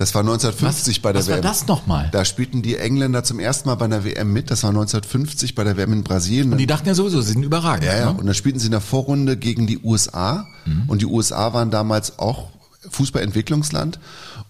Das 0.00 0.14
war 0.14 0.22
1950 0.22 0.96
Was- 0.96 1.02
bei 1.02 1.12
der 1.12 1.20
was 1.20 1.28
war 1.28 1.34
WM. 1.36 1.42
das 1.42 1.66
nochmal? 1.66 2.08
Da 2.10 2.24
spielten 2.24 2.62
die 2.62 2.76
Engländer 2.76 3.22
zum 3.22 3.38
ersten 3.38 3.68
Mal 3.68 3.74
bei 3.74 3.84
einer 3.84 4.02
WM 4.02 4.32
mit. 4.32 4.50
Das 4.50 4.62
war 4.62 4.70
1950 4.70 5.54
bei 5.54 5.62
der 5.62 5.76
WM 5.76 5.92
in 5.92 6.02
Brasilien. 6.04 6.56
Die 6.56 6.66
dachten 6.66 6.88
ja 6.88 6.94
sowieso, 6.94 7.20
sie 7.20 7.32
sind 7.32 7.42
überragend. 7.42 7.84
Ja, 7.84 7.94
ja. 7.98 8.04
Ne? 8.12 8.18
Und 8.18 8.24
dann 8.24 8.34
spielten 8.34 8.58
sie 8.58 8.64
in 8.64 8.70
der 8.72 8.80
Vorrunde 8.80 9.36
gegen 9.36 9.66
die 9.66 9.78
USA. 9.84 10.46
Mhm. 10.64 10.84
Und 10.86 11.02
die 11.02 11.06
USA 11.06 11.52
waren 11.52 11.70
damals 11.70 12.18
auch 12.18 12.48
Fußballentwicklungsland. 12.88 13.98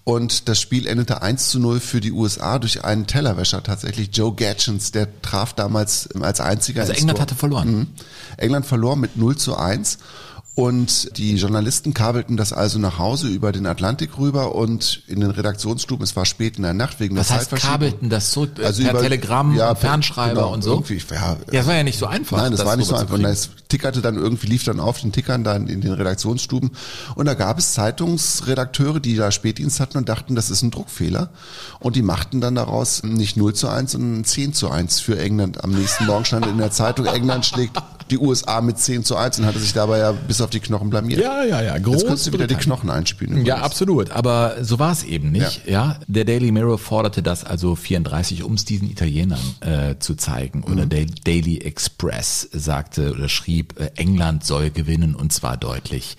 Und 0.04 0.48
das 0.48 0.60
Spiel 0.60 0.86
endete 0.86 1.20
1 1.22 1.48
zu 1.50 1.58
0 1.58 1.80
für 1.80 2.00
die 2.00 2.12
USA 2.12 2.60
durch 2.60 2.84
einen 2.84 3.08
Tellerwäscher 3.08 3.62
tatsächlich. 3.64 4.10
Joe 4.12 4.32
Gatchins, 4.32 4.92
der 4.92 5.20
traf 5.20 5.52
damals 5.52 6.08
als 6.20 6.40
einziger. 6.40 6.82
Also 6.82 6.92
England 6.92 7.16
Tor. 7.18 7.22
hatte 7.22 7.34
verloren. 7.34 7.76
Mhm. 7.76 7.86
England 8.36 8.66
verlor 8.66 8.94
mit 8.94 9.16
0 9.16 9.36
zu 9.36 9.56
1. 9.56 9.98
Und 10.60 11.16
die 11.16 11.36
Journalisten 11.36 11.94
kabelten 11.94 12.36
das 12.36 12.52
also 12.52 12.78
nach 12.78 12.98
Hause 12.98 13.28
über 13.28 13.52
den 13.52 13.66
Atlantik 13.66 14.18
rüber 14.18 14.54
und 14.54 15.02
in 15.06 15.20
den 15.20 15.30
Redaktionsstuben, 15.30 16.04
es 16.04 16.14
war 16.16 16.26
spät 16.26 16.56
in 16.58 16.62
der 16.64 16.74
Nacht 16.74 17.00
wegen 17.00 17.16
Was 17.16 17.28
der 17.28 17.38
heißt 17.38 17.50
kabelten 17.56 18.10
das 18.10 18.30
zurück 18.32 18.58
äh, 18.58 18.66
Also 18.66 18.82
per 18.82 18.92
über- 18.92 19.02
Telegramm, 19.02 19.56
ja, 19.56 19.74
Fernschreiber 19.74 20.34
genau, 20.34 20.52
und 20.52 20.62
so? 20.62 20.84
ja, 20.88 21.36
ja, 21.52 21.60
es 21.60 21.66
war 21.66 21.74
ja 21.74 21.82
nicht 21.82 21.98
so 21.98 22.06
einfach. 22.06 22.36
Nein, 22.36 22.52
das, 22.52 22.64
war 22.64 22.76
nicht 22.76 22.88
so 22.88 22.94
einfach. 22.94 23.14
Und 23.14 23.24
es 23.24 23.50
tickerte 23.68 24.02
dann 24.02 24.16
irgendwie, 24.16 24.48
lief 24.48 24.64
dann 24.64 24.80
auf 24.80 25.00
den 25.00 25.12
Tickern 25.12 25.44
dann 25.44 25.66
in 25.66 25.80
den 25.80 25.92
Redaktionsstuben. 25.92 26.70
Und 27.14 27.26
da 27.26 27.34
gab 27.34 27.58
es 27.58 27.72
Zeitungsredakteure, 27.72 29.00
die 29.00 29.16
da 29.16 29.30
Spätdienst 29.32 29.80
hatten 29.80 29.96
und 29.98 30.08
dachten, 30.08 30.34
das 30.34 30.50
ist 30.50 30.62
ein 30.62 30.70
Druckfehler. 30.70 31.30
Und 31.78 31.96
die 31.96 32.02
machten 32.02 32.40
dann 32.40 32.54
daraus 32.54 33.02
nicht 33.02 33.36
0 33.36 33.54
zu 33.54 33.68
1, 33.68 33.92
sondern 33.92 34.24
10 34.24 34.52
zu 34.52 34.70
1 34.70 35.00
für 35.00 35.18
England. 35.18 35.64
Am 35.64 35.70
nächsten 35.70 36.06
Morgen 36.06 36.24
stand 36.24 36.46
in 36.46 36.58
der 36.58 36.70
Zeitung, 36.70 37.06
England 37.06 37.46
schlägt 37.46 37.76
die 38.10 38.18
USA 38.18 38.60
mit 38.60 38.78
10 38.78 39.04
zu 39.04 39.16
1 39.16 39.40
und 39.40 39.46
hatte 39.46 39.58
sich 39.58 39.72
dabei 39.72 39.98
ja 39.98 40.12
bis 40.12 40.40
auf 40.40 40.50
die 40.50 40.60
Knochen 40.60 40.90
blamiert. 40.90 41.20
Ja, 41.20 41.44
ja, 41.44 41.62
ja. 41.62 41.76
Jetzt 41.76 42.06
kannst 42.06 42.26
du 42.26 42.32
wieder 42.32 42.46
die. 42.46 42.60
Knochen 42.60 42.90
einspielen. 42.90 43.38
Ja, 43.38 43.40
übrigens. 43.40 43.62
absolut. 43.64 44.10
Aber 44.10 44.56
so 44.62 44.78
war 44.78 44.92
es 44.92 45.02
eben 45.02 45.32
nicht. 45.32 45.66
Ja. 45.66 45.98
Der 46.06 46.24
Daily 46.24 46.52
Mirror 46.52 46.78
forderte 46.78 47.22
das 47.22 47.44
also 47.44 47.74
34, 47.74 48.42
um 48.44 48.54
es 48.54 48.64
diesen 48.64 48.90
Italienern 48.90 49.40
äh, 49.60 49.98
zu 49.98 50.14
zeigen. 50.14 50.62
Oder 50.64 50.86
der 50.86 51.06
Daily 51.06 51.58
Express 51.58 52.48
sagte 52.52 53.12
oder 53.12 53.28
schrieb, 53.28 53.80
äh, 53.80 53.90
England 53.96 54.44
soll 54.44 54.70
gewinnen 54.70 55.14
und 55.14 55.32
zwar 55.32 55.56
deutlich. 55.56 56.16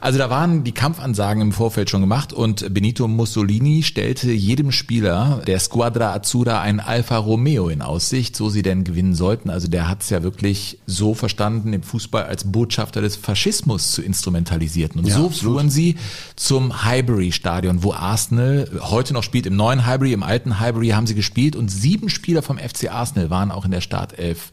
Also 0.00 0.18
da 0.18 0.30
waren 0.30 0.62
die 0.62 0.72
Kampfansagen 0.72 1.42
im 1.42 1.52
Vorfeld 1.52 1.90
schon 1.90 2.00
gemacht 2.00 2.32
und 2.32 2.72
Benito 2.72 3.08
Mussolini 3.08 3.82
stellte 3.82 4.30
jedem 4.30 4.70
Spieler 4.70 5.42
der 5.46 5.58
Squadra 5.58 6.12
Azzurra 6.12 6.60
ein 6.60 6.80
Alfa 6.80 7.16
Romeo 7.16 7.68
in 7.68 7.82
Aussicht, 7.82 8.36
so 8.36 8.48
sie 8.48 8.62
denn 8.62 8.84
gewinnen 8.84 9.14
sollten. 9.14 9.50
Also 9.50 9.68
der 9.68 9.88
hat 9.88 10.02
es 10.02 10.10
ja 10.10 10.22
wirklich 10.22 10.78
so 10.86 11.14
verstanden, 11.16 11.72
im 11.72 11.82
Fußball 11.82 12.24
als 12.24 12.44
Botschafter 12.44 13.00
des 13.00 13.16
Faschismus 13.16 13.92
zu 13.92 14.02
instrumentalisieren. 14.02 15.00
Und 15.00 15.06
Ja, 15.06 15.16
so 15.16 15.26
absolut. 15.26 15.54
fuhren 15.54 15.70
sie 15.70 15.96
zum 16.36 16.84
Highbury 16.84 17.32
Stadion, 17.32 17.82
wo 17.82 17.92
Arsenal 17.92 18.70
heute 18.80 19.12
noch 19.12 19.22
spielt. 19.22 19.46
Im 19.46 19.56
neuen 19.56 19.86
Highbury, 19.86 20.12
im 20.12 20.22
alten 20.22 20.60
Highbury 20.60 20.88
haben 20.88 21.06
sie 21.06 21.14
gespielt 21.14 21.56
und 21.56 21.68
sieben 21.68 22.08
Spieler 22.08 22.42
vom 22.42 22.58
FC 22.58 22.90
Arsenal 22.90 23.30
waren 23.30 23.50
auch 23.50 23.64
in 23.64 23.70
der 23.70 23.80
Startelf 23.80 24.52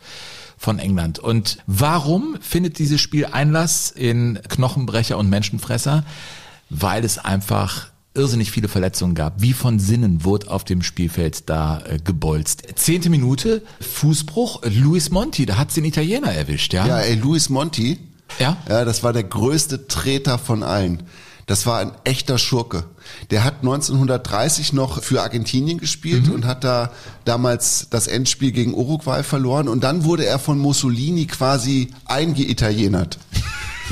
von 0.58 0.80
England. 0.80 1.19
Und 1.19 1.58
warum 1.67 2.38
findet 2.39 2.80
dieses 2.80 3.02
Spiel 3.02 3.26
Einlass 3.26 3.91
in 3.91 4.39
Knochenbrecher 4.49 5.17
und 5.17 5.30
Menschenfresser? 5.30 6.04
Weil 6.69 7.04
es 7.04 7.17
einfach 7.19 7.88
irrsinnig 8.15 8.52
viele 8.52 8.67
Verletzungen 8.67 9.15
gab. 9.15 9.41
Wie 9.41 9.54
von 9.54 9.80
Sinnen 9.80 10.23
wurde 10.23 10.49
auf 10.52 10.63
dem 10.63 10.82
Spielfeld 10.84 11.49
da 11.49 11.82
äh, 11.86 11.97
gebolzt. 12.04 12.63
Zehnte 12.76 13.10
Minute, 13.10 13.62
Fußbruch, 13.82 14.62
Luis 14.65 15.10
Monti, 15.10 15.45
da 15.45 15.58
hat's 15.58 15.73
den 15.76 15.86
Italiener 15.86 16.32
erwischt, 16.32 16.73
ja? 16.73 16.86
Ja, 16.86 16.99
ey, 16.99 17.15
Luis 17.15 17.49
Monti. 17.49 17.99
Ja? 18.39 18.58
Ja, 18.69 18.86
das 18.86 19.04
war 19.04 19.13
der 19.13 19.23
größte 19.23 19.88
Treter 19.88 20.38
von 20.39 20.63
allen. 20.63 21.04
Das 21.45 21.65
war 21.65 21.80
ein 21.80 21.91
echter 22.06 22.38
Schurke. 22.38 22.86
Der 23.30 23.43
hat 23.43 23.56
1930 23.63 24.71
noch 24.71 25.04
für 25.04 25.21
Argentinien 25.21 25.78
gespielt 25.78 26.28
Mhm. 26.28 26.34
und 26.36 26.45
hat 26.45 26.63
da 26.63 26.91
damals 27.26 27.88
das 27.89 28.08
Endspiel 28.08 28.52
gegen 28.54 28.73
Uruguay 28.73 29.23
verloren 29.23 29.67
und 29.67 29.84
dann 29.84 30.06
wurde 30.06 30.26
er 30.26 30.39
von 30.39 30.58
Mussolini 30.58 31.26
quasi 31.26 31.89
eingeitalienert. 32.06 33.19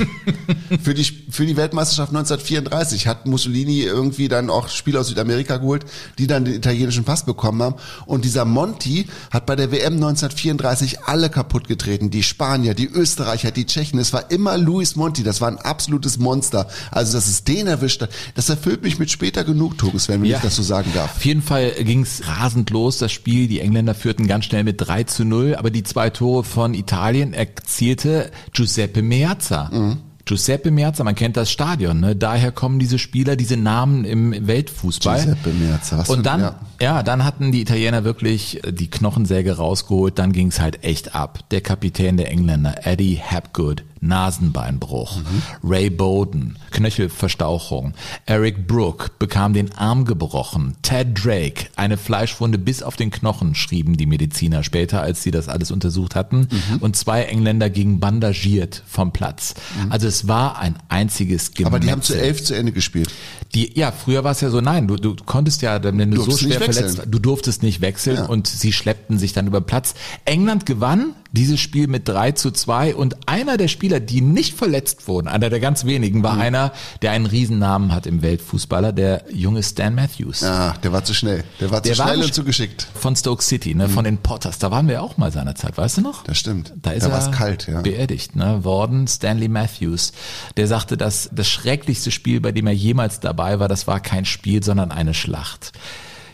für 0.82 0.94
die 0.94 1.04
für 1.04 1.46
die 1.46 1.56
Weltmeisterschaft 1.56 2.10
1934 2.10 3.06
hat 3.06 3.26
Mussolini 3.26 3.80
irgendwie 3.82 4.28
dann 4.28 4.50
auch 4.50 4.68
Spieler 4.68 5.00
aus 5.00 5.08
Südamerika 5.08 5.56
geholt, 5.58 5.84
die 6.18 6.26
dann 6.26 6.44
den 6.44 6.54
italienischen 6.54 7.04
Pass 7.04 7.24
bekommen 7.24 7.62
haben 7.62 7.76
und 8.06 8.24
dieser 8.24 8.44
Monti 8.44 9.06
hat 9.30 9.46
bei 9.46 9.56
der 9.56 9.70
WM 9.72 9.94
1934 9.94 11.04
alle 11.04 11.30
kaputt 11.30 11.68
getreten, 11.68 12.10
die 12.10 12.22
Spanier, 12.22 12.74
die 12.74 12.86
Österreicher, 12.88 13.50
die 13.50 13.66
Tschechen, 13.66 13.98
es 13.98 14.12
war 14.12 14.30
immer 14.30 14.58
Luis 14.58 14.96
Monti, 14.96 15.22
das 15.22 15.40
war 15.40 15.48
ein 15.48 15.58
absolutes 15.58 16.18
Monster. 16.18 16.68
Also, 16.90 17.14
dass 17.14 17.28
es 17.28 17.44
den 17.44 17.66
erwischt 17.66 18.02
hat, 18.02 18.10
das 18.34 18.48
erfüllt 18.48 18.82
mich 18.82 18.98
mit 18.98 19.10
später 19.10 19.44
Genugtuung, 19.44 19.98
Sven, 19.98 20.22
wenn 20.22 20.28
Ja. 20.30 20.36
ich 20.38 20.42
das 20.42 20.56
so 20.56 20.62
sagen 20.62 20.90
darf. 20.94 21.16
Auf 21.16 21.24
jeden 21.24 21.42
Fall 21.42 21.70
ging's 21.84 22.22
rasend 22.26 22.70
los, 22.70 22.98
das 22.98 23.12
Spiel. 23.12 23.48
Die 23.48 23.60
Engländer 23.60 23.94
führten 23.94 24.26
ganz 24.26 24.44
schnell 24.46 24.64
mit 24.64 24.80
3 24.80 25.04
zu 25.04 25.24
0, 25.24 25.54
aber 25.56 25.70
die 25.70 25.82
zwei 25.82 26.10
Tore 26.10 26.44
von 26.44 26.74
Italien 26.74 27.32
erzielte 27.34 28.30
Giuseppe 28.52 29.02
Meazza. 29.02 29.91
Giuseppe 30.32 30.70
Meazza, 30.70 31.04
man 31.04 31.14
kennt 31.14 31.36
das 31.36 31.50
Stadion, 31.50 32.00
ne? 32.00 32.16
daher 32.16 32.52
kommen 32.52 32.78
diese 32.78 32.98
Spieler, 32.98 33.36
diese 33.36 33.58
Namen 33.58 34.06
im 34.06 34.46
Weltfußball. 34.46 35.18
Giuseppe 35.18 35.50
Meazza, 35.50 35.98
was 35.98 36.08
Und 36.08 36.24
dann, 36.24 36.40
ja. 36.40 36.54
ja. 36.80 37.02
dann 37.02 37.26
hatten 37.26 37.52
die 37.52 37.60
Italiener 37.60 38.02
wirklich 38.04 38.64
äh, 38.64 38.72
die 38.72 38.88
Knochensäge 38.88 39.58
rausgeholt, 39.58 40.18
dann 40.18 40.32
ging's 40.32 40.58
halt 40.58 40.84
echt 40.84 41.14
ab. 41.14 41.40
Der 41.50 41.60
Kapitän 41.60 42.16
der 42.16 42.30
Engländer, 42.30 42.86
Eddie 42.86 43.20
Hapgood, 43.20 43.84
Nasenbeinbruch. 44.02 45.20
Ray 45.64 45.88
Bowden, 45.88 46.58
Knöchelverstauchung. 46.70 47.94
Eric 48.26 48.66
Brooke 48.66 49.10
bekam 49.18 49.54
den 49.54 49.72
Arm 49.72 50.04
gebrochen. 50.04 50.76
Ted 50.82 51.24
Drake, 51.24 51.66
eine 51.76 51.96
Fleischwunde 51.96 52.58
bis 52.58 52.82
auf 52.82 52.96
den 52.96 53.10
Knochen, 53.10 53.54
schrieben 53.54 53.96
die 53.96 54.06
Mediziner 54.06 54.62
später, 54.64 55.00
als 55.02 55.22
sie 55.22 55.30
das 55.30 55.48
alles 55.48 55.70
untersucht 55.70 56.14
hatten. 56.16 56.48
Und 56.80 56.96
zwei 56.96 57.22
Engländer 57.22 57.70
gingen 57.70 58.00
bandagiert 58.00 58.82
vom 58.86 59.12
Platz. 59.12 59.54
Also 59.90 60.08
es 60.08 60.28
war 60.28 60.58
ein 60.58 60.76
einziges 60.88 61.52
Gemetzel. 61.52 61.66
Aber 61.66 61.78
die 61.80 61.90
haben 61.90 62.02
zu 62.02 62.14
elf 62.20 62.42
zu 62.44 62.54
Ende 62.54 62.72
gespielt. 62.72 63.10
Die, 63.54 63.78
ja, 63.78 63.92
früher 63.92 64.24
war 64.24 64.32
es 64.32 64.40
ja 64.40 64.50
so, 64.50 64.60
nein, 64.60 64.88
du, 64.88 64.96
du 64.96 65.14
konntest 65.14 65.62
ja, 65.62 65.82
wenn 65.82 66.10
du 66.10 66.16
so 66.16 66.24
Durftest 66.26 66.40
schwer 66.40 66.60
verletzt 66.60 67.02
du 67.06 67.18
durftest 67.18 67.62
nicht 67.62 67.80
wechseln 67.80 68.16
Ja. 68.16 68.26
und 68.26 68.46
sie 68.46 68.72
schleppten 68.72 69.18
sich 69.18 69.32
dann 69.32 69.46
über 69.46 69.60
Platz. 69.60 69.94
England 70.24 70.66
gewann 70.66 71.14
dieses 71.32 71.60
Spiel 71.60 71.86
mit 71.86 72.08
3 72.08 72.32
zu 72.32 72.50
2 72.50 72.94
und 72.94 73.28
einer 73.28 73.56
der 73.56 73.68
Spieler, 73.68 74.00
die 74.00 74.20
nicht 74.20 74.54
verletzt 74.56 75.08
wurden, 75.08 75.28
einer 75.28 75.50
der 75.50 75.60
ganz 75.60 75.84
wenigen, 75.84 76.18
Mhm. 76.18 76.22
war 76.22 76.38
einer, 76.38 76.72
der 77.00 77.12
einen 77.12 77.26
Riesennamen 77.26 77.92
hat 77.92 78.06
im 78.06 78.22
Weltfußballer, 78.22 78.92
der 78.92 79.24
junge 79.32 79.62
Stan 79.62 79.94
Matthews. 79.94 80.42
Ah, 80.42 80.74
der 80.82 80.92
war 80.92 81.04
zu 81.04 81.14
schnell. 81.14 81.44
Der 81.60 81.70
war 81.70 81.82
zu 81.82 81.88
Der 81.88 81.98
war 81.98 82.08
schnell 82.08 82.18
gesch- 82.20 82.26
und 82.26 82.34
zu 82.34 82.44
geschickt. 82.44 82.86
Von 82.94 83.16
Stoke 83.16 83.42
City, 83.42 83.74
ne, 83.74 83.88
von 83.88 84.04
den 84.04 84.18
Potters. 84.18 84.58
Da 84.58 84.70
waren 84.70 84.88
wir 84.88 85.02
auch 85.02 85.16
mal 85.16 85.32
seinerzeit, 85.32 85.76
weißt 85.76 85.98
du 85.98 86.00
noch? 86.02 86.24
Das 86.24 86.38
stimmt. 86.38 86.72
Da 86.82 86.92
ist 86.92 87.06
Da 87.06 87.08
er 87.18 87.30
kalt, 87.30 87.66
ja. 87.66 87.80
beerdigt 87.80 88.36
ne, 88.36 88.62
worden, 88.64 89.06
Stanley 89.08 89.48
Matthews. 89.48 90.12
Der 90.56 90.66
sagte, 90.66 90.96
dass 90.96 91.30
das 91.32 91.48
schrecklichste 91.48 92.10
Spiel, 92.10 92.40
bei 92.40 92.52
dem 92.52 92.66
er 92.66 92.72
jemals 92.74 93.20
dabei 93.20 93.58
war, 93.58 93.68
das 93.68 93.86
war 93.86 94.00
kein 94.00 94.24
Spiel, 94.24 94.62
sondern 94.62 94.90
eine 94.92 95.14
Schlacht. 95.14 95.72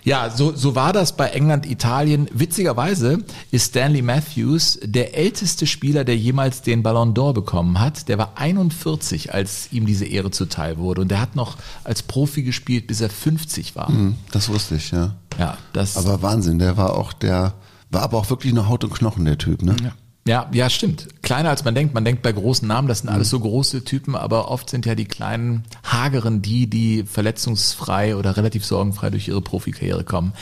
Ja, 0.08 0.30
so, 0.30 0.56
so 0.56 0.74
war 0.74 0.94
das 0.94 1.14
bei 1.14 1.28
England, 1.28 1.66
Italien. 1.66 2.28
Witzigerweise 2.32 3.18
ist 3.50 3.66
Stanley 3.66 4.00
Matthews 4.00 4.78
der 4.82 5.14
älteste 5.14 5.66
Spieler, 5.66 6.02
der 6.04 6.16
jemals 6.16 6.62
den 6.62 6.82
Ballon 6.82 7.12
d'Or 7.12 7.34
bekommen 7.34 7.78
hat. 7.78 8.08
Der 8.08 8.16
war 8.16 8.32
41, 8.36 9.34
als 9.34 9.70
ihm 9.70 9.84
diese 9.84 10.06
Ehre 10.06 10.30
zuteil 10.30 10.78
wurde. 10.78 11.02
Und 11.02 11.10
der 11.10 11.20
hat 11.20 11.36
noch 11.36 11.58
als 11.84 12.02
Profi 12.02 12.42
gespielt, 12.42 12.86
bis 12.86 13.02
er 13.02 13.10
50 13.10 13.76
war. 13.76 13.88
Hm, 13.88 14.14
Das 14.32 14.48
wusste 14.48 14.76
ich, 14.76 14.92
ja. 14.92 15.14
Ja, 15.38 15.58
das. 15.74 15.98
Aber 15.98 16.22
Wahnsinn, 16.22 16.58
der 16.58 16.78
war 16.78 16.96
auch 16.96 17.12
der, 17.12 17.52
war 17.90 18.00
aber 18.00 18.16
auch 18.16 18.30
wirklich 18.30 18.54
nur 18.54 18.66
Haut 18.66 18.84
und 18.84 18.94
Knochen, 18.94 19.26
der 19.26 19.36
Typ, 19.36 19.60
ne? 19.62 19.76
Ja. 19.82 19.92
Ja, 20.28 20.46
ja, 20.52 20.68
stimmt. 20.68 21.08
Kleiner 21.22 21.48
als 21.48 21.64
man 21.64 21.74
denkt. 21.74 21.94
Man 21.94 22.04
denkt 22.04 22.20
bei 22.20 22.32
großen 22.32 22.68
Namen, 22.68 22.86
das 22.86 22.98
sind 22.98 23.08
alles 23.08 23.30
so 23.30 23.40
große 23.40 23.82
Typen, 23.84 24.14
aber 24.14 24.50
oft 24.50 24.68
sind 24.68 24.84
ja 24.84 24.94
die 24.94 25.06
kleinen 25.06 25.64
Hageren 25.82 26.42
die, 26.42 26.66
die 26.66 27.04
verletzungsfrei 27.04 28.14
oder 28.14 28.36
relativ 28.36 28.66
sorgenfrei 28.66 29.08
durch 29.08 29.26
ihre 29.26 29.40
Profikarriere 29.40 30.04
kommen. 30.04 30.34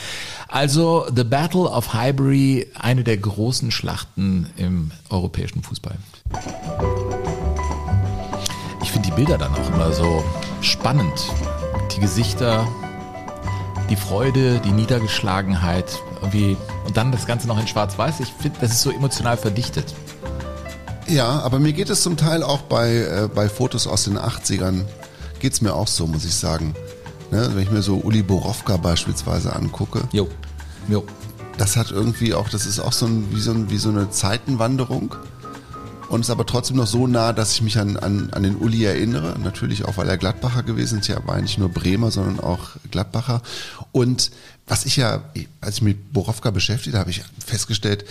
Also 0.49 1.05
The 1.15 1.23
Battle 1.23 1.69
of 1.69 1.93
Highbury, 1.93 2.67
eine 2.77 3.05
der 3.05 3.15
großen 3.15 3.71
Schlachten 3.71 4.47
im 4.57 4.91
europäischen 5.09 5.63
Fußball. 5.63 5.95
Ich 8.83 8.91
finde 8.91 9.07
die 9.07 9.15
Bilder 9.15 9.37
dann 9.37 9.53
auch 9.53 9.73
immer 9.73 9.93
so 9.93 10.21
spannend. 10.59 11.31
Die 11.95 12.01
Gesichter, 12.01 12.67
die 13.89 13.95
Freude, 13.95 14.59
die 14.59 14.71
Niedergeschlagenheit, 14.71 15.99
irgendwie 16.21 16.57
und 16.85 16.97
dann 16.97 17.11
das 17.11 17.25
Ganze 17.25 17.47
noch 17.47 17.59
in 17.59 17.67
Schwarz-Weiß. 17.67 18.19
Ich 18.19 18.33
finde, 18.33 18.59
das 18.61 18.71
ist 18.71 18.81
so 18.81 18.91
emotional 18.91 19.37
verdichtet. 19.37 19.93
Ja, 21.07 21.39
aber 21.39 21.59
mir 21.59 21.71
geht 21.73 21.89
es 21.89 22.01
zum 22.01 22.17
Teil 22.17 22.43
auch 22.43 22.61
bei, 22.63 22.95
äh, 22.95 23.29
bei 23.33 23.47
Fotos 23.47 23.87
aus 23.87 24.03
den 24.03 24.17
80ern, 24.17 24.83
geht's 25.39 25.61
mir 25.61 25.73
auch 25.73 25.87
so, 25.87 26.05
muss 26.05 26.25
ich 26.25 26.35
sagen. 26.35 26.73
Ne, 27.31 27.49
wenn 27.53 27.63
ich 27.63 27.71
mir 27.71 27.81
so 27.81 27.95
Uli 27.97 28.23
Borowka 28.23 28.77
beispielsweise 28.77 29.53
angucke, 29.53 30.07
Jo. 30.13 30.29
Jo. 30.87 31.03
das 31.57 31.75
hat 31.75 31.91
irgendwie 31.91 32.33
auch, 32.33 32.47
das 32.47 32.65
ist 32.65 32.79
auch 32.79 32.93
so, 32.93 33.05
ein, 33.05 33.27
wie, 33.31 33.39
so 33.41 33.51
ein, 33.51 33.69
wie 33.69 33.77
so 33.77 33.89
eine 33.89 34.09
Zeitenwanderung 34.09 35.13
und 36.09 36.21
ist 36.21 36.29
aber 36.29 36.45
trotzdem 36.45 36.77
noch 36.77 36.87
so 36.87 37.07
nah, 37.07 37.33
dass 37.33 37.53
ich 37.53 37.61
mich 37.61 37.77
an, 37.77 37.97
an, 37.97 38.29
an 38.31 38.43
den 38.43 38.55
Uli 38.55 38.83
erinnere. 38.85 39.37
Natürlich 39.39 39.85
auch, 39.85 39.97
weil 39.97 40.09
er 40.09 40.17
Gladbacher 40.17 40.63
gewesen 40.63 40.99
ist. 40.99 41.07
Ja, 41.07 41.25
war 41.25 41.41
nicht 41.41 41.57
nur 41.57 41.69
Bremer, 41.69 42.11
sondern 42.11 42.39
auch 42.39 42.69
Gladbacher. 42.91 43.41
Und 43.91 44.31
was 44.67 44.85
ich 44.85 44.97
ja, 44.97 45.23
als 45.61 45.77
ich 45.77 45.81
mich 45.81 45.95
mit 45.95 46.13
Borowka 46.13 46.51
beschäftigt 46.51 46.95
habe, 46.95 47.09
ich 47.09 47.23
festgestellt, 47.45 48.05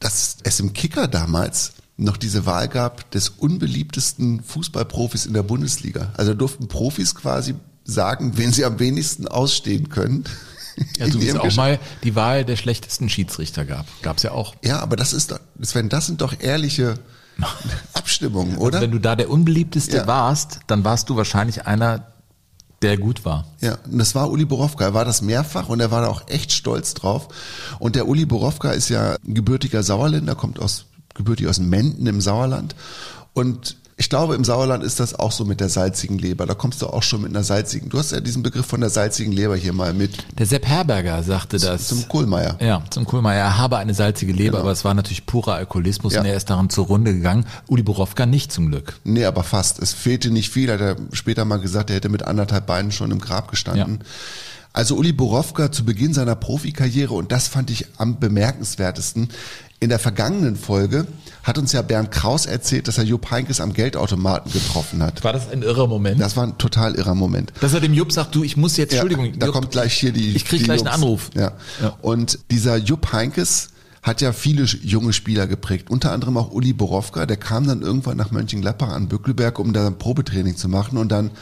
dass 0.00 0.36
es 0.42 0.60
im 0.60 0.72
Kicker 0.72 1.08
damals 1.08 1.72
noch 1.96 2.16
diese 2.16 2.46
Wahl 2.46 2.68
gab 2.68 3.10
des 3.10 3.28
unbeliebtesten 3.30 4.42
Fußballprofis 4.42 5.26
in 5.26 5.34
der 5.34 5.42
Bundesliga. 5.42 6.12
Also 6.16 6.32
da 6.32 6.38
durften 6.38 6.68
Profis 6.68 7.14
quasi 7.14 7.54
sagen, 7.84 8.36
wen 8.36 8.52
sie 8.52 8.64
am 8.64 8.78
wenigsten 8.78 9.26
ausstehen 9.26 9.88
können. 9.88 10.24
Ja, 10.96 11.06
in 11.06 11.12
so 11.12 11.18
wie 11.18 11.24
es 11.24 11.28
ihrem 11.30 11.38
auch 11.38 11.42
Geschäft. 11.42 11.56
mal 11.56 11.80
die 12.04 12.14
Wahl 12.14 12.44
der 12.44 12.54
schlechtesten 12.54 13.08
Schiedsrichter 13.08 13.64
gab. 13.64 13.86
Gab 14.02 14.18
es 14.18 14.22
ja 14.22 14.30
auch. 14.30 14.54
Ja, 14.62 14.78
aber 14.78 14.94
das 14.94 15.12
ist 15.12 15.32
doch, 15.32 15.40
Sven, 15.60 15.88
das 15.88 16.06
sind 16.06 16.20
doch 16.20 16.34
ehrliche 16.38 16.94
Abstimmungen, 17.94 18.56
oder? 18.58 18.80
Wenn 18.80 18.90
du 18.90 18.98
da 18.98 19.16
der 19.16 19.30
unbeliebteste 19.30 19.98
Ja. 19.98 20.06
warst, 20.06 20.60
dann 20.66 20.84
warst 20.84 21.08
du 21.08 21.16
wahrscheinlich 21.16 21.66
einer, 21.66 22.06
der 22.82 22.96
gut 22.96 23.24
war. 23.24 23.46
Ja, 23.60 23.78
und 23.90 23.98
das 23.98 24.14
war 24.14 24.30
Uli 24.30 24.44
Borowka. 24.44 24.84
Er 24.84 24.94
war 24.94 25.04
das 25.04 25.22
mehrfach 25.22 25.68
und 25.68 25.80
er 25.80 25.90
war 25.90 26.02
da 26.02 26.08
auch 26.08 26.22
echt 26.28 26.52
stolz 26.52 26.94
drauf. 26.94 27.28
Und 27.78 27.96
der 27.96 28.06
Uli 28.08 28.24
Borowka 28.26 28.70
ist 28.70 28.88
ja 28.88 29.16
ein 29.26 29.34
gebürtiger 29.34 29.82
Sauerländer, 29.82 30.34
kommt 30.34 30.60
aus, 30.60 30.86
gebürtig 31.14 31.48
aus 31.48 31.58
Menden 31.58 32.06
im 32.06 32.20
Sauerland. 32.20 32.74
Und 33.34 33.76
ich 34.00 34.08
glaube, 34.08 34.36
im 34.36 34.44
Sauerland 34.44 34.84
ist 34.84 35.00
das 35.00 35.12
auch 35.14 35.32
so 35.32 35.44
mit 35.44 35.58
der 35.58 35.68
salzigen 35.68 36.18
Leber. 36.18 36.46
Da 36.46 36.54
kommst 36.54 36.80
du 36.80 36.86
auch 36.86 37.02
schon 37.02 37.20
mit 37.22 37.30
einer 37.30 37.42
salzigen. 37.42 37.88
Du 37.88 37.98
hast 37.98 38.12
ja 38.12 38.20
diesen 38.20 38.44
Begriff 38.44 38.64
von 38.64 38.80
der 38.80 38.90
salzigen 38.90 39.32
Leber 39.32 39.56
hier 39.56 39.72
mal 39.72 39.92
mit 39.92 40.12
Der 40.38 40.46
Sepp 40.46 40.66
Herberger 40.66 41.20
sagte 41.24 41.58
das. 41.58 41.88
zum 41.88 42.06
Kohlmeier. 42.08 42.56
ja, 42.60 42.82
zum 42.90 43.04
Kohlmeier. 43.04 43.40
Er 43.40 43.58
habe 43.58 43.76
eine 43.78 43.94
salzige 43.94 44.32
Leber, 44.32 44.60
aber 44.60 44.70
es 44.70 44.84
war 44.84 44.94
natürlich 44.94 45.26
purer 45.26 45.54
Alkoholismus 45.54 46.14
Ja. 46.14 46.20
und 46.20 46.26
er 46.26 46.36
ist 46.36 46.48
daran 46.48 46.70
zugrunde 46.70 47.12
gegangen. 47.12 47.44
Uli 47.66 47.82
Borowka 47.82 48.24
nicht 48.24 48.52
zum 48.52 48.68
Glück. 48.68 49.00
Nee, 49.02 49.24
aber 49.24 49.42
fast. 49.42 49.80
Es 49.82 49.94
fehlte 49.94 50.30
nicht 50.30 50.50
viel. 50.50 50.70
Hat 50.72 50.80
er 50.80 50.96
später 51.12 51.44
mal 51.44 51.58
gesagt, 51.58 51.90
er 51.90 51.96
hätte 51.96 52.08
mit 52.08 52.22
anderthalb 52.22 52.66
Beinen 52.66 52.92
schon 52.92 53.10
im 53.10 53.18
Grab 53.18 53.50
gestanden. 53.50 54.04
Also 54.72 54.94
Uli 54.96 55.12
Borowka 55.12 55.72
zu 55.72 55.84
Beginn 55.84 56.14
seiner 56.14 56.36
Profikarriere, 56.36 57.14
und 57.14 57.32
das 57.32 57.48
fand 57.48 57.68
ich 57.70 57.86
am 57.96 58.20
bemerkenswertesten, 58.20 59.30
in 59.80 59.88
der 59.88 59.98
vergangenen 59.98 60.54
Folge 60.56 61.06
hat 61.48 61.58
uns 61.58 61.72
ja 61.72 61.82
Bernd 61.82 62.10
Kraus 62.12 62.46
erzählt, 62.46 62.86
dass 62.86 62.98
er 62.98 63.04
Jupp 63.04 63.30
Heynckes 63.30 63.60
am 63.60 63.72
Geldautomaten 63.72 64.52
getroffen 64.52 65.02
hat. 65.02 65.24
War 65.24 65.32
das 65.32 65.50
ein 65.50 65.62
irrer 65.62 65.86
Moment? 65.88 66.20
Das 66.20 66.36
war 66.36 66.44
ein 66.46 66.58
total 66.58 66.94
irrer 66.94 67.14
Moment. 67.14 67.52
Dass 67.60 67.74
er 67.74 67.80
dem 67.80 67.94
Jupp 67.94 68.12
sagt, 68.12 68.34
du, 68.34 68.44
ich 68.44 68.56
muss 68.56 68.76
jetzt, 68.76 68.92
Ja, 68.92 69.00
Entschuldigung. 69.02 69.38
da 69.38 69.46
Jupp, 69.46 69.54
kommt 69.54 69.70
gleich 69.70 69.94
hier 69.94 70.12
die. 70.12 70.36
Ich 70.36 70.44
krieg 70.44 70.60
die 70.60 70.64
gleich 70.66 70.78
einen 70.80 70.86
Jungs. 70.86 70.94
Anruf. 71.02 71.30
Ja. 71.34 71.52
Ja. 71.82 71.96
Und 72.02 72.38
dieser 72.50 72.76
Jupp 72.76 73.12
Heinkes 73.12 73.70
hat 74.02 74.20
ja 74.20 74.32
viele 74.32 74.62
junge 74.64 75.12
Spieler 75.12 75.46
geprägt, 75.46 75.90
unter 75.90 76.12
anderem 76.12 76.36
auch 76.36 76.50
Uli 76.52 76.72
Borowka, 76.72 77.26
der 77.26 77.36
kam 77.36 77.66
dann 77.66 77.82
irgendwann 77.82 78.16
nach 78.16 78.30
Mönchengladbach 78.30 78.88
an 78.90 79.08
Bückelberg, 79.08 79.58
um 79.58 79.72
da 79.72 79.86
ein 79.86 79.98
Probetraining 79.98 80.56
zu 80.56 80.68
machen 80.68 80.96
und 80.98 81.10
dann 81.10 81.32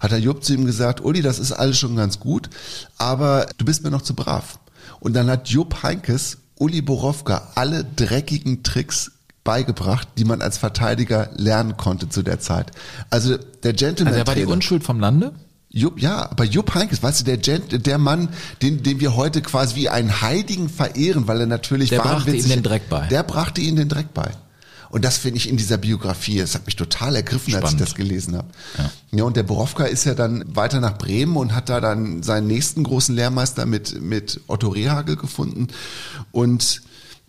hat 0.00 0.12
der 0.12 0.18
Jupp 0.18 0.42
zu 0.42 0.54
ihm 0.54 0.64
gesagt, 0.64 1.04
Uli, 1.04 1.20
das 1.22 1.38
ist 1.38 1.52
alles 1.52 1.78
schon 1.78 1.94
ganz 1.94 2.18
gut, 2.18 2.48
aber 2.98 3.46
du 3.58 3.64
bist 3.64 3.84
mir 3.84 3.90
noch 3.90 4.02
zu 4.02 4.14
brav. 4.14 4.58
Und 4.98 5.14
dann 5.14 5.28
hat 5.30 5.48
Jupp 5.48 5.82
Heinkes 5.82 6.38
Uli 6.58 6.80
Borowka 6.80 7.48
alle 7.54 7.84
dreckigen 7.84 8.62
Tricks 8.62 9.12
beigebracht, 9.46 10.08
die 10.18 10.24
man 10.24 10.42
als 10.42 10.58
Verteidiger 10.58 11.30
lernen 11.36 11.78
konnte 11.78 12.10
zu 12.10 12.22
der 12.22 12.38
Zeit. 12.40 12.72
Also 13.08 13.38
der 13.62 13.72
Gentleman 13.72 14.12
also 14.12 14.24
er 14.24 14.26
war 14.26 14.34
die 14.34 14.44
Unschuld 14.44 14.84
vom 14.84 15.00
Lande? 15.00 15.32
Jupp, 15.70 16.00
ja, 16.00 16.30
aber 16.30 16.44
Jupp 16.44 16.74
Heynckes, 16.74 17.02
weißt 17.02 17.20
du, 17.20 17.24
der 17.24 17.36
Gent, 17.38 17.86
der 17.86 17.98
Mann, 17.98 18.28
den, 18.62 18.82
den 18.82 19.00
wir 19.00 19.16
heute 19.16 19.42
quasi 19.42 19.76
wie 19.76 19.88
einen 19.88 20.22
Heiligen 20.22 20.68
verehren, 20.68 21.26
weil 21.28 21.40
er 21.40 21.46
natürlich 21.46 21.90
Der 21.90 22.00
brachte 22.00 22.34
ihm 22.34 22.48
den 22.48 22.62
Dreck 22.62 22.88
bei. 22.88 23.06
Der 23.08 23.22
brachte 23.22 23.60
ihm 23.60 23.76
den 23.76 23.88
Dreck 23.88 24.14
bei. 24.14 24.30
Und 24.88 25.04
das 25.04 25.18
finde 25.18 25.38
ich 25.38 25.48
in 25.48 25.56
dieser 25.56 25.76
Biografie, 25.76 26.38
das 26.38 26.54
hat 26.54 26.64
mich 26.64 26.76
total 26.76 27.16
ergriffen, 27.16 27.54
als 27.54 27.64
ich 27.64 27.70
Spannend. 27.70 27.80
das 27.80 27.94
gelesen 27.94 28.36
habe. 28.36 28.48
Ja. 29.12 29.24
und 29.24 29.36
der 29.36 29.42
Borowka 29.42 29.84
ist 29.84 30.04
ja 30.04 30.14
dann 30.14 30.44
weiter 30.46 30.80
nach 30.80 30.96
Bremen 30.96 31.36
und 31.36 31.54
hat 31.54 31.68
da 31.68 31.80
dann 31.80 32.22
seinen 32.22 32.46
nächsten 32.46 32.84
großen 32.84 33.14
Lehrmeister 33.14 33.66
mit, 33.66 34.00
mit 34.00 34.40
Otto 34.46 34.68
Rehagel 34.68 35.16
gefunden. 35.16 35.68
Und 36.32 36.80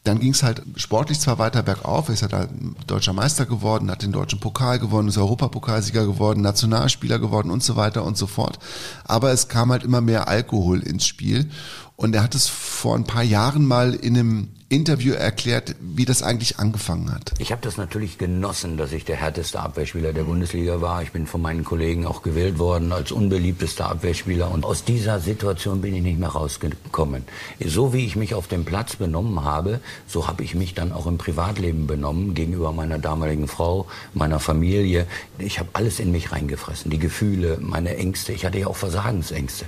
dann 0.07 0.19
ging 0.19 0.31
es 0.31 0.43
halt 0.43 0.61
sportlich 0.75 1.19
zwar 1.19 1.37
weiter 1.37 1.63
bergauf, 1.63 2.07
er 2.07 2.13
ist 2.13 2.23
da 2.23 2.47
deutscher 2.87 3.13
Meister 3.13 3.45
geworden, 3.45 3.91
hat 3.91 4.03
den 4.03 4.11
deutschen 4.11 4.39
Pokal 4.39 4.79
gewonnen, 4.79 5.09
ist 5.09 5.17
Europapokalsieger 5.17 6.05
geworden, 6.05 6.41
Nationalspieler 6.41 7.19
geworden 7.19 7.51
und 7.51 7.61
so 7.61 7.75
weiter 7.75 8.03
und 8.03 8.17
so 8.17 8.27
fort. 8.27 8.59
Aber 9.03 9.31
es 9.31 9.49
kam 9.49 9.71
halt 9.71 9.83
immer 9.83 10.01
mehr 10.01 10.27
Alkohol 10.27 10.79
ins 10.79 11.05
Spiel. 11.05 11.49
Und 11.97 12.13
er 12.13 12.21
hat 12.21 12.35
es 12.35 12.47
vor 12.47 12.95
ein 12.95 13.05
paar 13.05 13.23
Jahren 13.23 13.65
mal 13.65 13.95
in 13.95 14.15
einem 14.15 14.49
Interview 14.69 15.13
erklärt, 15.13 15.75
wie 15.79 16.05
das 16.05 16.21
eigentlich 16.21 16.59
angefangen 16.59 17.11
hat. 17.11 17.33
Ich 17.39 17.51
habe 17.51 17.61
das 17.63 17.77
natürlich 17.77 18.19
genossen, 18.19 18.77
dass 18.77 18.91
ich 18.91 19.03
der 19.03 19.15
härteste 19.15 19.59
Abwehrspieler 19.59 20.13
der 20.13 20.25
Bundesliga 20.25 20.79
war. 20.79 21.01
Ich 21.01 21.11
bin 21.11 21.25
von 21.25 21.41
meinen 21.41 21.63
Kollegen 21.63 22.05
auch 22.05 22.21
gewählt 22.21 22.59
worden 22.59 22.91
als 22.91 23.11
unbeliebtester 23.11 23.89
Abwehrspieler. 23.89 24.51
Und 24.51 24.63
aus 24.63 24.83
dieser 24.83 25.19
Situation 25.19 25.81
bin 25.81 25.95
ich 25.95 26.03
nicht 26.03 26.19
mehr 26.19 26.29
rausgekommen. 26.29 27.23
So 27.65 27.93
wie 27.93 28.05
ich 28.05 28.15
mich 28.15 28.35
auf 28.35 28.47
dem 28.47 28.63
Platz 28.63 28.97
benommen 28.97 29.43
habe, 29.43 29.79
so 30.05 30.27
habe 30.27 30.43
ich 30.43 30.53
mich 30.53 30.75
dann 30.75 30.91
auch 30.91 31.07
im 31.07 31.17
Privatleben 31.17 31.87
benommen 31.87 32.35
gegenüber 32.35 32.73
meiner 32.73 32.99
damaligen 32.99 33.47
Frau, 33.47 33.87
meiner 34.13 34.39
Familie. 34.39 35.07
Ich 35.39 35.57
habe 35.57 35.69
alles 35.73 35.99
in 35.99 36.11
mich 36.11 36.31
reingefressen. 36.31 36.91
Die 36.91 36.99
Gefühle, 36.99 37.57
meine 37.59 37.97
Ängste. 37.97 38.33
Ich 38.33 38.45
hatte 38.45 38.59
ja 38.59 38.67
auch 38.67 38.75
Versagensängste. 38.75 39.65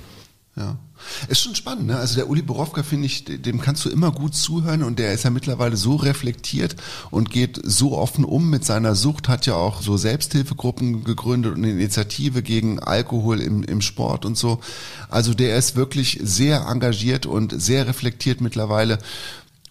Ja. 0.56 0.76
Ist 1.28 1.40
schon 1.42 1.54
spannend, 1.54 1.86
ne? 1.86 1.96
Also 1.96 2.16
der 2.16 2.28
Uli 2.28 2.42
Borowka, 2.42 2.82
finde 2.82 3.06
ich, 3.06 3.24
dem 3.24 3.60
kannst 3.60 3.84
du 3.84 3.90
immer 3.90 4.10
gut 4.10 4.34
zuhören 4.34 4.82
und 4.82 4.98
der 4.98 5.12
ist 5.12 5.24
ja 5.24 5.30
mittlerweile 5.30 5.76
so 5.76 5.96
reflektiert 5.96 6.76
und 7.10 7.30
geht 7.30 7.60
so 7.62 7.96
offen 7.96 8.24
um 8.24 8.50
mit 8.50 8.64
seiner 8.64 8.94
Sucht, 8.94 9.28
hat 9.28 9.46
ja 9.46 9.54
auch 9.54 9.82
so 9.82 9.96
Selbsthilfegruppen 9.96 11.04
gegründet 11.04 11.52
und 11.52 11.58
eine 11.58 11.72
Initiative 11.72 12.42
gegen 12.42 12.80
Alkohol 12.80 13.40
im, 13.40 13.62
im 13.62 13.80
Sport 13.80 14.24
und 14.24 14.36
so. 14.36 14.60
Also 15.08 15.34
der 15.34 15.56
ist 15.56 15.76
wirklich 15.76 16.18
sehr 16.22 16.66
engagiert 16.68 17.26
und 17.26 17.60
sehr 17.60 17.86
reflektiert 17.86 18.40
mittlerweile. 18.40 18.98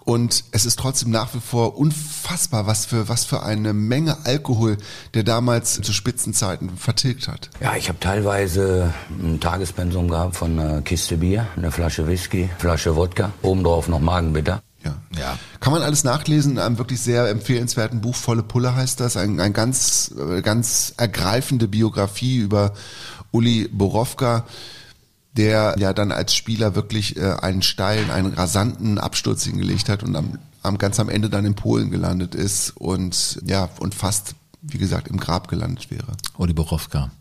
Und 0.05 0.45
es 0.51 0.65
ist 0.65 0.79
trotzdem 0.79 1.12
nach 1.12 1.33
wie 1.35 1.39
vor 1.39 1.77
unfassbar, 1.77 2.65
was 2.65 2.85
für, 2.85 3.09
was 3.09 3.25
für 3.25 3.43
eine 3.43 3.73
Menge 3.73 4.25
Alkohol 4.25 4.77
der 5.13 5.23
damals 5.23 5.81
zu 5.81 5.93
Spitzenzeiten 5.93 6.77
vertilgt 6.77 7.27
hat. 7.27 7.49
Ja, 7.59 7.75
ich 7.75 7.89
habe 7.89 7.99
teilweise 7.99 8.93
ein 9.09 9.39
Tagespensum 9.39 10.09
gehabt 10.09 10.35
von 10.35 10.57
einer 10.57 10.81
Kiste 10.81 11.17
Bier, 11.17 11.47
eine 11.55 11.71
Flasche 11.71 12.07
Whisky, 12.07 12.49
Flasche 12.57 12.95
Wodka, 12.95 13.31
obendrauf 13.41 13.88
noch 13.88 13.99
Magenbitter. 13.99 14.62
Ja. 14.83 14.95
Ja. 15.19 15.38
Kann 15.59 15.73
man 15.73 15.81
alles 15.81 16.03
nachlesen 16.03 16.53
in 16.53 16.59
einem 16.59 16.77
wirklich 16.77 17.01
sehr 17.01 17.29
empfehlenswerten 17.29 18.01
Buch, 18.01 18.15
Volle 18.15 18.43
Pulle 18.43 18.75
heißt 18.75 18.99
das, 19.01 19.17
ein, 19.17 19.39
ein 19.39 19.53
ganz, 19.53 20.13
äh, 20.17 20.41
ganz 20.41 20.93
ergreifende 20.97 21.67
Biografie 21.67 22.38
über 22.38 22.73
Uli 23.31 23.69
Borowka, 23.71 24.45
der 25.39 25.75
ja 25.80 25.93
dann 25.93 26.12
als 26.12 26.36
Spieler 26.36 26.75
wirklich 26.75 27.15
äh, 27.15 27.36
einen 27.41 27.62
steilen, 27.62 28.12
einen 28.12 28.34
rasanten 28.34 28.97
Absturz 28.97 29.45
hingelegt 29.45 29.88
hat 29.88 30.04
und 30.04 30.15
am, 30.15 30.38
am 30.62 30.78
ganz 30.78 30.99
am 30.99 31.08
Ende 31.08 31.30
dann 31.30 31.45
in 31.45 31.56
Polen 31.56 31.89
gelandet 31.89 32.36
ist 32.36 32.75
und 32.75 33.39
ja, 33.45 33.69
und 33.80 33.95
fast 33.95 34.36
wie 34.62 34.78
gesagt, 34.78 35.08
im 35.08 35.17
Grab 35.17 35.47
gelandet 35.47 35.89
wäre. 35.89 36.08
Uli 36.38 36.52
Borowka. 36.52 37.12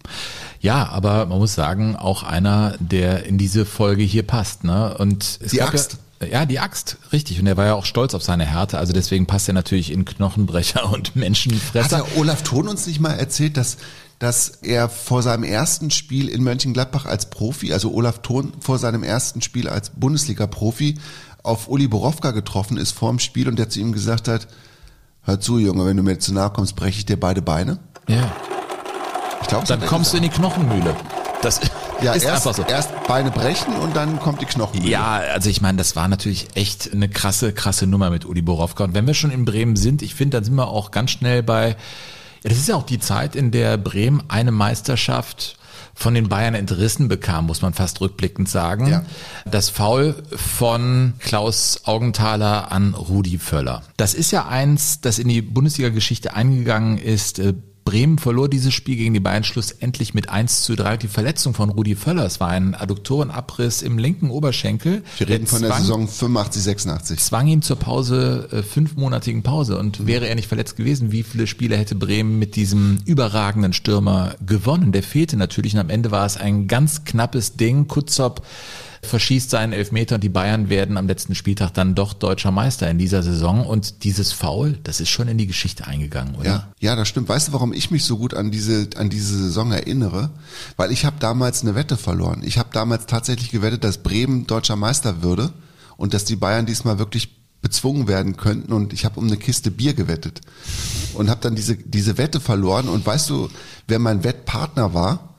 Ja, 0.61 0.89
aber 0.89 1.27
man 1.27 1.39
muss 1.39 1.55
sagen, 1.55 1.95
auch 1.95 2.25
einer, 2.25 2.75
der 2.81 3.27
in 3.27 3.39
diese 3.39 3.65
Folge 3.65 4.03
hier 4.03 4.25
passt. 4.25 4.65
Ne? 4.65 4.99
Und 4.99 5.39
es 5.41 5.53
Die 5.53 5.63
Axt. 5.63 5.99
Ja, 6.21 6.27
ja, 6.27 6.47
die 6.47 6.59
Axt, 6.59 6.97
richtig. 7.13 7.39
Und 7.39 7.47
er 7.47 7.57
war 7.57 7.67
ja 7.67 7.75
auch 7.75 7.85
stolz 7.85 8.15
auf 8.15 8.25
seine 8.25 8.45
Härte. 8.45 8.79
Also 8.79 8.93
deswegen 8.93 9.27
passt 9.27 9.47
er 9.47 9.55
natürlich 9.55 9.93
in 9.93 10.05
Knochenbrecher 10.05 10.85
und 10.93 11.11
Hat 11.11 11.17
Menschenfresser. 11.17 11.99
der 11.99 12.19
Olaf 12.19 12.43
Thon 12.43 12.67
uns 12.67 12.89
nicht 12.89 12.99
mal 12.99 13.13
erzählt, 13.13 13.57
dass, 13.57 13.77
dass 14.19 14.49
er 14.63 14.89
vor 14.89 15.23
seinem 15.23 15.45
ersten 15.45 15.91
Spiel 15.91 16.29
in 16.29 16.43
Mönchengladbach 16.43 17.07
als 17.07 17.31
Profi, 17.31 17.73
also 17.73 17.93
Olaf 17.93 18.21
Thon 18.21 18.53
vor 18.61 18.79
seinem 18.79 19.05
ersten 19.05 19.43
Spiel 19.43 19.69
als 19.69 19.91
Bundesliga-Profi, 19.91 20.97
auf 21.45 21.69
Uli 21.69 21.87
Borowka 21.87 22.33
getroffen 22.33 22.77
ist 22.77 22.93
vor 22.93 23.11
dem 23.11 23.21
Spiel 23.21 23.49
und 23.49 23.59
der 23.59 23.69
zu 23.69 23.81
ihm 23.81 23.93
gesagt 23.93 24.29
hat, 24.29 24.49
hör 25.23 25.41
zu, 25.41 25.59
Junge, 25.59 25.87
wenn 25.87 25.97
du 25.97 26.03
mir 26.03 26.19
zu 26.19 26.35
nahe 26.35 26.51
kommst, 26.51 26.75
breche 26.75 26.99
ich 26.99 27.07
dir 27.07 27.19
beide 27.19 27.43
Beine. 27.43 27.79
Ja. 28.09 28.33
Ich 29.41 29.47
glaube, 29.47 29.67
Dann 29.67 29.81
kommst 29.87 30.13
du 30.13 30.17
in 30.17 30.25
die 30.25 30.29
Knochenmühle. 30.29 30.97
Das 31.43 31.61
ja, 32.03 32.13
ist 32.13 32.25
erst, 32.25 32.47
einfach 32.47 32.65
so. 32.65 32.71
erst 32.71 32.91
Beine 33.07 33.31
brechen 33.31 33.75
und 33.77 33.95
dann 33.95 34.19
kommt 34.19 34.41
die 34.41 34.47
Knochenmühle. 34.47 34.91
Ja, 34.91 35.21
also 35.33 35.49
ich 35.49 35.61
meine, 35.61 35.79
das 35.79 35.95
war 35.95 36.09
natürlich 36.09 36.49
echt 36.55 36.93
eine 36.93 37.09
krasse, 37.09 37.53
krasse 37.53 37.87
Nummer 37.87 38.11
mit 38.11 38.25
Uli 38.25 38.43
Borowka. 38.43 38.85
Und 38.85 38.95
wenn 38.95 39.07
wir 39.07 39.15
schon 39.15 39.31
in 39.31 39.45
Bremen 39.45 39.77
sind, 39.77 40.03
ich 40.03 40.17
finde, 40.17 40.39
dann 40.39 40.45
sind 40.45 40.57
wir 40.57 40.69
auch 40.69 40.91
ganz 40.91 41.13
schnell 41.13 41.45
bei, 41.45 41.77
ja, 42.43 42.51
das 42.51 42.59
ist 42.59 42.69
ja 42.69 42.77
auch 42.77 42.87
die 42.87 42.99
Zeit, 42.99 43.37
in 43.37 43.51
der 43.51 43.77
Bremen 43.77 44.23
eine 44.29 44.53
Meisterschaft 44.53 45.59
von 45.99 46.15
den 46.15 46.29
Bayern 46.29 46.55
entrissen 46.55 47.09
bekam, 47.09 47.47
muss 47.47 47.61
man 47.61 47.75
fast 47.75 48.01
rückblickend 48.01 48.49
sagen. 48.49 48.87
Ja. 48.87 49.03
Das 49.51 49.69
Foul 49.69 50.15
von 50.31 51.15
Klaus 51.19 51.81
Augenthaler 51.85 52.71
an 52.71 52.95
Rudi 52.95 53.39
Völler. 53.39 53.83
Das 53.97 54.15
ist 54.15 54.31
ja 54.31 54.47
eins, 54.47 55.01
das 55.01 55.19
in 55.19 55.27
die 55.27 55.43
Bundesliga-Geschichte 55.43 56.35
eingegangen 56.35 56.99
ist. 56.99 57.43
Bremen 57.89 58.19
verlor 58.19 58.51
dieses 58.51 58.75
Spiel 58.75 58.97
gegen 58.97 59.15
die 59.15 59.21
Bayern 59.21 59.45
schlussendlich 59.45 60.13
mit 60.13 60.29
1 60.29 60.61
zu 60.61 60.77
3. 60.77 60.99
Die 60.99 61.09
Verletzung 61.09 61.55
von 61.55 61.71
Rudi 61.71 61.97
Völler, 61.97 62.27
es 62.27 62.39
war 62.39 62.49
ein 62.49 62.75
Adduktorenabriss 62.75 63.81
im 63.81 63.97
linken 63.97 64.29
Oberschenkel. 64.29 65.03
Wir 65.17 65.27
reden 65.27 65.47
von 65.47 65.63
der 65.63 65.71
zwang, 65.71 65.81
Saison 65.81 66.07
85, 66.07 66.63
86. 66.65 67.19
zwang 67.19 67.47
ihn 67.47 67.63
zur 67.63 67.77
Pause, 67.77 68.47
äh, 68.53 68.63
fünfmonatigen 68.63 69.43
Pause. 69.43 69.79
Und 69.79 70.07
wäre 70.07 70.29
er 70.29 70.35
nicht 70.35 70.49
verletzt 70.49 70.77
gewesen, 70.77 71.13
wie 71.13 71.23
viele 71.23 71.47
Spiele 71.47 71.79
hätte 71.79 71.95
Bremen 71.95 72.39
mit 72.39 72.57
diesem 72.57 72.99
überragenden 73.07 73.73
Stürmer 73.73 74.35
gewonnen? 74.45 74.93
Der 74.93 75.03
fehlte 75.03 75.39
natürlich 75.39 75.73
und 75.73 75.81
am 75.81 75.89
Ende 75.89 76.11
war 76.11 76.27
es 76.27 76.37
ein 76.37 76.69
ganz 76.69 77.05
knappes 77.05 77.57
Ding. 77.57 77.89
Kutzop 77.89 78.43
verschießt 79.03 79.51
seinen 79.51 79.73
Elfmeter 79.73 80.17
und 80.17 80.25
die 80.25 80.29
Bayern 80.29 80.69
werden 80.69 80.97
am 80.97 81.07
letzten 81.07 81.35
Spieltag 81.35 81.75
dann 81.75 81.95
doch 81.95 82.13
deutscher 82.13 82.51
Meister 82.51 82.91
in 82.91 82.99
dieser 82.99 83.23
Saison. 83.23 83.67
Und 83.67 84.05
dieses 84.05 84.33
Foul, 84.33 84.79
das 84.83 85.01
ist 85.01 85.11
schon 85.11 85.29
in 85.29 85.39
die 85.39 85.47
Geschichte 85.47 85.87
eingegangen, 85.87 86.35
oder? 86.35 86.47
Ja, 86.47 86.73
ja, 86.81 86.97
das 86.97 87.09
stimmt. 87.09 87.29
Weißt 87.29 87.49
du, 87.49 87.53
warum 87.53 87.73
ich 87.73 87.91
mich 87.91 88.05
so 88.05 88.19
gut 88.19 88.35
an 88.35 88.51
diese 88.51 88.89
an 88.97 89.11
diese 89.11 89.37
Saison 89.39 89.73
erinnere? 89.73 90.31
Weil 90.77 90.93
ich 90.93 91.05
habe 91.05 91.17
damals 91.21 91.63
eine 91.63 91.75
Wette 91.75 91.97
verloren. 91.97 92.43
Ich 92.45 92.59
habe 92.59 92.71
damals 92.73 93.07
tatsächlich 93.07 93.51
gewettet, 93.51 93.85
dass 93.85 93.99
Bremen 93.99 94.47
deutscher 94.47 94.77
Meister 94.77 95.23
würde 95.23 95.53
und 95.97 96.15
dass 96.15 96.25
die 96.25 96.37
Bayern 96.37 96.67
diesmal 96.67 96.99
wirklich 96.99 97.37
bezwungen 97.61 98.07
werden 98.07 98.37
könnten 98.37 98.73
und 98.73 98.93
ich 98.93 99.05
habe 99.05 99.19
um 99.19 99.27
eine 99.27 99.37
Kiste 99.37 99.73
Bier 99.73 99.93
gewettet 99.93 100.41
und 101.15 101.29
habe 101.29 101.41
dann 101.41 101.57
diese 101.57 101.77
diese 101.77 102.17
Wette 102.17 102.41
verloren 102.41 102.89
und 102.89 103.05
weißt 103.05 103.31
du, 103.31 103.49
wer 103.89 103.99
mein 103.99 104.23
Wettpartner 104.23 104.95
war? 104.95 105.35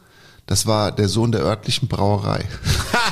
Das 0.45 0.65
war 0.65 0.91
der 0.91 1.07
Sohn 1.07 1.31
der 1.31 1.41
örtlichen 1.41 1.87
Brauerei. 1.87 2.43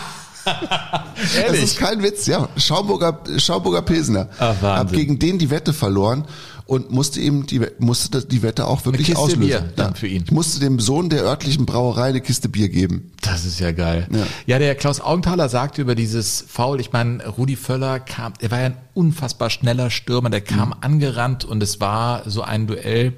Das 1.47 1.57
ist 1.57 1.77
kein 1.77 2.01
Witz, 2.03 2.27
ja. 2.27 2.47
Schaumburger, 2.57 3.21
Schaumburger 3.37 3.81
Pilsner. 3.81 4.29
Wahnsinn. 4.37 4.69
Hab 4.69 4.91
gegen 4.91 5.19
den 5.19 5.39
die 5.39 5.49
Wette 5.49 5.73
verloren 5.73 6.25
und 6.67 6.91
musste 6.91 7.19
ihm 7.21 7.47
die, 7.47 7.61
musste 7.79 8.23
die 8.23 8.41
Wette 8.41 8.67
auch 8.67 8.85
wirklich 8.85 9.07
Kiste 9.07 9.21
auslösen. 9.21 9.41
Bier 9.41 9.73
dann 9.75 9.91
ja. 9.91 9.93
für 9.95 10.07
ihn. 10.07 10.23
Ich 10.25 10.31
musste 10.31 10.59
dem 10.59 10.79
Sohn 10.79 11.09
der 11.09 11.23
örtlichen 11.23 11.65
Brauerei 11.65 12.09
eine 12.09 12.21
Kiste 12.21 12.49
Bier 12.49 12.69
geben. 12.69 13.11
Das 13.21 13.45
ist 13.45 13.59
ja 13.59 13.71
geil. 13.71 14.07
Ja. 14.11 14.27
Ja, 14.45 14.59
der 14.59 14.75
Klaus 14.75 14.99
Augenthaler 14.99 15.49
sagte 15.49 15.81
über 15.81 15.95
dieses 15.95 16.43
Foul, 16.47 16.79
ich 16.79 16.91
meine, 16.91 17.25
Rudi 17.25 17.55
Völler 17.55 17.99
kam, 17.99 18.33
er 18.39 18.51
war 18.51 18.59
ja 18.59 18.65
ein 18.67 18.77
unfassbar 18.93 19.49
schneller 19.49 19.89
Stürmer, 19.89 20.29
der 20.29 20.41
kam 20.41 20.75
angerannt 20.81 21.45
und 21.45 21.63
es 21.63 21.79
war 21.79 22.29
so 22.29 22.41
ein 22.41 22.67
Duell, 22.67 23.13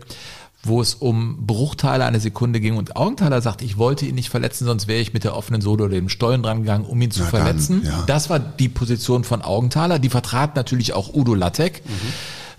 wo 0.63 0.81
es 0.81 0.93
um 0.93 1.45
Bruchteile 1.45 2.05
einer 2.05 2.19
Sekunde 2.19 2.59
ging 2.59 2.75
und 2.75 2.95
Augenthaler 2.95 3.41
sagt, 3.41 3.61
ich 3.61 3.77
wollte 3.77 4.05
ihn 4.05 4.15
nicht 4.15 4.29
verletzen, 4.29 4.65
sonst 4.65 4.87
wäre 4.87 4.99
ich 4.99 5.13
mit 5.13 5.23
der 5.23 5.35
offenen 5.35 5.61
Sohle 5.61 5.85
oder 5.85 5.95
dem 5.95 6.09
Stollen 6.09 6.43
dran 6.43 6.61
gegangen, 6.61 6.85
um 6.85 7.01
ihn 7.01 7.11
zu 7.11 7.21
dann, 7.21 7.29
verletzen. 7.29 7.83
ja. 7.85 8.03
Das 8.07 8.29
war 8.29 8.39
die 8.39 8.67
Position 8.69 9.23
von 9.23 9.41
Augenthaler, 9.41 9.99
die 9.99 10.09
vertrat 10.09 10.55
natürlich 10.55 10.93
auch 10.93 11.13
Udo 11.13 11.33
Lattek. 11.33 11.81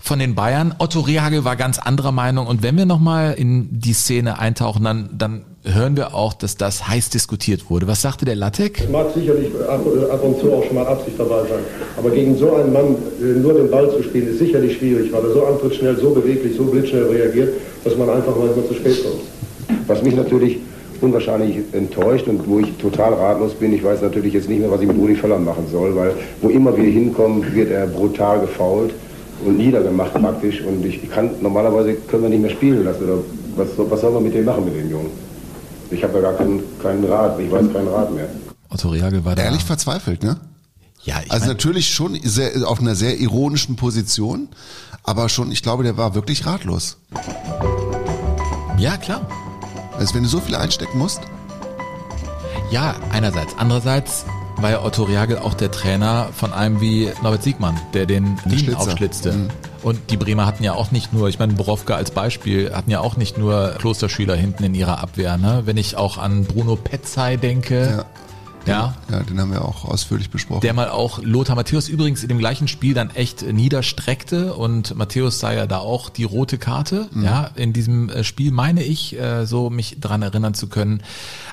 Von 0.03 0.17
den 0.17 0.33
Bayern. 0.33 0.73
Otto 0.79 1.01
Rehagel 1.01 1.45
war 1.45 1.55
ganz 1.55 1.77
anderer 1.77 2.11
Meinung. 2.11 2.47
Und 2.47 2.63
wenn 2.63 2.75
wir 2.75 2.85
nochmal 2.85 3.35
in 3.37 3.67
die 3.71 3.93
Szene 3.93 4.39
eintauchen, 4.39 4.83
dann, 4.83 5.09
dann 5.15 5.41
hören 5.63 5.95
wir 5.95 6.15
auch, 6.15 6.33
dass 6.33 6.57
das 6.57 6.87
heiß 6.87 7.11
diskutiert 7.11 7.69
wurde. 7.69 7.87
Was 7.87 8.01
sagte 8.01 8.25
der 8.25 8.35
Lattek? 8.35 8.81
Es 8.81 8.89
mag 8.89 9.13
sicherlich 9.13 9.49
ab, 9.69 9.81
ab 10.11 10.23
und 10.23 10.39
zu 10.39 10.51
auch 10.51 10.63
schon 10.65 10.75
mal 10.75 10.87
Absicht 10.87 11.19
dabei 11.19 11.41
sein. 11.41 11.59
Aber 11.97 12.09
gegen 12.09 12.35
so 12.35 12.55
einen 12.55 12.73
Mann 12.73 12.95
äh, 13.21 13.39
nur 13.39 13.53
den 13.53 13.69
Ball 13.69 13.91
zu 13.91 14.01
spielen, 14.01 14.29
ist 14.29 14.39
sicherlich 14.39 14.77
schwierig, 14.77 15.13
weil 15.13 15.23
er 15.23 15.33
so 15.33 15.45
antrittsschnell, 15.45 15.95
so 15.97 16.09
beweglich, 16.09 16.57
so 16.57 16.63
blitzschnell 16.63 17.03
reagiert, 17.03 17.53
dass 17.83 17.95
man 17.95 18.09
einfach 18.09 18.35
manchmal 18.35 18.65
zu 18.67 18.73
spät 18.73 19.03
kommt. 19.03 19.21
Was 19.87 20.01
mich 20.01 20.15
natürlich 20.15 20.57
unwahrscheinlich 20.99 21.57
enttäuscht 21.73 22.27
und 22.27 22.47
wo 22.47 22.59
ich 22.59 22.71
total 22.77 23.13
ratlos 23.13 23.53
bin, 23.53 23.73
ich 23.73 23.83
weiß 23.83 24.01
natürlich 24.01 24.33
jetzt 24.33 24.49
nicht 24.49 24.59
mehr, 24.59 24.71
was 24.71 24.81
ich 24.81 24.87
mit 24.87 24.97
Uli 24.97 25.15
Völler 25.15 25.39
machen 25.39 25.65
soll, 25.71 25.95
weil 25.95 26.13
wo 26.41 26.49
immer 26.49 26.75
wir 26.75 26.89
hinkommen, 26.89 27.53
wird 27.53 27.71
er 27.71 27.87
brutal 27.87 28.41
gefault 28.41 28.93
und 29.45 29.57
niedergemacht 29.57 30.13
praktisch 30.13 30.61
und 30.61 30.85
ich 30.85 31.09
kann, 31.09 31.29
normalerweise 31.41 31.93
können 31.95 32.23
wir 32.23 32.29
nicht 32.29 32.41
mehr 32.41 32.51
spielen 32.51 32.83
lassen 32.85 33.03
oder 33.03 33.17
was, 33.55 33.67
was 33.77 34.01
soll 34.01 34.11
man 34.13 34.23
mit 34.23 34.33
dem 34.33 34.45
machen, 34.45 34.65
mit 34.65 34.75
dem 34.75 34.89
Jungen? 34.89 35.09
Ich 35.89 36.03
habe 36.03 36.15
ja 36.15 36.21
gar 36.21 36.33
keinen, 36.33 36.61
keinen 36.81 37.03
Rat, 37.05 37.39
ich 37.39 37.51
weiß 37.51 37.65
keinen 37.73 37.87
Rat 37.89 38.13
mehr. 38.13 38.29
Otto 38.69 38.89
Rehagel 38.89 39.25
war 39.25 39.35
da. 39.35 39.43
Ehrlich 39.43 39.63
verzweifelt, 39.63 40.23
ne? 40.23 40.37
Ja, 41.03 41.15
ich 41.25 41.31
Also 41.31 41.45
mein, 41.45 41.55
natürlich 41.55 41.89
schon 41.89 42.17
sehr, 42.23 42.51
auf 42.69 42.79
einer 42.79 42.95
sehr 42.95 43.19
ironischen 43.19 43.75
Position, 43.75 44.47
aber 45.03 45.27
schon, 45.29 45.51
ich 45.51 45.63
glaube, 45.63 45.83
der 45.83 45.97
war 45.97 46.15
wirklich 46.15 46.45
ratlos. 46.45 46.97
ja, 48.77 48.97
klar. 48.97 49.27
Also 49.97 50.15
wenn 50.15 50.23
du 50.23 50.29
so 50.29 50.39
viel 50.39 50.55
einstecken 50.55 50.97
musst, 50.97 51.21
Ja, 52.71 52.95
einerseits. 53.11 53.53
Andererseits 53.57 54.25
war 54.61 54.71
ja 54.71 54.83
Otto 54.83 55.03
Rehagel 55.03 55.37
auch 55.37 55.53
der 55.53 55.71
Trainer 55.71 56.29
von 56.33 56.53
einem 56.53 56.81
wie 56.81 57.09
Norbert 57.21 57.43
Siegmann, 57.43 57.79
der 57.93 58.05
den 58.05 58.37
Schlitzer. 58.47 58.79
aufschlitzte. 58.79 59.49
Und 59.83 59.99
die 60.11 60.17
Bremer 60.17 60.45
hatten 60.45 60.63
ja 60.63 60.73
auch 60.73 60.91
nicht 60.91 61.11
nur, 61.11 61.27
ich 61.27 61.39
meine, 61.39 61.53
Borowka 61.53 61.95
als 61.95 62.11
Beispiel, 62.11 62.73
hatten 62.73 62.91
ja 62.91 62.99
auch 62.99 63.17
nicht 63.17 63.37
nur 63.37 63.75
Klosterschüler 63.79 64.35
hinten 64.35 64.63
in 64.63 64.75
ihrer 64.75 64.99
Abwehr. 64.99 65.37
Ne? 65.37 65.63
Wenn 65.65 65.77
ich 65.77 65.97
auch 65.97 66.17
an 66.17 66.45
Bruno 66.45 66.75
Petzai 66.75 67.37
denke, 67.37 67.97
ja, 67.97 68.05
ja, 68.65 68.95
den 69.09 69.39
haben 69.39 69.51
wir 69.51 69.65
auch 69.65 69.85
ausführlich 69.85 70.29
besprochen. 70.29 70.61
der 70.61 70.73
mal 70.73 70.89
auch 70.89 71.19
Lothar 71.21 71.55
Matthäus 71.55 71.89
übrigens 71.89 72.23
in 72.23 72.29
dem 72.29 72.37
gleichen 72.37 72.67
Spiel 72.67 72.93
dann 72.93 73.09
echt 73.11 73.41
niederstreckte 73.41 74.53
und 74.53 74.95
Matthäus 74.95 75.39
sah 75.39 75.53
ja 75.53 75.67
da 75.67 75.79
auch 75.79 76.09
die 76.09 76.23
rote 76.23 76.57
Karte, 76.57 77.09
ja, 77.15 77.49
in 77.55 77.73
diesem 77.73 78.09
äh, 78.09 78.23
Spiel 78.23 78.51
meine 78.51 78.83
ich, 78.83 79.19
äh, 79.19 79.45
so 79.45 79.69
mich 79.69 79.99
dran 79.99 80.21
erinnern 80.21 80.53
zu 80.53 80.67
können. 80.67 81.01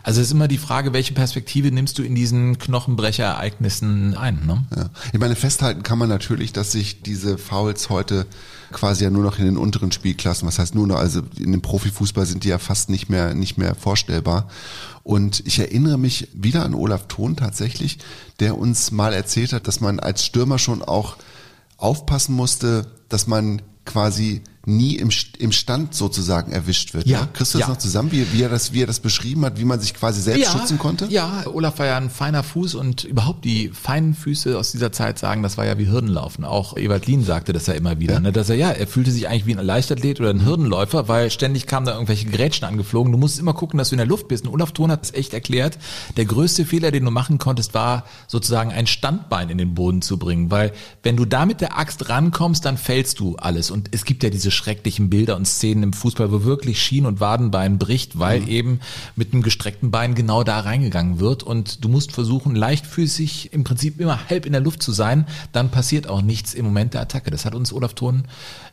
Also 0.03 0.21
es 0.21 0.29
ist 0.29 0.33
immer 0.33 0.49
die 0.49 0.59
Frage, 0.59 0.93
welche 0.93 1.15
Perspektive 1.15 1.71
nimmst 1.71 1.99
du 1.99 2.03
in 2.03 2.15
diesen 2.15 2.59
Knochenbrecherereignissen 2.59 4.17
ein, 4.17 4.47
ne? 4.47 4.65
Ja. 4.77 4.91
Ich 5.13 5.19
meine, 5.19 5.37
festhalten 5.37 5.83
kann 5.83 5.99
man 5.99 6.09
natürlich, 6.09 6.53
dass 6.53 6.73
sich 6.73 7.03
diese 7.03 7.39
Fouls 7.39 7.91
heute 7.91 8.27
quasi 8.73 9.05
ja 9.05 9.11
nur 9.11 9.23
noch 9.23 9.39
in 9.39 9.45
den 9.45 9.57
unteren 9.57 9.93
Spielklassen, 9.93 10.47
was 10.47 10.59
heißt 10.59 10.75
nur 10.75 10.87
noch, 10.87 10.99
also 10.99 11.23
in 11.39 11.53
dem 11.53 11.63
Profifußball 11.63 12.27
sind 12.27 12.45
die 12.45 12.49
ja 12.49 12.59
fast 12.59 12.91
nicht 12.91 13.09
mehr, 13.09 13.35
nicht 13.35 13.59
mehr 13.59 13.75
vorstellbar. 13.75 14.49
Und 15.03 15.43
ich 15.47 15.59
erinnere 15.59 15.99
mich 15.99 16.29
wieder 16.35 16.65
an 16.65 16.75
Olaf 16.75 17.07
Thon 17.09 17.37
tatsächlich, 17.37 17.99
der 18.41 18.59
uns 18.59 18.91
mal 18.91 19.13
erzählt 19.13 19.53
hat, 19.53 19.67
dass 19.67 19.81
man 19.81 20.01
als 20.01 20.25
Stürmer 20.25 20.59
schon 20.59 20.83
auch 20.83 21.17
aufpassen 21.79 22.35
musste, 22.35 22.87
dass 23.09 23.27
man 23.27 23.63
quasi 23.85 24.43
nie 24.69 24.97
im, 24.97 25.11
im 25.39 25.53
Stand 25.53 25.95
sozusagen 25.95 26.53
erwischt 26.53 26.93
wird. 26.93 27.07
Ja, 27.07 27.23
ne? 27.23 27.29
Kriegst 27.33 27.55
du 27.55 27.59
das 27.59 27.67
ja. 27.67 27.73
noch 27.73 27.79
zusammen, 27.79 28.13
wie, 28.13 28.33
wie, 28.33 28.43
er 28.43 28.51
das, 28.51 28.73
wie 28.73 28.83
er 28.83 28.87
das 28.87 29.01
beschrieben 29.01 29.45
hat, 29.45 29.59
wie 29.59 29.65
man 29.65 29.81
sich 29.81 29.95
quasi 29.95 30.21
selbst 30.21 30.53
schützen 30.53 30.79
konnte? 30.79 31.07
Ja, 31.07 31.45
Olaf 31.47 31.79
war 31.79 31.87
ja 31.87 31.97
ein 31.97 32.11
feiner 32.11 32.43
Fuß 32.43 32.75
und 32.75 33.05
überhaupt 33.05 33.45
die 33.45 33.71
feinen 33.71 34.15
Füße 34.15 34.59
aus 34.59 34.73
dieser 34.73 34.93
Zeit 34.93 35.19
sagen, 35.19 35.43
das 35.43 35.57
war 35.57 35.65
ja 35.65 35.79
wie 35.79 35.89
Hürdenlaufen. 35.89 36.45
Auch 36.45 36.77
Ewald 36.77 37.07
Lien 37.07 37.25
sagte 37.25 37.53
das 37.53 37.67
ja 37.67 37.75
immer 37.75 37.99
wieder, 37.99 38.21
ne, 38.21 38.31
dass 38.31 38.51
er 38.51 38.57
ja, 38.57 38.71
er 38.71 38.87
fühlte 38.87 39.11
sich 39.11 39.27
eigentlich 39.27 39.47
wie 39.47 39.57
ein 39.57 39.65
Leichtathlet 39.65 40.21
oder 40.21 40.31
ein 40.31 40.45
Hürdenläufer, 40.45 41.09
weil 41.09 41.31
ständig 41.31 41.67
kamen 41.67 41.87
da 41.87 41.95
irgendwelche 41.95 42.27
Grätschen 42.27 42.69
angeflogen. 42.69 43.11
Du 43.11 43.19
musst 43.19 43.39
immer 43.39 43.55
gucken, 43.55 43.79
dass 43.79 43.89
du 43.89 43.95
in 43.95 43.99
der 43.99 44.07
Luft 44.07 44.29
bist. 44.29 44.47
Und 44.47 44.53
Olaf 44.53 44.73
Thon 44.73 44.91
hat 44.91 45.05
es 45.05 45.15
echt 45.15 45.33
erklärt. 45.33 45.79
Der 46.19 46.27
größte 46.27 46.67
Fehler, 46.67 46.91
den 46.91 47.05
du 47.05 47.11
machen 47.11 47.39
konntest, 47.39 47.73
war 47.73 48.05
sozusagen 48.27 48.71
ein 48.71 48.87
Standbein 48.87 49.49
in 49.49 49.57
den 49.57 49.75
Boden 49.75 50.03
zu 50.03 50.19
bringen, 50.19 50.51
weil 50.51 50.73
wenn 51.03 51.17
du 51.17 51.25
da 51.25 51.47
mit 51.47 51.63
der 51.63 51.79
Axt 51.79 52.11
rankommst, 52.11 52.67
dann 52.67 52.77
fällst 52.77 53.19
du 53.21 53.37
alles. 53.37 53.71
Und 53.71 53.89
es 53.93 54.05
gibt 54.05 54.23
ja 54.23 54.31
diese 54.31 54.51
schrecklichen 54.59 55.09
Bilder 55.09 55.37
und 55.37 55.47
Szenen 55.49 55.83
im 55.83 55.93
Fußball, 55.95 56.31
wo 56.31 56.45
wirklich 56.45 56.83
Schien- 56.83 57.07
und 57.07 57.21
Wadenbein 57.21 57.79
bricht, 57.79 58.19
weil 58.19 58.47
eben 58.49 58.81
mit 59.17 59.33
einem 59.33 59.43
gestreckten 59.43 59.91
Bein 59.91 60.15
genau 60.15 60.45
da 60.45 60.61
reingegangen 60.61 61.21
wird. 61.21 61.43
Und 61.43 61.83
du 61.85 61.89
musst 61.89 62.13
versuchen, 62.13 62.55
leichtfüßig 62.55 63.53
im 63.53 63.65
Prinzip 63.65 64.01
immer 64.01 64.29
halb 64.29 64.45
in 64.45 64.53
der 64.53 64.61
Luft 64.61 64.83
zu 64.83 64.93
sein. 64.93 65.27
Dann 65.53 65.71
passiert 65.71 66.09
auch 66.09 66.21
nichts 66.21 66.53
im 66.53 66.65
Moment 66.67 66.93
der 66.95 67.01
Attacke. 67.01 67.31
Das 67.31 67.45
hat 67.47 67.55
uns 67.55 67.73
Olaf 67.73 67.95
Thon 67.95 68.25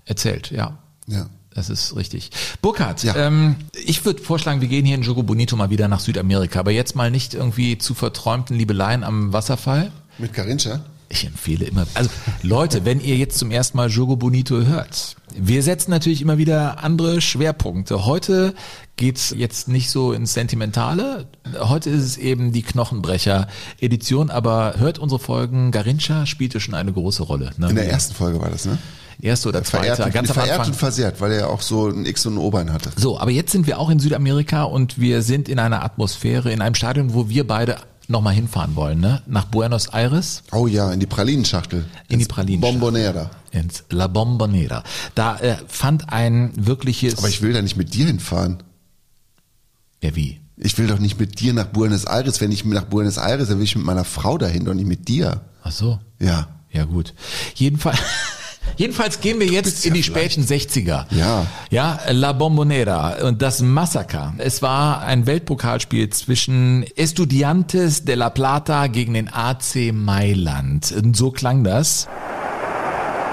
erzählt, 0.03 0.51
ja. 0.51 0.77
Ja. 1.07 1.27
Das 1.53 1.69
ist 1.69 1.95
richtig. 1.95 2.31
Burkhard, 2.61 3.01
Ja. 3.03 3.15
ähm, 3.15 3.55
ich 3.85 4.03
würde 4.03 4.21
vorschlagen, 4.21 4.59
wir 4.59 4.67
gehen 4.67 4.85
hier 4.85 4.95
in 4.95 5.03
Jogo 5.03 5.23
Bonito 5.23 5.55
mal 5.55 5.69
wieder 5.69 5.87
nach 5.87 6.01
Südamerika, 6.01 6.59
aber 6.59 6.71
jetzt 6.71 6.97
mal 6.97 7.09
nicht 7.09 7.33
irgendwie 7.33 7.77
zu 7.77 7.93
verträumten 7.93 8.57
Liebeleien 8.57 9.05
am 9.05 9.31
Wasserfall. 9.31 9.93
Mit 10.17 10.33
Garincha? 10.33 10.81
Ich 11.09 11.25
empfehle 11.25 11.65
immer, 11.65 11.85
also 11.93 12.09
Leute, 12.41 12.83
wenn 12.83 12.99
ihr 12.99 13.15
jetzt 13.15 13.37
zum 13.37 13.51
ersten 13.51 13.77
Mal 13.77 13.89
Jogo 13.89 14.15
Bonito 14.15 14.61
hört, 14.61 15.15
wir 15.37 15.61
setzen 15.63 15.91
natürlich 15.91 16.21
immer 16.21 16.37
wieder 16.37 16.83
andere 16.83 17.21
Schwerpunkte. 17.21 18.05
Heute 18.05 18.53
geht's 18.95 19.33
jetzt 19.37 19.67
nicht 19.67 19.89
so 19.89 20.13
ins 20.13 20.33
Sentimentale. 20.33 21.27
Heute 21.59 21.89
ist 21.89 22.03
es 22.03 22.17
eben 22.17 22.51
die 22.53 22.63
Knochenbrecher-Edition, 22.63 24.29
aber 24.29 24.75
hört 24.77 24.97
unsere 24.97 25.19
Folgen. 25.19 25.71
Garincha 25.71 26.25
spielte 26.25 26.59
schon 26.59 26.73
eine 26.73 26.93
große 26.93 27.23
Rolle. 27.23 27.51
Ne? 27.57 27.69
In 27.69 27.75
der 27.75 27.89
ersten 27.89 28.15
Folge 28.15 28.41
war 28.41 28.49
das, 28.49 28.65
ne? 28.65 28.77
Erste 29.21 29.49
oder 29.49 29.63
Verehrt, 29.63 29.97
zweite, 29.97 30.11
ganz 30.11 30.29
am 30.29 30.33
verehrt 30.33 30.59
Anfang. 30.59 30.73
und 30.73 30.77
versehrt, 30.77 31.21
weil 31.21 31.31
er 31.31 31.39
ja 31.39 31.47
auch 31.47 31.61
so 31.61 31.87
ein 31.87 32.05
X 32.05 32.25
und 32.25 32.35
ein 32.35 32.37
O-Bein 32.37 32.73
hatte. 32.73 32.91
So, 32.97 33.17
aber 33.17 33.31
jetzt 33.31 33.51
sind 33.51 33.65
wir 33.65 33.79
auch 33.79 33.89
in 33.89 33.99
Südamerika 33.99 34.63
und 34.63 34.99
wir 34.99 35.21
sind 35.21 35.47
in 35.47 35.57
einer 35.57 35.83
Atmosphäre, 35.83 36.51
in 36.51 36.61
einem 36.61 36.75
Stadion, 36.75 37.13
wo 37.13 37.29
wir 37.29 37.47
beide 37.47 37.77
nochmal 38.09 38.33
hinfahren 38.33 38.75
wollen, 38.75 38.99
ne? 38.99 39.21
Nach 39.27 39.45
Buenos 39.45 39.87
Aires 39.87 40.43
Oh 40.51 40.67
ja, 40.67 40.91
in 40.91 40.99
die 40.99 41.05
Pralinenschachtel. 41.05 41.85
In 42.07 42.19
die 42.19 42.25
Pralinenschachtel. 42.25 42.79
Bombonera. 42.79 43.31
ins 43.51 43.83
La 43.89 44.07
Bombonera. 44.07 44.83
Da 45.15 45.37
äh, 45.39 45.57
fand 45.67 46.11
ein 46.11 46.51
wirkliches. 46.55 47.17
Aber 47.17 47.29
ich 47.29 47.41
will 47.41 47.53
da 47.53 47.61
nicht 47.61 47.77
mit 47.77 47.93
dir 47.93 48.07
hinfahren. 48.07 48.63
ja, 50.01 50.15
wie? 50.15 50.39
Ich 50.57 50.77
will 50.77 50.87
doch 50.87 50.99
nicht 50.99 51.19
mit 51.19 51.39
dir 51.41 51.53
nach 51.53 51.65
Buenos 51.65 52.05
Aires. 52.05 52.39
Wenn 52.39 52.51
ich 52.51 52.63
nach 52.63 52.85
Buenos 52.85 53.17
Aires, 53.17 53.49
dann 53.49 53.57
will 53.57 53.65
ich 53.65 53.75
mit 53.75 53.85
meiner 53.85 54.05
Frau 54.05 54.37
dahin, 54.37 54.63
doch 54.63 54.73
nicht 54.73 54.87
mit 54.87 55.07
dir. 55.09 55.41
Ach 55.63 55.71
so. 55.71 55.99
Ja. 56.19 56.47
Ja, 56.71 56.85
gut. 56.85 57.13
Jedenfalls. 57.55 57.99
Jedenfalls 58.77 59.21
gehen 59.21 59.39
wir 59.39 59.47
jetzt 59.47 59.85
in 59.85 59.91
ja 59.91 59.95
die 59.95 60.03
späten 60.03 60.43
60er. 60.43 61.05
Ja. 61.11 61.45
Ja, 61.69 61.99
La 62.09 62.33
Bombonera 62.33 63.25
und 63.25 63.41
das 63.41 63.61
Massaker. 63.61 64.33
Es 64.37 64.61
war 64.61 65.01
ein 65.03 65.25
Weltpokalspiel 65.25 66.09
zwischen 66.09 66.85
Estudiantes 66.95 68.03
de 68.05 68.15
La 68.15 68.29
Plata 68.29 68.87
gegen 68.87 69.13
den 69.13 69.29
AC 69.31 69.93
Mailand. 69.93 70.91
Und 70.91 71.15
so 71.15 71.31
klang 71.31 71.63
das. 71.63 72.07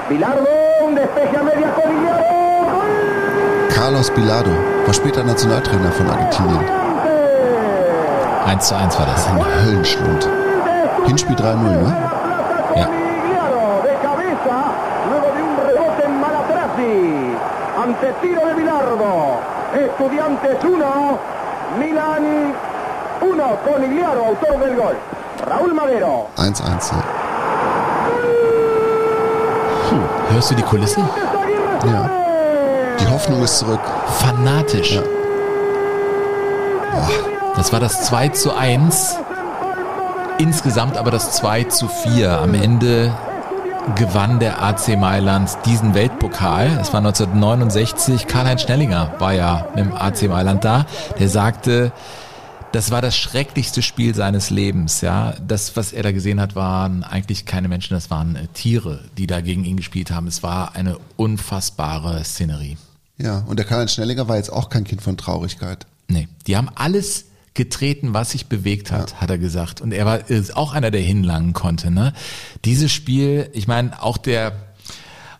Bilardo, 0.08 0.46
un 0.86 0.94
despeje 0.94 1.38
a 1.38 1.42
media 1.42 1.70
Codigliaro, 1.70 2.24
gol! 2.70 3.68
Carlos 3.70 4.10
Bilardo 4.10 4.50
war 4.86 4.94
später 4.94 5.24
Nationaltrainer 5.24 5.90
von 5.92 6.08
Argentinien. 6.08 6.64
1 8.46 8.68
zu 8.68 8.76
1 8.76 8.98
war 8.98 9.06
das. 9.06 9.26
Ein 9.26 9.44
Höllenschlund. 9.64 10.28
Hinspiel 11.06 11.36
3-0, 11.36 11.62
ne? 11.62 11.96
Ja. 12.76 13.01
Ante 18.02 18.14
tiro 18.20 18.46
de 18.46 18.54
Bilardo. 18.54 19.38
Estudiantes 19.74 20.56
1, 20.64 21.18
Milan 21.78 22.52
1. 23.20 23.58
Conigliaro, 23.64 24.24
autor 24.24 24.58
del 24.58 24.74
gol. 24.74 24.96
Raúl 25.48 25.72
Madero. 25.72 26.28
1-1, 26.36 26.92
ja. 26.92 27.04
Hörst 30.32 30.50
du 30.50 30.54
die 30.56 30.62
Kulisse? 30.62 31.00
Ja. 31.00 32.10
Die 32.98 33.06
Hoffnung 33.06 33.40
ist 33.44 33.58
zurück. 33.58 33.80
Fanatisch. 34.18 35.00
Das 37.54 37.72
war 37.72 37.78
das 37.78 38.02
2 38.06 38.28
zu 38.30 38.52
1. 38.52 39.16
Insgesamt 40.38 40.96
aber 40.98 41.12
das 41.12 41.30
2 41.32 41.64
zu 41.64 41.86
4. 41.86 42.40
Am 42.40 42.54
Ende 42.54 43.12
gewann 43.96 44.38
der 44.38 44.62
AC 44.62 44.96
Mailand 44.98 45.50
diesen 45.66 45.94
Weltpokal. 45.94 46.66
Es 46.80 46.92
war 46.92 46.98
1969. 46.98 48.26
Karl-Heinz 48.26 48.62
Schnellinger 48.62 49.14
war 49.18 49.32
ja 49.32 49.66
mit 49.74 49.84
dem 49.84 49.92
AC 49.92 50.28
Mailand 50.28 50.64
da. 50.64 50.86
Der 51.18 51.28
sagte, 51.28 51.92
das 52.72 52.90
war 52.90 53.02
das 53.02 53.16
schrecklichste 53.16 53.82
Spiel 53.82 54.14
seines 54.14 54.50
Lebens. 54.50 55.00
Ja, 55.00 55.34
das, 55.46 55.76
was 55.76 55.92
er 55.92 56.02
da 56.02 56.12
gesehen 56.12 56.40
hat, 56.40 56.54
waren 56.54 57.04
eigentlich 57.04 57.44
keine 57.44 57.68
Menschen, 57.68 57.94
das 57.94 58.10
waren 58.10 58.36
äh, 58.36 58.46
Tiere, 58.54 59.00
die 59.18 59.26
da 59.26 59.40
gegen 59.40 59.64
ihn 59.64 59.76
gespielt 59.76 60.10
haben. 60.10 60.26
Es 60.26 60.42
war 60.42 60.74
eine 60.74 60.96
unfassbare 61.16 62.22
Szenerie. 62.24 62.78
Ja, 63.18 63.44
und 63.46 63.58
der 63.58 63.66
Karl-Heinz 63.66 63.92
Schnellinger 63.92 64.28
war 64.28 64.36
jetzt 64.36 64.52
auch 64.52 64.68
kein 64.70 64.84
Kind 64.84 65.02
von 65.02 65.16
Traurigkeit. 65.16 65.86
Nee, 66.08 66.28
die 66.46 66.56
haben 66.56 66.70
alles 66.74 67.26
getreten, 67.54 68.14
was 68.14 68.30
sich 68.30 68.46
bewegt 68.46 68.90
hat, 68.90 69.20
hat 69.20 69.30
er 69.30 69.38
gesagt. 69.38 69.80
Und 69.80 69.92
er 69.92 70.06
war 70.06 70.30
ist 70.30 70.56
auch 70.56 70.72
einer, 70.72 70.90
der 70.90 71.02
hinlangen 71.02 71.52
konnte. 71.52 71.90
Ne? 71.90 72.12
Dieses 72.64 72.92
Spiel, 72.92 73.50
ich 73.52 73.68
meine, 73.68 74.02
auch 74.02 74.16
der 74.16 74.52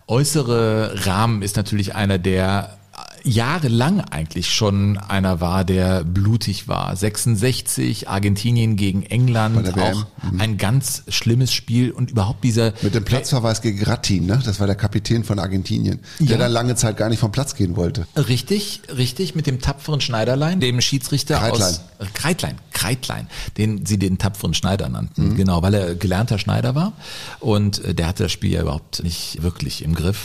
äußere 0.07 1.05
Rahmen 1.05 1.41
ist 1.41 1.55
natürlich 1.55 1.95
einer, 1.95 2.19
der 2.19 2.77
jahrelang 3.23 4.01
eigentlich 4.01 4.53
schon 4.53 4.97
einer 4.97 5.39
war, 5.41 5.63
der 5.65 6.03
blutig 6.03 6.67
war. 6.67 6.95
66, 6.95 8.09
Argentinien 8.09 8.75
gegen 8.75 9.03
England, 9.03 9.77
auch 9.77 10.05
ein 10.39 10.57
ganz 10.57 11.03
schlimmes 11.07 11.53
Spiel 11.53 11.91
und 11.91 12.11
überhaupt 12.11 12.43
dieser 12.43 12.73
Mit 12.81 12.95
dem 12.95 13.05
Platzverweis 13.05 13.61
gegen 13.61 13.83
Rattin, 13.83 14.25
ne? 14.25 14.41
Das 14.43 14.59
war 14.59 14.67
der 14.67 14.75
Kapitän 14.75 15.23
von 15.23 15.39
Argentinien, 15.39 15.99
der 16.19 16.27
Ja. 16.27 16.37
dann 16.37 16.51
lange 16.51 16.75
Zeit 16.75 16.97
gar 16.97 17.09
nicht 17.09 17.19
vom 17.19 17.31
Platz 17.31 17.55
gehen 17.55 17.75
wollte. 17.75 18.07
Richtig, 18.15 18.81
richtig, 18.95 19.35
mit 19.35 19.47
dem 19.47 19.61
tapferen 19.61 20.01
Schneiderlein, 20.01 20.59
dem 20.59 20.81
Schiedsrichter 20.81 21.37
Kreitlein. 21.39 21.61
aus 21.61 21.77
äh, 21.99 22.05
Kreitlein, 22.13 22.57
Kreitlein, 22.73 23.27
den 23.57 23.85
sie 23.85 23.97
den 23.97 24.17
tapferen 24.17 24.53
Schneider 24.53 24.89
nannten, 24.89 25.35
genau, 25.35 25.61
weil 25.61 25.73
er 25.73 25.95
gelernter 25.95 26.37
Schneider 26.39 26.75
war 26.75 26.93
und 27.39 27.83
äh, 27.85 27.93
der 27.95 28.07
hatte 28.07 28.23
das 28.23 28.31
Spiel 28.31 28.51
ja 28.51 28.61
überhaupt 28.61 29.03
nicht 29.03 29.41
wirklich 29.41 29.83
im 29.83 29.95
Griff. 29.95 30.19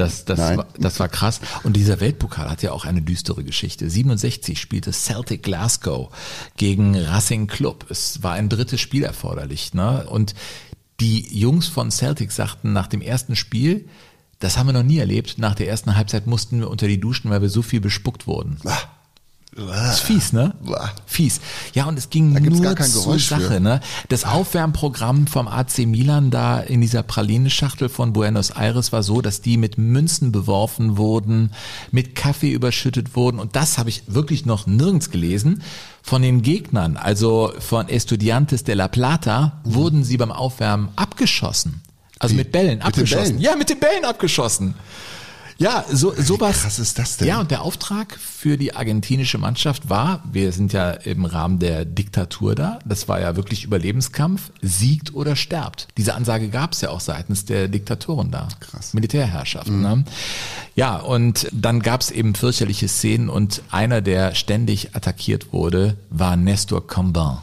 Das, 0.00 0.24
das, 0.24 0.38
Nein. 0.38 0.56
war, 0.56 0.66
das 0.78 0.98
war 0.98 1.08
krass. 1.08 1.40
Und 1.62 1.76
dieser 1.76 2.00
Weltpokal 2.00 2.48
hat 2.48 2.62
ja 2.62 2.72
auch 2.72 2.86
eine 2.86 3.02
düstere 3.02 3.44
Geschichte. 3.44 3.90
67 3.90 4.58
spielte 4.58 4.92
Celtic 4.92 5.42
Glasgow 5.42 6.08
gegen 6.56 6.96
Racing 6.96 7.48
Club. 7.48 7.84
Es 7.90 8.22
war 8.22 8.32
ein 8.32 8.48
drittes 8.48 8.80
Spiel 8.80 9.04
erforderlich. 9.04 9.74
Ne? 9.74 10.06
Und 10.08 10.34
die 11.00 11.38
Jungs 11.38 11.68
von 11.68 11.90
Celtic 11.90 12.32
sagten 12.32 12.72
nach 12.72 12.86
dem 12.86 13.02
ersten 13.02 13.36
Spiel, 13.36 13.90
das 14.38 14.56
haben 14.56 14.68
wir 14.68 14.72
noch 14.72 14.82
nie 14.82 14.96
erlebt. 14.96 15.36
Nach 15.36 15.54
der 15.54 15.68
ersten 15.68 15.94
Halbzeit 15.94 16.26
mussten 16.26 16.60
wir 16.60 16.70
unter 16.70 16.88
die 16.88 16.98
Duschen, 16.98 17.30
weil 17.30 17.42
wir 17.42 17.50
so 17.50 17.60
viel 17.60 17.82
bespuckt 17.82 18.26
wurden. 18.26 18.56
Das 19.66 19.96
ist 19.96 20.00
fies, 20.00 20.32
ne? 20.32 20.54
Fies. 21.06 21.40
Ja, 21.74 21.84
und 21.86 21.98
es 21.98 22.10
ging 22.10 22.34
Da 22.34 22.40
gibt's 22.40 22.58
nur 22.58 22.64
gar 22.66 22.74
kein 22.74 22.90
zur 22.90 23.02
Geräusch 23.04 23.28
Sache, 23.28 23.42
für. 23.54 23.60
ne? 23.60 23.80
Das 24.08 24.24
Aufwärmprogramm 24.24 25.26
vom 25.26 25.48
AC 25.48 25.78
Milan 25.86 26.30
da 26.30 26.60
in 26.60 26.80
dieser 26.80 27.02
Pralinenschachtel 27.02 27.88
von 27.88 28.12
Buenos 28.12 28.50
Aires 28.50 28.92
war 28.92 29.02
so, 29.02 29.20
dass 29.20 29.40
die 29.40 29.56
mit 29.56 29.78
Münzen 29.78 30.32
beworfen 30.32 30.96
wurden, 30.96 31.52
mit 31.90 32.14
Kaffee 32.14 32.52
überschüttet 32.52 33.16
wurden 33.16 33.38
und 33.38 33.56
das 33.56 33.78
habe 33.78 33.88
ich 33.90 34.02
wirklich 34.06 34.46
noch 34.46 34.66
nirgends 34.66 35.10
gelesen. 35.10 35.62
Von 36.02 36.22
den 36.22 36.40
Gegnern, 36.42 36.96
also 36.96 37.52
von 37.58 37.88
Estudiantes 37.88 38.64
de 38.64 38.74
La 38.74 38.88
Plata, 38.88 39.60
wurden 39.64 40.02
sie 40.02 40.16
beim 40.16 40.32
Aufwärmen 40.32 40.88
abgeschossen. 40.96 41.82
Also 42.18 42.34
Wie? 42.34 42.38
mit 42.38 42.52
Bällen 42.52 42.68
Mit 42.74 42.80
den 42.80 42.86
abgeschossen. 42.86 43.24
Bällen? 43.24 43.40
Ja, 43.40 43.56
mit 43.56 43.68
den 43.70 43.78
Bällen 43.80 44.04
abgeschossen. 44.04 44.74
Ja, 45.60 45.84
so 45.92 46.14
sowas. 46.16 46.62
krass 46.62 46.78
ist 46.78 46.98
das 46.98 47.18
denn? 47.18 47.28
Ja, 47.28 47.38
und 47.38 47.50
der 47.50 47.60
Auftrag 47.60 48.18
für 48.18 48.56
die 48.56 48.74
argentinische 48.74 49.36
Mannschaft 49.36 49.90
war, 49.90 50.24
wir 50.32 50.52
sind 50.52 50.72
ja 50.72 50.90
im 50.92 51.26
Rahmen 51.26 51.58
der 51.58 51.84
Diktatur 51.84 52.54
da, 52.54 52.78
das 52.86 53.08
war 53.08 53.20
ja 53.20 53.36
wirklich 53.36 53.64
Überlebenskampf, 53.64 54.52
siegt 54.62 55.14
oder 55.14 55.36
sterbt. 55.36 55.88
Diese 55.98 56.14
Ansage 56.14 56.48
gab 56.48 56.72
es 56.72 56.80
ja 56.80 56.88
auch 56.88 57.00
seitens 57.00 57.44
der 57.44 57.68
Diktatoren 57.68 58.30
da. 58.30 58.48
Krass. 58.60 58.94
Militärherrschaft. 58.94 59.68
Ne? 59.68 60.04
Ja, 60.76 60.96
und 60.96 61.46
dann 61.52 61.80
gab 61.80 62.00
es 62.00 62.10
eben 62.10 62.34
fürchterliche 62.34 62.88
Szenen 62.88 63.28
und 63.28 63.60
einer, 63.70 64.00
der 64.00 64.34
ständig 64.34 64.96
attackiert 64.96 65.52
wurde, 65.52 65.98
war 66.08 66.36
Nestor 66.36 66.86
Combin. 66.86 67.36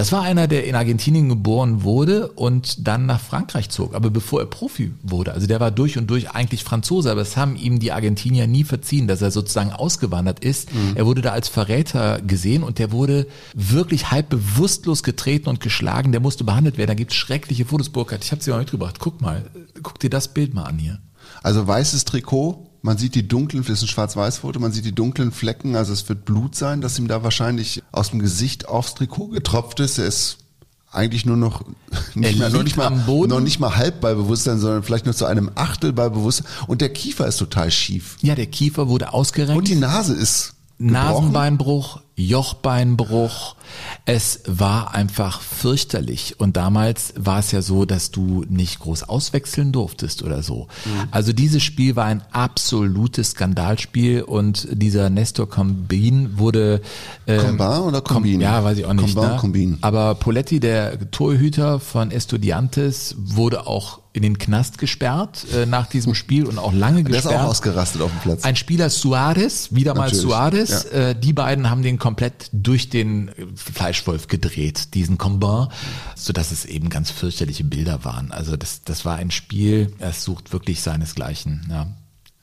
Das 0.00 0.12
war 0.12 0.22
einer, 0.22 0.48
der 0.48 0.66
in 0.66 0.74
Argentinien 0.76 1.28
geboren 1.28 1.82
wurde 1.82 2.28
und 2.28 2.88
dann 2.88 3.04
nach 3.04 3.20
Frankreich 3.20 3.68
zog. 3.68 3.94
Aber 3.94 4.08
bevor 4.08 4.40
er 4.40 4.46
Profi 4.46 4.94
wurde, 5.02 5.34
also 5.34 5.46
der 5.46 5.60
war 5.60 5.70
durch 5.70 5.98
und 5.98 6.08
durch 6.08 6.30
eigentlich 6.30 6.64
Franzose, 6.64 7.10
aber 7.10 7.20
es 7.20 7.36
haben 7.36 7.54
ihm 7.54 7.80
die 7.80 7.92
Argentinier 7.92 8.46
nie 8.46 8.64
verziehen, 8.64 9.08
dass 9.08 9.20
er 9.20 9.30
sozusagen 9.30 9.72
ausgewandert 9.72 10.42
ist. 10.42 10.70
Er 10.94 11.04
wurde 11.04 11.20
da 11.20 11.32
als 11.32 11.50
Verräter 11.50 12.22
gesehen 12.22 12.62
und 12.62 12.78
der 12.78 12.92
wurde 12.92 13.26
wirklich 13.52 14.10
halb 14.10 14.30
bewusstlos 14.30 15.02
getreten 15.02 15.50
und 15.50 15.60
geschlagen. 15.60 16.12
Der 16.12 16.22
musste 16.22 16.44
behandelt 16.44 16.78
werden. 16.78 16.88
Da 16.88 16.94
gibt 16.94 17.10
es 17.10 17.18
schreckliche 17.18 17.66
Fotos, 17.66 17.90
Burkhard. 17.90 18.24
Ich 18.24 18.32
habe 18.32 18.42
sie 18.42 18.52
mal 18.52 18.60
mitgebracht. 18.60 18.96
Guck 19.00 19.20
mal, 19.20 19.50
guck 19.82 19.98
dir 19.98 20.08
das 20.08 20.28
Bild 20.28 20.54
mal 20.54 20.64
an 20.64 20.78
hier. 20.78 20.98
Also 21.42 21.66
weißes 21.66 22.06
Trikot, 22.06 22.69
man 22.82 22.98
sieht 22.98 23.14
die 23.14 23.26
dunklen, 23.26 23.62
das 23.62 23.78
ist 23.78 23.82
ein 23.82 23.88
Schwarz-Weiß-Foto, 23.88 24.58
man 24.58 24.72
sieht 24.72 24.84
die 24.84 24.94
dunklen 24.94 25.32
Flecken, 25.32 25.76
also 25.76 25.92
es 25.92 26.08
wird 26.08 26.24
Blut 26.24 26.54
sein, 26.54 26.80
das 26.80 26.98
ihm 26.98 27.08
da 27.08 27.22
wahrscheinlich 27.22 27.82
aus 27.92 28.10
dem 28.10 28.20
Gesicht 28.20 28.68
aufs 28.68 28.94
Trikot 28.94 29.28
getropft 29.28 29.80
ist. 29.80 29.98
Er 29.98 30.06
ist 30.06 30.38
eigentlich 30.90 31.24
nur 31.26 31.36
noch 31.36 31.64
nicht, 32.14 32.38
mehr, 32.38 32.50
noch, 32.50 32.62
nicht 32.62 32.76
mal, 32.76 32.90
noch 32.90 33.40
nicht 33.40 33.60
mal 33.60 33.76
halb 33.76 34.00
bei 34.00 34.14
Bewusstsein, 34.14 34.58
sondern 34.58 34.82
vielleicht 34.82 35.04
nur 35.04 35.14
zu 35.14 35.26
einem 35.26 35.50
Achtel 35.54 35.92
bei 35.92 36.08
Bewusstsein. 36.08 36.46
Und 36.66 36.80
der 36.80 36.92
Kiefer 36.92 37.26
ist 37.26 37.36
total 37.36 37.70
schief. 37.70 38.16
Ja, 38.22 38.34
der 38.34 38.46
Kiefer 38.46 38.88
wurde 38.88 39.12
ausgerenkt. 39.12 39.58
Und 39.58 39.68
die 39.68 39.76
Nase 39.76 40.14
ist 40.14 40.54
gebrochen. 40.78 40.92
Nasenbeinbruch, 40.92 42.00
Jochbeinbruch, 42.26 43.56
Es 44.04 44.40
war 44.46 44.94
einfach 44.94 45.40
fürchterlich. 45.40 46.34
Und 46.38 46.56
damals 46.56 47.14
war 47.16 47.38
es 47.38 47.52
ja 47.52 47.62
so, 47.62 47.84
dass 47.84 48.10
du 48.10 48.44
nicht 48.48 48.80
groß 48.80 49.04
auswechseln 49.04 49.72
durftest 49.72 50.22
oder 50.22 50.42
so. 50.42 50.66
Mhm. 50.84 51.08
Also 51.10 51.32
dieses 51.32 51.62
Spiel 51.62 51.96
war 51.96 52.06
ein 52.06 52.22
absolutes 52.32 53.30
Skandalspiel 53.30 54.22
und 54.22 54.66
dieser 54.72 55.10
Nestor 55.10 55.48
Combin 55.48 56.38
wurde... 56.38 56.80
Ähm, 57.26 57.58
Combin 57.58 57.66
oder 57.66 58.00
Combin? 58.00 58.40
ja, 58.40 58.64
weiß 58.64 58.78
ich 58.78 58.84
auch 58.84 58.92
nicht. 58.92 59.14
Combin, 59.14 59.30
ne? 59.30 59.36
Combin. 59.38 59.78
Aber 59.80 60.14
Poletti, 60.16 60.60
der 60.60 61.10
Torhüter 61.10 61.78
von 61.78 62.10
Estudiantes, 62.10 63.14
wurde 63.18 63.66
auch 63.66 64.00
in 64.12 64.22
den 64.22 64.38
Knast 64.38 64.78
gesperrt 64.78 65.46
äh, 65.54 65.66
nach 65.66 65.86
diesem 65.86 66.16
Spiel 66.16 66.44
und 66.44 66.58
auch 66.58 66.72
lange 66.72 67.04
gesperrt. 67.04 67.26
Der 67.26 67.30
ist 67.32 67.38
auch 67.38 67.48
ausgerastet 67.48 68.02
auf 68.02 68.10
dem 68.10 68.20
Platz. 68.20 68.44
Ein 68.44 68.56
Spieler 68.56 68.90
Suarez, 68.90 69.68
wieder 69.72 69.94
mal 69.94 70.06
Natürlich. 70.06 70.22
Suarez, 70.22 70.86
ja. 70.92 70.98
äh, 71.10 71.14
die 71.14 71.32
beiden 71.32 71.70
haben 71.70 71.82
den 71.82 71.96
komplett 72.10 72.50
durch 72.52 72.90
den 72.90 73.30
Fleischwolf 73.54 74.26
gedreht, 74.26 74.94
diesen 74.94 75.16
Combin, 75.16 75.68
so 76.16 76.32
dass 76.32 76.50
es 76.50 76.64
eben 76.64 76.90
ganz 76.90 77.12
fürchterliche 77.12 77.62
Bilder 77.62 78.04
waren. 78.04 78.32
Also 78.32 78.56
das, 78.56 78.82
das 78.82 79.04
war 79.04 79.14
ein 79.16 79.30
Spiel, 79.30 79.92
es 80.00 80.24
sucht 80.24 80.52
wirklich 80.52 80.82
seinesgleichen. 80.82 81.68
Ja. 81.70 81.86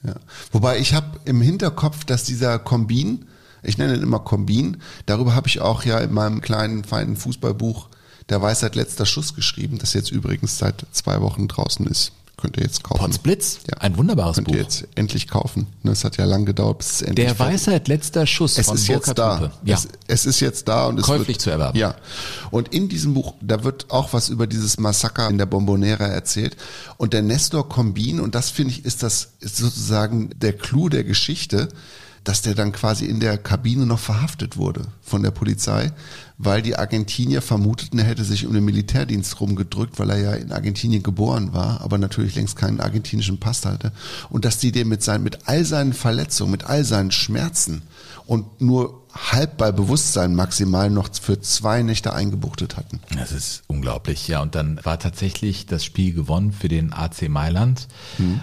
Ja. 0.04 0.16
Wobei 0.54 0.80
ich 0.80 0.94
habe 0.94 1.20
im 1.26 1.42
Hinterkopf, 1.42 2.06
dass 2.06 2.24
dieser 2.24 2.60
Kombin, 2.60 3.26
ich 3.62 3.78
nenne 3.78 3.96
ihn 3.96 4.04
immer 4.04 4.20
Kombin, 4.20 4.78
darüber 5.06 5.36
habe 5.36 5.50
ich 5.50 5.60
auch 5.60 5.84
ja 5.84 6.00
in 6.00 6.14
meinem 6.14 6.40
kleinen, 6.40 6.86
feinen 6.86 7.18
Fußballbuch 7.18 7.90
der 8.30 8.42
Weisheit 8.42 8.76
letzter 8.76 9.06
Schuss 9.06 9.36
geschrieben, 9.36 9.80
das 9.80 9.94
jetzt 9.94 10.12
übrigens 10.12 10.58
seit 10.58 10.86
zwei 10.94 11.20
Wochen 11.20 11.50
draußen 11.50 11.86
ist. 11.88 12.14
Könnt 12.40 12.56
ihr 12.58 12.64
jetzt 12.64 12.84
kaufen. 12.84 13.00
Potsblitz? 13.00 13.62
Ja. 13.68 13.78
Ein 13.80 13.98
wunderbares 13.98 14.36
Könnt 14.36 14.48
Buch. 14.48 14.54
Könnt 14.54 14.68
ihr 14.68 14.82
jetzt 14.82 14.88
endlich 14.96 15.28
kaufen. 15.28 15.66
Ne, 15.82 15.92
es 15.92 16.04
hat 16.04 16.18
ja 16.18 16.26
lang 16.26 16.46
gedauert, 16.46 16.78
bis 16.78 16.92
es 16.94 17.02
endlich 17.02 17.26
Der 17.26 17.40
Weisheit 17.40 17.88
letzter 17.88 18.28
Schuss 18.28 18.60
es 18.60 18.68
von 18.68 18.76
ist 18.76 18.86
Burkhard 18.86 19.08
jetzt 19.08 19.18
da. 19.18 19.52
Ja. 19.64 19.76
Es, 19.76 19.88
es, 20.08 20.26
ist 20.28 20.40
jetzt 20.40 20.68
da 20.68 20.86
und 20.86 21.00
es 21.00 21.06
Käuflich 21.06 21.30
wird, 21.30 21.42
zu 21.42 21.50
erwerben. 21.50 21.76
Ja. 21.76 21.96
Und 22.52 22.72
in 22.76 22.90
diesem 22.90 23.16
Buch, 23.16 23.34
da 23.42 23.64
wird 23.64 23.90
auch 23.90 24.14
was 24.14 24.30
über 24.30 24.46
dieses 24.46 24.78
Massaker 24.78 25.28
in 25.30 25.40
der 25.40 25.48
Bombonera 25.48 26.06
erzählt. 26.06 26.58
Und 26.98 27.14
der 27.14 27.24
Nestor 27.24 27.68
Combin, 27.68 28.20
und 28.20 28.36
das 28.36 28.52
finde 28.52 28.72
ich, 28.74 28.86
ist 28.86 29.02
das, 29.02 29.30
ist 29.40 29.58
sozusagen 29.58 30.30
der 30.36 30.54
Clou 30.54 30.90
der 30.90 31.04
Geschichte, 31.04 31.70
dass 32.28 32.42
der 32.42 32.56
dann 32.56 32.74
quasi 32.74 33.06
in 33.06 33.22
der 33.22 33.38
Kabine 33.38 33.86
noch 33.86 34.00
verhaftet 34.00 34.58
wurde 34.58 34.82
von 35.02 35.24
der 35.24 35.32
Polizei, 35.32 35.94
weil 36.38 36.62
die 36.62 36.76
Argentinier 36.76 37.42
vermuteten, 37.42 38.00
er 38.00 38.06
hätte 38.06 38.26
sich 38.26 38.46
um 38.46 38.54
den 38.54 38.66
Militärdienst 38.66 39.40
rumgedrückt, 39.40 39.98
weil 39.98 40.10
er 40.10 40.18
ja 40.18 40.34
in 40.34 40.52
Argentinien 40.52 41.04
geboren 41.04 41.54
war, 41.54 41.80
aber 41.80 41.98
natürlich 41.98 42.36
längst 42.36 42.58
keinen 42.58 42.82
argentinischen 42.82 43.40
Pass 43.40 43.66
hatte. 43.66 43.94
Und 44.30 44.44
dass 44.44 44.58
die 44.58 44.74
den 44.74 44.90
mit, 44.90 45.04
seinen, 45.04 45.24
mit 45.24 45.48
all 45.48 45.64
seinen 45.64 45.94
Verletzungen, 45.94 46.52
mit 46.52 46.66
all 46.66 46.84
seinen 46.84 47.12
Schmerzen 47.12 47.84
und 48.26 48.60
nur 48.60 49.06
halb 49.14 49.56
bei 49.56 49.72
Bewusstsein 49.72 50.36
maximal 50.36 50.90
noch 50.90 51.10
für 51.16 51.40
zwei 51.40 51.82
Nächte 51.82 52.14
eingebuchtet 52.14 52.76
hatten. 52.76 53.00
Das 53.18 53.32
ist 53.32 53.64
unglaublich, 53.68 54.28
ja. 54.28 54.42
Und 54.42 54.54
dann 54.54 54.82
war 54.84 55.00
tatsächlich 55.00 55.66
das 55.66 55.86
Spiel 55.86 56.14
gewonnen 56.14 56.52
für 56.52 56.68
den 56.68 56.92
AC 56.92 57.30
Mailand. 57.30 57.88
Hm. 58.18 58.42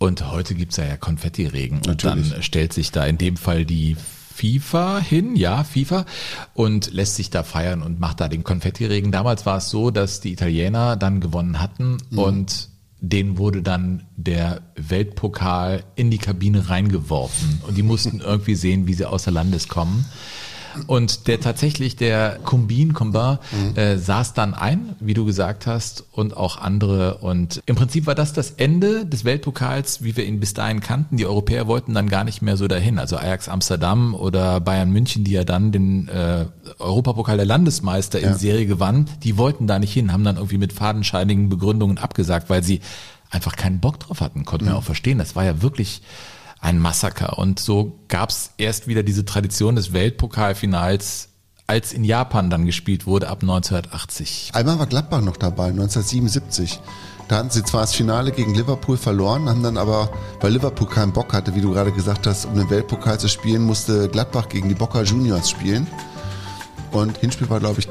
Und 0.00 0.30
heute 0.30 0.54
gibt's 0.54 0.78
ja, 0.78 0.86
ja 0.86 0.96
Konfettiregen. 0.96 1.82
Natürlich. 1.84 2.24
Und 2.24 2.32
dann 2.32 2.42
stellt 2.42 2.72
sich 2.72 2.90
da 2.90 3.04
in 3.04 3.18
dem 3.18 3.36
Fall 3.36 3.66
die 3.66 3.98
FIFA 4.34 4.98
hin, 4.98 5.36
ja, 5.36 5.62
FIFA, 5.62 6.06
und 6.54 6.90
lässt 6.90 7.16
sich 7.16 7.28
da 7.28 7.42
feiern 7.42 7.82
und 7.82 8.00
macht 8.00 8.22
da 8.22 8.28
den 8.28 8.42
Konfettiregen. 8.42 9.12
Damals 9.12 9.44
war 9.44 9.58
es 9.58 9.68
so, 9.68 9.90
dass 9.90 10.20
die 10.20 10.32
Italiener 10.32 10.96
dann 10.96 11.20
gewonnen 11.20 11.60
hatten 11.60 11.98
mhm. 12.08 12.18
und 12.18 12.68
denen 13.02 13.36
wurde 13.36 13.60
dann 13.60 14.06
der 14.16 14.62
Weltpokal 14.74 15.84
in 15.96 16.10
die 16.10 16.18
Kabine 16.18 16.70
reingeworfen 16.70 17.60
und 17.66 17.76
die 17.76 17.82
mussten 17.82 18.20
irgendwie 18.24 18.54
sehen, 18.54 18.86
wie 18.86 18.94
sie 18.94 19.04
außer 19.04 19.30
Landes 19.30 19.68
kommen. 19.68 20.06
Und 20.86 21.26
der 21.26 21.40
tatsächlich, 21.40 21.96
der 21.96 22.38
Combin, 22.44 22.92
Combin, 22.92 23.38
mhm. 23.50 23.76
äh, 23.76 23.98
saß 23.98 24.34
dann 24.34 24.54
ein, 24.54 24.94
wie 25.00 25.14
du 25.14 25.24
gesagt 25.24 25.66
hast, 25.66 26.04
und 26.12 26.36
auch 26.36 26.58
andere. 26.58 27.18
Und 27.18 27.62
im 27.66 27.76
Prinzip 27.76 28.06
war 28.06 28.14
das 28.14 28.32
das 28.32 28.52
Ende 28.52 29.06
des 29.06 29.24
Weltpokals, 29.24 30.02
wie 30.02 30.16
wir 30.16 30.24
ihn 30.24 30.40
bis 30.40 30.54
dahin 30.54 30.80
kannten. 30.80 31.16
Die 31.16 31.26
Europäer 31.26 31.66
wollten 31.66 31.94
dann 31.94 32.08
gar 32.08 32.24
nicht 32.24 32.42
mehr 32.42 32.56
so 32.56 32.68
dahin. 32.68 32.98
Also 32.98 33.16
Ajax 33.16 33.48
Amsterdam 33.48 34.14
oder 34.14 34.60
Bayern 34.60 34.90
München, 34.90 35.24
die 35.24 35.32
ja 35.32 35.44
dann 35.44 35.72
den 35.72 36.08
äh, 36.08 36.46
Europapokal 36.78 37.36
der 37.36 37.46
Landesmeister 37.46 38.20
ja. 38.20 38.30
in 38.30 38.38
Serie 38.38 38.66
gewannen, 38.66 39.08
die 39.22 39.36
wollten 39.36 39.66
da 39.66 39.78
nicht 39.78 39.92
hin, 39.92 40.12
haben 40.12 40.24
dann 40.24 40.36
irgendwie 40.36 40.58
mit 40.58 40.72
fadenscheinigen 40.72 41.48
Begründungen 41.48 41.98
abgesagt, 41.98 42.50
weil 42.50 42.62
sie 42.62 42.80
einfach 43.30 43.56
keinen 43.56 43.80
Bock 43.80 44.00
drauf 44.00 44.20
hatten. 44.20 44.44
Konnten 44.44 44.66
wir 44.66 44.72
mhm. 44.72 44.78
auch 44.78 44.84
verstehen. 44.84 45.18
Das 45.18 45.36
war 45.36 45.44
ja 45.44 45.62
wirklich 45.62 46.02
ein 46.60 46.78
Massaker. 46.78 47.38
Und 47.38 47.58
so 47.58 47.98
gab 48.08 48.30
es 48.30 48.50
erst 48.58 48.86
wieder 48.86 49.02
diese 49.02 49.24
Tradition 49.24 49.76
des 49.76 49.92
Weltpokalfinals, 49.92 51.28
als 51.66 51.92
in 51.92 52.04
Japan 52.04 52.50
dann 52.50 52.66
gespielt 52.66 53.06
wurde 53.06 53.28
ab 53.28 53.42
1980. 53.42 54.50
Einmal 54.54 54.78
war 54.78 54.86
Gladbach 54.86 55.20
noch 55.20 55.36
dabei, 55.36 55.68
1977. 55.68 56.80
Da 57.28 57.36
hatten 57.36 57.50
sie 57.50 57.62
zwar 57.62 57.82
das 57.82 57.94
Finale 57.94 58.32
gegen 58.32 58.54
Liverpool 58.56 58.96
verloren, 58.96 59.48
haben 59.48 59.62
dann 59.62 59.76
aber, 59.76 60.10
weil 60.40 60.52
Liverpool 60.52 60.88
keinen 60.88 61.12
Bock 61.12 61.32
hatte, 61.32 61.54
wie 61.54 61.60
du 61.60 61.70
gerade 61.70 61.92
gesagt 61.92 62.26
hast, 62.26 62.44
um 62.44 62.56
den 62.56 62.68
Weltpokal 62.70 63.20
zu 63.20 63.28
spielen, 63.28 63.62
musste 63.62 64.08
Gladbach 64.08 64.48
gegen 64.48 64.68
die 64.68 64.74
Boca 64.74 65.02
Juniors 65.02 65.48
spielen. 65.48 65.86
Und 66.90 67.18
Hinspiel 67.18 67.48
war, 67.48 67.60
glaube 67.60 67.78
ich, 67.78 67.88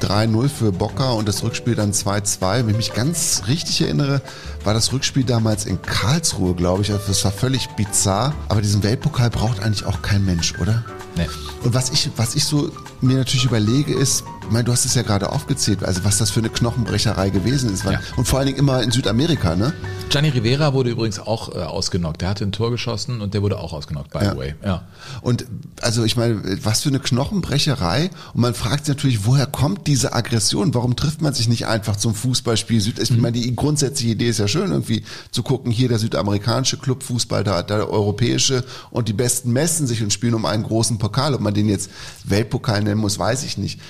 3-0 0.00 0.48
für 0.48 0.72
Boca 0.72 1.12
und 1.12 1.28
das 1.28 1.42
Rückspiel 1.42 1.74
dann 1.74 1.92
2-2. 1.92 2.58
Wenn 2.58 2.70
ich 2.70 2.76
mich 2.76 2.94
ganz 2.94 3.42
richtig 3.48 3.82
erinnere, 3.82 4.22
war 4.64 4.74
das 4.74 4.92
Rückspiel 4.92 5.24
damals 5.24 5.66
in 5.66 5.80
Karlsruhe, 5.82 6.54
glaube 6.54 6.82
ich. 6.82 6.90
Also 6.90 7.04
das 7.08 7.24
war 7.24 7.32
völlig 7.32 7.68
bizarr. 7.76 8.34
Aber 8.48 8.60
diesen 8.62 8.82
Weltpokal 8.82 9.30
braucht 9.30 9.60
eigentlich 9.60 9.84
auch 9.84 10.02
kein 10.02 10.24
Mensch, 10.24 10.54
oder? 10.60 10.84
Nee. 11.16 11.28
Und 11.62 11.74
was 11.74 11.90
ich, 11.90 12.10
was 12.16 12.34
ich 12.34 12.44
so 12.44 12.70
mir 13.02 13.16
natürlich 13.16 13.44
überlege, 13.44 13.94
ist, 13.94 14.24
ich 14.42 14.50
meine, 14.50 14.64
du 14.64 14.72
hast 14.72 14.84
es 14.84 14.94
ja 14.94 15.02
gerade 15.02 15.30
aufgezählt, 15.30 15.84
also 15.84 16.04
was 16.04 16.18
das 16.18 16.30
für 16.30 16.40
eine 16.40 16.50
Knochenbrecherei 16.50 17.30
gewesen 17.30 17.72
ist. 17.72 17.84
Ja. 17.84 18.00
Und 18.16 18.26
vor 18.26 18.38
allen 18.38 18.46
Dingen 18.46 18.58
immer 18.58 18.82
in 18.82 18.90
Südamerika, 18.90 19.54
ne? 19.54 19.72
Gianni 20.08 20.30
Rivera 20.30 20.74
wurde 20.74 20.90
übrigens 20.90 21.20
auch 21.20 21.54
äh, 21.54 21.58
ausgenockt. 21.58 22.20
Der 22.20 22.30
hatte 22.30 22.44
ein 22.44 22.50
Tor 22.50 22.72
geschossen 22.72 23.20
und 23.20 23.32
der 23.32 23.42
wurde 23.42 23.58
auch 23.58 23.72
ausgenockt, 23.72 24.10
by 24.10 24.24
ja. 24.24 24.32
the 24.32 24.36
way. 24.36 24.54
Ja. 24.64 24.88
Und 25.22 25.46
also 25.82 26.02
ich 26.04 26.16
meine, 26.16 26.42
was 26.64 26.82
für 26.82 26.88
eine 26.88 26.98
Knochenbrecherei. 26.98 28.10
Und 28.34 28.40
man 28.40 28.54
fragt 28.54 28.86
sich 28.86 28.96
natürlich, 28.96 29.24
woher 29.24 29.46
kommt 29.46 29.86
diese 29.86 30.12
Aggression? 30.12 30.74
Warum 30.74 30.96
trifft 30.96 31.22
man 31.22 31.32
sich 31.32 31.48
nicht 31.48 31.66
einfach 31.66 31.94
zum 31.94 32.14
Fußballspiel? 32.14 32.80
Süd 32.80 32.98
ich 32.98 33.10
mhm. 33.10 33.20
meine, 33.20 33.38
die 33.38 33.54
grundsätzliche 33.54 34.12
Idee 34.12 34.28
ist 34.28 34.38
ja 34.38 34.48
schön, 34.48 34.72
irgendwie 34.72 35.04
zu 35.30 35.44
gucken, 35.44 35.70
hier 35.70 35.88
der 35.88 36.00
südamerikanische 36.00 36.76
Club 36.76 37.04
Fußball, 37.04 37.44
da 37.44 37.62
der 37.62 37.88
europäische 37.88 38.64
und 38.90 39.08
die 39.08 39.12
Besten 39.12 39.52
messen 39.52 39.86
sich 39.86 40.02
und 40.02 40.12
spielen 40.12 40.34
um 40.34 40.44
einen 40.44 40.64
großen 40.64 40.98
Pokal. 40.98 41.34
Ob 41.34 41.40
man 41.40 41.54
den 41.54 41.68
jetzt 41.68 41.90
Weltpokal 42.24 42.82
nennen 42.90 43.00
muss, 43.00 43.18
weiß 43.18 43.44
ich 43.44 43.56
nicht. 43.56 43.80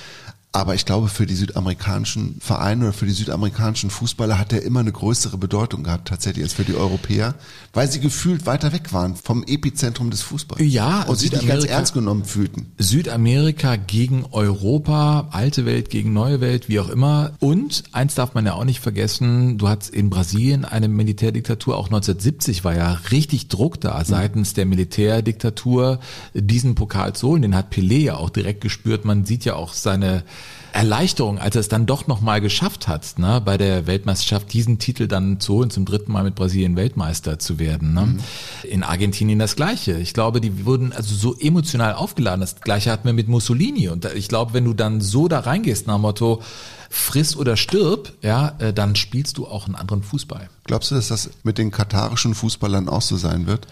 Aber 0.52 0.74
ich 0.74 0.84
glaube, 0.84 1.08
für 1.08 1.26
die 1.26 1.36
südamerikanischen 1.36 2.36
Vereine 2.40 2.86
oder 2.86 2.92
für 2.92 3.06
die 3.06 3.12
südamerikanischen 3.12 3.88
Fußballer 3.88 4.36
hat 4.36 4.52
er 4.52 4.62
immer 4.62 4.80
eine 4.80 4.90
größere 4.90 5.38
Bedeutung 5.38 5.84
gehabt, 5.84 6.08
tatsächlich, 6.08 6.42
als 6.42 6.54
für 6.54 6.64
die 6.64 6.74
Europäer, 6.74 7.36
weil 7.72 7.88
sie 7.88 8.00
gefühlt 8.00 8.46
weiter 8.46 8.72
weg 8.72 8.92
waren 8.92 9.14
vom 9.14 9.44
Epizentrum 9.44 10.10
des 10.10 10.22
Fußballs. 10.22 10.60
Ja, 10.64 11.02
und 11.02 11.16
sich 11.16 11.30
nicht 11.30 11.46
ganz 11.46 11.64
ernst 11.64 11.94
genommen 11.94 12.24
fühlten. 12.24 12.72
Südamerika 12.78 13.76
gegen 13.76 14.24
Europa, 14.32 15.28
alte 15.30 15.66
Welt 15.66 15.88
gegen 15.88 16.12
neue 16.12 16.40
Welt, 16.40 16.68
wie 16.68 16.80
auch 16.80 16.88
immer. 16.88 17.30
Und 17.38 17.84
eins 17.92 18.16
darf 18.16 18.34
man 18.34 18.44
ja 18.44 18.54
auch 18.54 18.64
nicht 18.64 18.80
vergessen, 18.80 19.56
du 19.56 19.68
hattest 19.68 19.94
in 19.94 20.10
Brasilien 20.10 20.64
eine 20.64 20.88
Militärdiktatur, 20.88 21.76
auch 21.76 21.86
1970 21.86 22.64
war 22.64 22.74
ja 22.74 22.98
richtig 23.12 23.46
Druck 23.46 23.80
da 23.80 24.04
seitens 24.04 24.54
der 24.54 24.66
Militärdiktatur, 24.66 26.00
diesen 26.34 26.74
Pokal 26.74 27.12
zu 27.12 27.28
holen. 27.28 27.42
Den 27.42 27.54
hat 27.54 27.72
Pelé 27.72 27.98
ja 27.98 28.16
auch 28.16 28.30
direkt 28.30 28.62
gespürt. 28.62 29.04
Man 29.04 29.24
sieht 29.24 29.44
ja 29.44 29.54
auch 29.54 29.74
seine 29.74 30.24
Erleichterung, 30.72 31.38
als 31.38 31.56
er 31.56 31.60
es 31.60 31.68
dann 31.68 31.86
doch 31.86 32.06
nochmal 32.06 32.40
geschafft 32.40 32.86
hat, 32.86 33.18
ne, 33.18 33.40
bei 33.44 33.58
der 33.58 33.86
Weltmeisterschaft 33.86 34.52
diesen 34.52 34.78
Titel 34.78 35.08
dann 35.08 35.40
zu 35.40 35.54
holen, 35.54 35.70
zum 35.70 35.84
dritten 35.84 36.12
Mal 36.12 36.22
mit 36.22 36.34
Brasilien 36.34 36.76
Weltmeister 36.76 37.38
zu 37.38 37.58
werden. 37.58 37.94
Ne. 37.94 38.06
Mhm. 38.06 38.20
In 38.64 38.82
Argentinien 38.82 39.38
das 39.38 39.56
Gleiche. 39.56 39.98
Ich 39.98 40.14
glaube, 40.14 40.40
die 40.40 40.64
wurden 40.64 40.92
also 40.92 41.14
so 41.14 41.36
emotional 41.38 41.94
aufgeladen. 41.94 42.40
Das 42.40 42.60
Gleiche 42.60 42.92
hatten 42.92 43.06
wir 43.06 43.12
mit 43.12 43.28
Mussolini. 43.28 43.88
Und 43.88 44.04
ich 44.14 44.28
glaube, 44.28 44.52
wenn 44.52 44.64
du 44.64 44.74
dann 44.74 45.00
so 45.00 45.28
da 45.28 45.40
reingehst 45.40 45.86
nach 45.86 45.96
dem 45.96 46.02
Motto, 46.02 46.42
friss 46.88 47.36
oder 47.36 47.56
stirb, 47.56 48.12
ja, 48.22 48.54
äh, 48.58 48.72
dann 48.72 48.96
spielst 48.96 49.38
du 49.38 49.46
auch 49.46 49.66
einen 49.66 49.76
anderen 49.76 50.02
Fußball. 50.02 50.48
Glaubst 50.64 50.90
du, 50.90 50.94
dass 50.94 51.08
das 51.08 51.30
mit 51.42 51.58
den 51.58 51.70
katarischen 51.70 52.34
Fußballern 52.34 52.88
auch 52.88 53.02
so 53.02 53.16
sein 53.16 53.46
wird? 53.46 53.66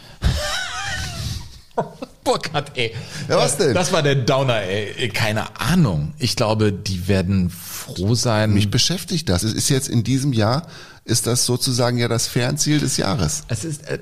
Burkhardt, 2.29 2.73
ey. 2.77 2.95
Ja, 3.29 3.39
was 3.39 3.57
denn? 3.57 3.73
Das 3.75 3.91
war 3.93 4.03
der 4.03 4.17
Downer, 4.17 4.61
ey. 4.63 5.09
Keine 5.09 5.59
Ahnung. 5.59 6.13
Ich 6.19 6.37
glaube, 6.37 6.73
die 6.73 7.09
werden 7.09 7.49
froh 7.49 8.15
sein. 8.15 8.53
Mich 8.53 8.71
beschäftigt 8.71 9.29
das. 9.29 9.43
Es 9.43 9.55
ist 9.55 9.71
jetzt 9.71 9.89
in 9.89 10.05
diesem 10.05 10.33
Jahr, 10.35 10.67
ist 11.05 11.27
das 11.27 11.47
sozusagen 11.47 11.97
ja 11.97 12.07
das 12.09 12.27
Fernziel 12.27 12.81
des 12.81 12.99
Jahres. 12.99 13.45
Es 13.49 13.65
ist, 13.65 13.87
äh, 13.89 13.99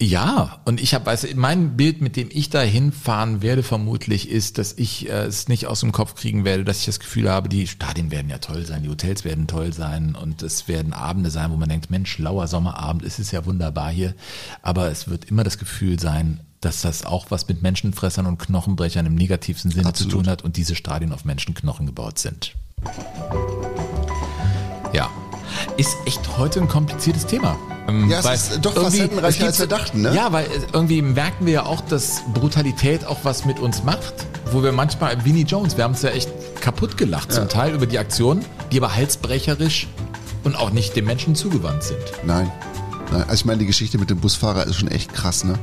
Ja, 0.00 0.60
und 0.64 0.80
ich 0.80 0.94
habe, 0.94 1.12
du, 1.16 1.26
mein 1.34 1.76
Bild, 1.76 2.00
mit 2.00 2.14
dem 2.14 2.28
ich 2.30 2.50
da 2.50 2.60
hinfahren 2.60 3.42
werde, 3.42 3.64
vermutlich 3.64 4.30
ist, 4.30 4.58
dass 4.58 4.72
ich 4.74 5.08
äh, 5.08 5.24
es 5.24 5.48
nicht 5.48 5.66
aus 5.66 5.80
dem 5.80 5.90
Kopf 5.90 6.14
kriegen 6.14 6.44
werde, 6.44 6.62
dass 6.62 6.78
ich 6.78 6.86
das 6.86 7.00
Gefühl 7.00 7.28
habe, 7.28 7.48
die 7.48 7.66
Stadien 7.66 8.12
werden 8.12 8.30
ja 8.30 8.38
toll 8.38 8.64
sein, 8.64 8.84
die 8.84 8.90
Hotels 8.90 9.24
werden 9.24 9.48
toll 9.48 9.72
sein 9.72 10.14
und 10.14 10.40
es 10.44 10.68
werden 10.68 10.92
Abende 10.92 11.30
sein, 11.32 11.50
wo 11.50 11.56
man 11.56 11.68
denkt, 11.68 11.90
Mensch, 11.90 12.16
lauer 12.18 12.46
Sommerabend, 12.46 13.02
es 13.02 13.18
ist 13.18 13.32
ja 13.32 13.44
wunderbar 13.44 13.90
hier. 13.90 14.14
Aber 14.62 14.88
es 14.88 15.08
wird 15.08 15.24
immer 15.24 15.42
das 15.42 15.58
Gefühl 15.58 15.98
sein, 15.98 16.38
dass 16.60 16.82
das 16.82 17.04
auch 17.04 17.26
was 17.30 17.48
mit 17.48 17.62
Menschenfressern 17.62 18.26
und 18.26 18.38
Knochenbrechern 18.38 19.06
im 19.06 19.14
negativsten 19.14 19.70
Sinne 19.70 19.88
Absolut. 19.88 20.10
zu 20.12 20.16
tun 20.18 20.28
hat 20.28 20.42
und 20.42 20.56
diese 20.56 20.74
Stadien 20.74 21.12
auf 21.12 21.24
Menschenknochen 21.24 21.86
gebaut 21.86 22.18
sind. 22.18 22.54
Ja. 24.92 25.08
Ist 25.76 25.96
echt 26.06 26.36
heute 26.38 26.60
ein 26.60 26.68
kompliziertes 26.68 27.26
Thema. 27.26 27.56
Ähm, 27.88 28.08
Ja, 28.10 28.18
es 28.20 28.50
ist 28.50 28.64
doch 28.64 28.74
irgendwie- 28.76 28.98
facettenreicher, 28.98 29.46
als 29.46 29.58
wir 29.58 29.66
dachten, 29.66 30.02
ne? 30.02 30.14
Ja, 30.14 30.32
weil 30.32 30.46
äh, 30.46 30.48
irgendwie 30.72 31.02
merken 31.02 31.46
wir 31.46 31.52
ja 31.52 31.66
auch, 31.66 31.80
dass 31.82 32.22
Brutalität 32.34 33.04
auch 33.06 33.18
was 33.22 33.44
mit 33.44 33.58
uns 33.58 33.82
macht. 33.84 34.14
Wo 34.52 34.62
wir 34.62 34.72
manchmal, 34.72 35.24
Vinnie 35.24 35.44
Jones, 35.44 35.76
wir 35.76 35.84
haben 35.84 35.94
es 35.94 36.02
ja 36.02 36.10
echt 36.10 36.30
kaputt 36.60 36.96
gelacht 36.96 37.32
zum 37.32 37.48
Teil 37.48 37.74
über 37.74 37.86
die 37.86 37.98
Aktionen, 37.98 38.44
die 38.72 38.78
aber 38.78 38.94
halsbrecherisch 38.94 39.86
und 40.44 40.56
auch 40.56 40.70
nicht 40.70 40.96
dem 40.96 41.04
Menschen 41.06 41.34
zugewandt 41.34 41.82
sind. 41.82 41.98
Nein. 42.24 42.50
Also 43.10 43.32
ich 43.34 43.44
meine, 43.44 43.58
die 43.58 43.66
Geschichte 43.66 43.98
mit 43.98 44.10
dem 44.10 44.18
Busfahrer 44.20 44.66
ist 44.66 44.76
schon 44.76 44.88
echt 44.88 45.12
krass, 45.14 45.44
ne? 45.44 45.58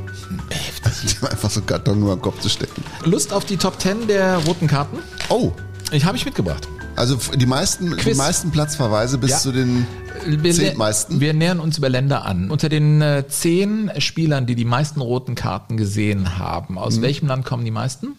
Heftig. 0.49 1.21
Einfach 1.29 1.49
so 1.49 1.59
einen 1.59 1.67
Karton 1.67 1.99
nur 1.99 2.13
am 2.13 2.21
Kopf 2.21 2.39
zu 2.39 2.49
stecken. 2.49 2.83
Lust 3.03 3.31
auf 3.33 3.45
die 3.45 3.57
Top 3.57 3.79
10 3.79 4.07
der 4.07 4.37
roten 4.39 4.67
Karten? 4.67 4.97
Oh, 5.29 5.51
Ich 5.91 6.05
habe 6.05 6.17
ich 6.17 6.25
mitgebracht. 6.25 6.67
also 6.95 7.17
die 7.35 7.45
meisten, 7.45 7.95
die 7.97 8.13
meisten 8.15 8.51
Platzverweise 8.51 9.17
bis 9.19 9.29
Ja. 9.31 9.37
zu 9.37 9.51
den 9.51 9.85
Wir, 10.25 10.53
zehntmeisten. 10.53 11.19
wir 11.19 11.33
nähern 11.33 11.59
uns 11.59 11.77
über 11.77 11.89
Länder 11.89 12.25
an. 12.25 12.49
Unter 12.49 12.67
den 12.69 13.01
äh, 13.01 13.25
zehn 13.27 13.91
Spielern, 13.99 14.45
die 14.47 14.55
die 14.55 14.65
meisten 14.65 14.99
roten 15.01 15.35
Karten 15.35 15.77
gesehen 15.77 16.37
haben, 16.39 16.77
aus 16.79 17.01
welchem 17.01 17.27
Land 17.27 17.45
kommen 17.45 17.63
die 17.65 17.71
meisten? 17.71 18.13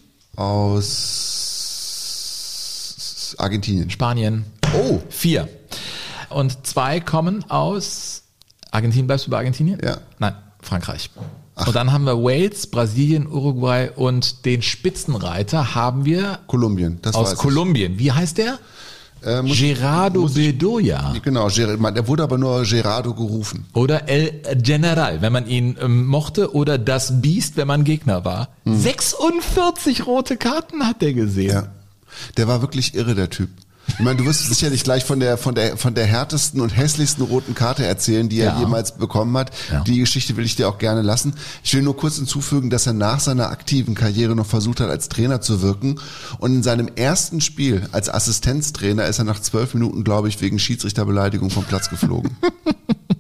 aus 2.77 3.35
Argentinien. 3.39 3.91
Spanien. 3.91 4.45
Oh, 4.75 5.01
Vier. 5.09 5.49
Und 6.29 6.67
zwei 6.67 7.01
kommen 7.01 7.49
aus 7.51 8.16
Argentinien. 8.77 9.07
Bleibst 9.07 9.27
du 9.27 9.31
bei 9.31 9.39
Argentinien? 9.39 9.79
Ja. 9.85 9.99
Nein, 10.19 10.35
Frankreich. 10.63 11.11
Und 11.67 11.75
dann 11.75 11.91
haben 11.93 12.05
wir 12.05 12.23
Wales, 12.23 12.67
Brasilien, 12.67 13.27
Uruguay 13.27 13.89
und 13.97 14.45
den 14.45 14.61
Spitzenreiter 14.63 15.75
haben 15.75 16.05
wir 16.05 16.39
Kolumbien. 16.47 16.99
Das 17.03 17.15
aus. 17.15 17.35
Kolumbien. 17.37 17.99
Wie 17.99 18.13
heißt 18.13 18.37
der? 18.39 18.59
Äh, 19.25 19.41
muss- 19.41 19.59
Gerardo 19.59 20.21
muss 20.21 20.37
ich- 20.37 20.53
Bedoya. 20.53 21.15
Genau, 21.23 21.49
der 21.49 22.07
wurde 22.07 22.23
aber 22.23 22.37
nur 22.37 22.63
Gerardo 22.65 23.15
gerufen. 23.15 23.65
Oder 23.73 24.07
El 24.09 24.43
General, 24.63 25.23
wenn 25.23 25.33
man 25.33 25.47
ihn 25.49 25.77
ähm, 25.81 26.05
mochte. 26.07 26.55
Oder 26.55 26.77
das 26.77 27.23
Biest, 27.23 27.57
wenn 27.57 27.67
man 27.67 27.85
Gegner 27.85 28.27
war. 28.27 28.49
46 28.67 30.07
rote 30.07 30.37
Karten 30.37 30.87
hat 30.87 31.03
der 31.03 31.15
gesehen. 31.15 31.53
Ja. 31.55 31.69
Der 32.37 32.49
war 32.49 32.61
wirklich 32.61 32.95
irre, 32.95 33.15
der 33.15 33.31
Typ. 33.31 33.49
Ich 33.89 34.01
meine, 34.01 34.17
du 34.19 34.25
wirst 34.27 34.47
sicherlich 34.47 34.85
gleich 34.85 35.05
von 35.05 35.21
der, 35.21 35.39
von 35.39 35.55
der, 35.55 35.77
von 35.77 35.95
der 35.95 36.05
härtesten 36.07 36.61
und 36.61 36.71
hässlichsten 36.77 37.25
roten 37.25 37.55
Karte 37.55 37.87
erzählen, 37.87 38.29
die 38.29 38.41
er 38.41 38.53
Ja. 38.55 38.59
jemals 38.61 38.97
bekommen 38.97 39.37
hat. 39.37 39.51
Ja. 39.73 39.81
Die 39.85 39.99
Geschichte 40.01 40.37
will 40.37 40.45
ich 40.45 40.57
dir 40.57 40.69
auch 40.69 40.79
gerne 40.79 41.03
lassen. 41.03 41.35
Ich 41.65 41.73
will 41.75 41.83
nur 41.83 41.97
kurz 41.97 42.17
hinzufügen, 42.17 42.69
dass 42.69 42.87
er 42.87 42.93
nach 42.93 43.21
seiner 43.21 43.49
aktiven 43.51 43.95
Karriere 43.95 44.35
noch 44.37 44.47
versucht 44.47 44.81
hat, 44.81 44.91
als 44.91 45.09
Trainer 45.09 45.41
zu 45.41 45.63
wirken. 45.63 45.99
Und 46.39 46.55
in 46.55 46.63
seinem 46.63 46.89
ersten 46.97 47.41
Spiel 47.41 47.89
als 47.93 48.09
Assistenztrainer 48.13 49.07
ist 49.07 49.19
er 49.19 49.25
nach 49.25 49.41
zwölf 49.41 49.73
Minuten, 49.75 50.05
glaube 50.05 50.29
ich, 50.29 50.41
wegen 50.43 50.59
Schiedsrichterbeleidigung 50.59 51.51
vom 51.51 51.65
Platz 51.65 51.89
geflogen. 51.89 52.37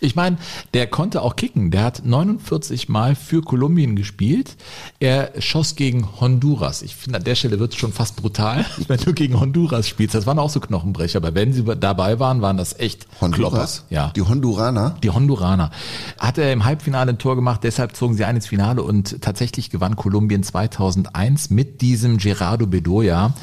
Ich 0.00 0.16
meine, 0.16 0.38
der 0.74 0.86
konnte 0.86 1.22
auch 1.22 1.36
kicken. 1.36 1.70
Der 1.70 1.84
hat 1.84 2.04
49 2.04 2.88
Mal 2.88 3.14
für 3.14 3.42
Kolumbien 3.42 3.96
gespielt. 3.96 4.56
Er 5.00 5.32
schoss 5.38 5.76
gegen 5.76 6.20
Honduras. 6.20 6.82
Ich 6.82 6.96
finde, 6.96 7.18
an 7.18 7.24
der 7.24 7.34
Stelle 7.34 7.58
wird 7.58 7.72
es 7.72 7.78
schon 7.78 7.92
fast 7.92 8.16
brutal, 8.16 8.64
wenn 8.88 9.00
du 9.00 9.12
gegen 9.12 9.38
Honduras 9.38 9.88
spielst. 9.88 10.14
Das 10.14 10.26
waren 10.26 10.38
auch 10.38 10.50
so 10.50 10.60
Knochenbrecher. 10.60 11.18
Aber 11.18 11.34
wenn 11.34 11.52
sie 11.52 11.64
dabei 11.64 12.18
waren, 12.18 12.42
waren 12.42 12.56
das 12.56 12.78
echt 12.78 13.06
Honduras? 13.20 13.78
Klopper. 13.78 13.94
Ja. 13.94 14.12
Die 14.16 14.22
Honduraner? 14.22 14.96
Die 15.02 15.10
Honduraner. 15.10 15.70
Hat 16.18 16.38
er 16.38 16.52
im 16.52 16.64
Halbfinale 16.64 17.12
ein 17.12 17.18
Tor 17.18 17.36
gemacht, 17.36 17.60
deshalb 17.64 17.96
zogen 17.96 18.14
sie 18.14 18.24
ein 18.24 18.36
ins 18.36 18.46
Finale 18.46 18.82
und 18.82 19.20
tatsächlich 19.22 19.70
gewann 19.70 19.96
Kolumbien 19.96 20.42
2001 20.42 21.50
mit 21.50 21.80
diesem 21.80 22.18
Gerardo 22.18 22.66
Bedoya 22.66 23.34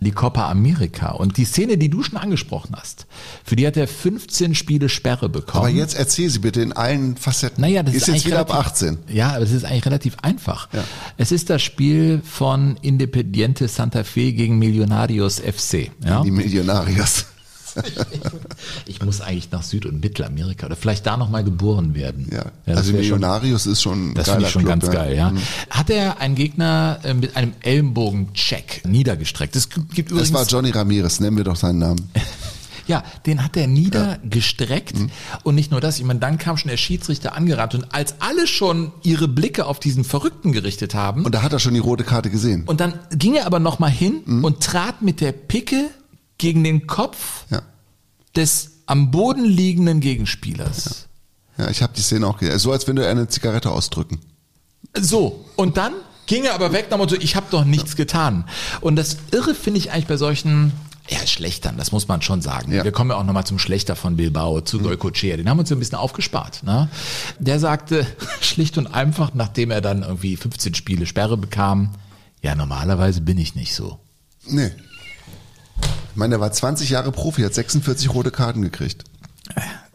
die 0.00 0.12
Copa 0.12 0.50
America. 0.50 1.10
Und 1.10 1.36
die 1.36 1.44
Szene, 1.44 1.78
die 1.78 1.90
du 1.90 2.02
schon 2.02 2.18
angesprochen 2.18 2.74
hast, 2.76 3.06
für 3.44 3.56
die 3.56 3.66
hat 3.66 3.76
er 3.76 3.88
15 3.88 4.54
Spiele 4.54 4.88
Sperre 4.88 5.28
bekommen. 5.28 5.64
Aber 5.64 5.67
jetzt 5.68 5.94
erzähl 5.94 6.30
sie 6.30 6.38
bitte 6.40 6.60
in 6.60 6.72
allen 6.72 7.16
Facetten. 7.16 7.60
Naja, 7.62 7.82
das 7.82 7.94
ist, 7.94 8.08
ist 8.08 8.14
jetzt 8.14 8.26
wieder 8.26 8.40
ab 8.40 8.50
relativ, 8.52 8.72
18. 8.72 8.98
Ja, 9.08 9.30
aber 9.34 9.42
es 9.42 9.52
ist 9.52 9.64
eigentlich 9.64 9.86
relativ 9.86 10.16
einfach. 10.22 10.68
Ja. 10.72 10.84
Es 11.16 11.32
ist 11.32 11.50
das 11.50 11.62
Spiel 11.62 12.20
von 12.24 12.76
Independiente 12.82 13.68
Santa 13.68 14.04
Fe 14.04 14.32
gegen 14.32 14.58
Millonarios 14.58 15.40
FC. 15.40 15.90
Ja? 16.04 16.22
Die 16.22 16.30
Millionarios. 16.30 17.26
Ich 18.86 19.00
muss 19.02 19.20
eigentlich 19.20 19.52
nach 19.52 19.62
Süd- 19.62 19.86
und 19.86 20.02
Mittelamerika 20.02 20.66
oder 20.66 20.74
vielleicht 20.74 21.06
da 21.06 21.16
nochmal 21.16 21.44
geboren 21.44 21.94
werden. 21.94 22.28
Ja. 22.32 22.46
das 22.66 22.78
also 22.78 22.92
wär 22.92 23.02
schon- 23.04 23.20
Millionarios 23.20 23.66
ist 23.66 23.82
schon 23.82 24.10
ein 24.10 24.14
Das 24.14 24.28
finde 24.28 24.46
ich 24.46 24.50
schon 24.50 24.62
Club, 24.64 24.80
ganz 24.80 24.90
geil, 24.92 25.16
ja. 25.16 25.32
Hat 25.70 25.88
er 25.90 26.18
einen 26.20 26.34
Gegner 26.34 26.98
äh, 27.04 27.14
mit 27.14 27.36
einem 27.36 27.52
Ellenbogen-Check 27.60 28.82
niedergestreckt? 28.84 29.54
Es 29.54 29.68
gibt 29.68 29.94
gibt 29.94 30.10
Das 30.10 30.16
übrigens, 30.16 30.32
war 30.34 30.46
Johnny 30.46 30.70
Ramirez, 30.70 31.20
nennen 31.20 31.36
wir 31.36 31.44
doch 31.44 31.56
seinen 31.56 31.78
Namen. 31.78 32.10
ja, 32.88 33.04
den 33.26 33.44
hat 33.44 33.56
er 33.56 33.66
niedergestreckt. 33.68 34.98
Mhm. 34.98 35.10
Und 35.44 35.54
nicht 35.54 35.70
nur 35.70 35.80
das, 35.80 35.98
ich 35.98 36.04
meine, 36.04 36.18
dann 36.20 36.38
kam 36.38 36.56
schon 36.56 36.70
der 36.70 36.76
Schiedsrichter 36.76 37.34
angerannt 37.36 37.74
und 37.74 37.94
als 37.94 38.16
alle 38.20 38.46
schon 38.46 38.92
ihre 39.02 39.28
Blicke 39.28 39.66
auf 39.66 39.78
diesen 39.78 40.02
Verrückten 40.04 40.52
gerichtet 40.52 40.94
haben, 40.94 41.24
Und 41.24 41.34
da 41.34 41.42
hat 41.42 41.52
er 41.52 41.58
schon 41.60 41.74
die 41.74 41.80
rote 41.80 42.02
Karte 42.04 42.30
gesehen. 42.30 42.64
und 42.66 42.80
dann 42.80 42.94
ging 43.12 43.34
er 43.36 43.46
aber 43.46 43.60
nochmal 43.60 43.90
hin 43.90 44.22
Mhm. 44.24 44.44
und 44.44 44.60
trat 44.62 45.02
mit 45.02 45.20
der 45.20 45.32
Picke 45.32 45.90
gegen 46.38 46.64
den 46.64 46.86
Kopf 46.86 47.44
Ja. 47.50 47.62
des 48.34 48.72
am 48.86 49.10
Boden 49.10 49.44
liegenden 49.44 50.00
Gegenspielers. 50.00 51.06
Ja, 51.58 51.68
ich 51.68 51.82
habe 51.82 51.92
die 51.94 52.00
Szene 52.00 52.26
auch 52.26 52.38
gesehen. 52.38 52.58
So 52.58 52.72
als 52.72 52.86
wenn 52.88 52.96
du 52.96 53.06
eine 53.06 53.28
Zigarette 53.28 53.70
ausdrücken. 53.70 54.18
So, 54.98 55.44
und 55.56 55.76
dann 55.76 55.92
ging 56.26 56.44
er 56.44 56.54
aber 56.54 56.72
weg 56.72 56.86
nach 56.90 56.96
dem 56.96 57.00
Motto, 57.00 57.16
ich 57.16 57.36
habe 57.36 57.46
doch 57.50 57.64
nichts 57.64 57.96
getan. 57.96 58.44
Und 58.80 58.96
das 58.96 59.16
Irre 59.32 59.54
finde 59.54 59.78
ich 59.78 59.90
eigentlich 59.92 60.06
bei 60.06 60.16
solchen 60.16 60.72
ja, 61.08 61.26
Schlechtern, 61.26 61.76
das 61.78 61.92
muss 61.92 62.06
man 62.08 62.20
schon 62.22 62.42
sagen. 62.42 62.72
Ja. 62.72 62.84
Wir 62.84 62.92
kommen 62.92 63.10
ja 63.10 63.16
auch 63.16 63.24
nochmal 63.24 63.46
zum 63.46 63.58
Schlechter 63.58 63.96
von 63.96 64.16
Bilbao, 64.16 64.60
zu 64.60 64.78
Goicochea. 64.78 65.36
Den 65.36 65.48
haben 65.48 65.56
wir 65.56 65.60
uns 65.60 65.72
ein 65.72 65.78
bisschen 65.78 65.98
aufgespart. 65.98 66.62
Ne? 66.64 66.88
Der 67.38 67.58
sagte 67.58 68.06
schlicht 68.40 68.76
und 68.78 68.86
einfach, 68.86 69.32
nachdem 69.34 69.70
er 69.70 69.80
dann 69.80 70.02
irgendwie 70.02 70.36
15 70.36 70.74
Spiele 70.74 71.06
Sperre 71.06 71.36
bekam, 71.36 71.94
ja, 72.42 72.54
normalerweise 72.54 73.20
bin 73.20 73.38
ich 73.38 73.54
nicht 73.54 73.74
so. 73.74 73.98
Nee. 74.46 74.70
Ich 76.10 76.16
meine, 76.16 76.32
der 76.32 76.40
war 76.40 76.52
20 76.52 76.90
Jahre 76.90 77.12
Profi, 77.12 77.42
hat 77.42 77.54
46 77.54 78.12
rote 78.12 78.30
Karten 78.30 78.62
gekriegt. 78.62 79.04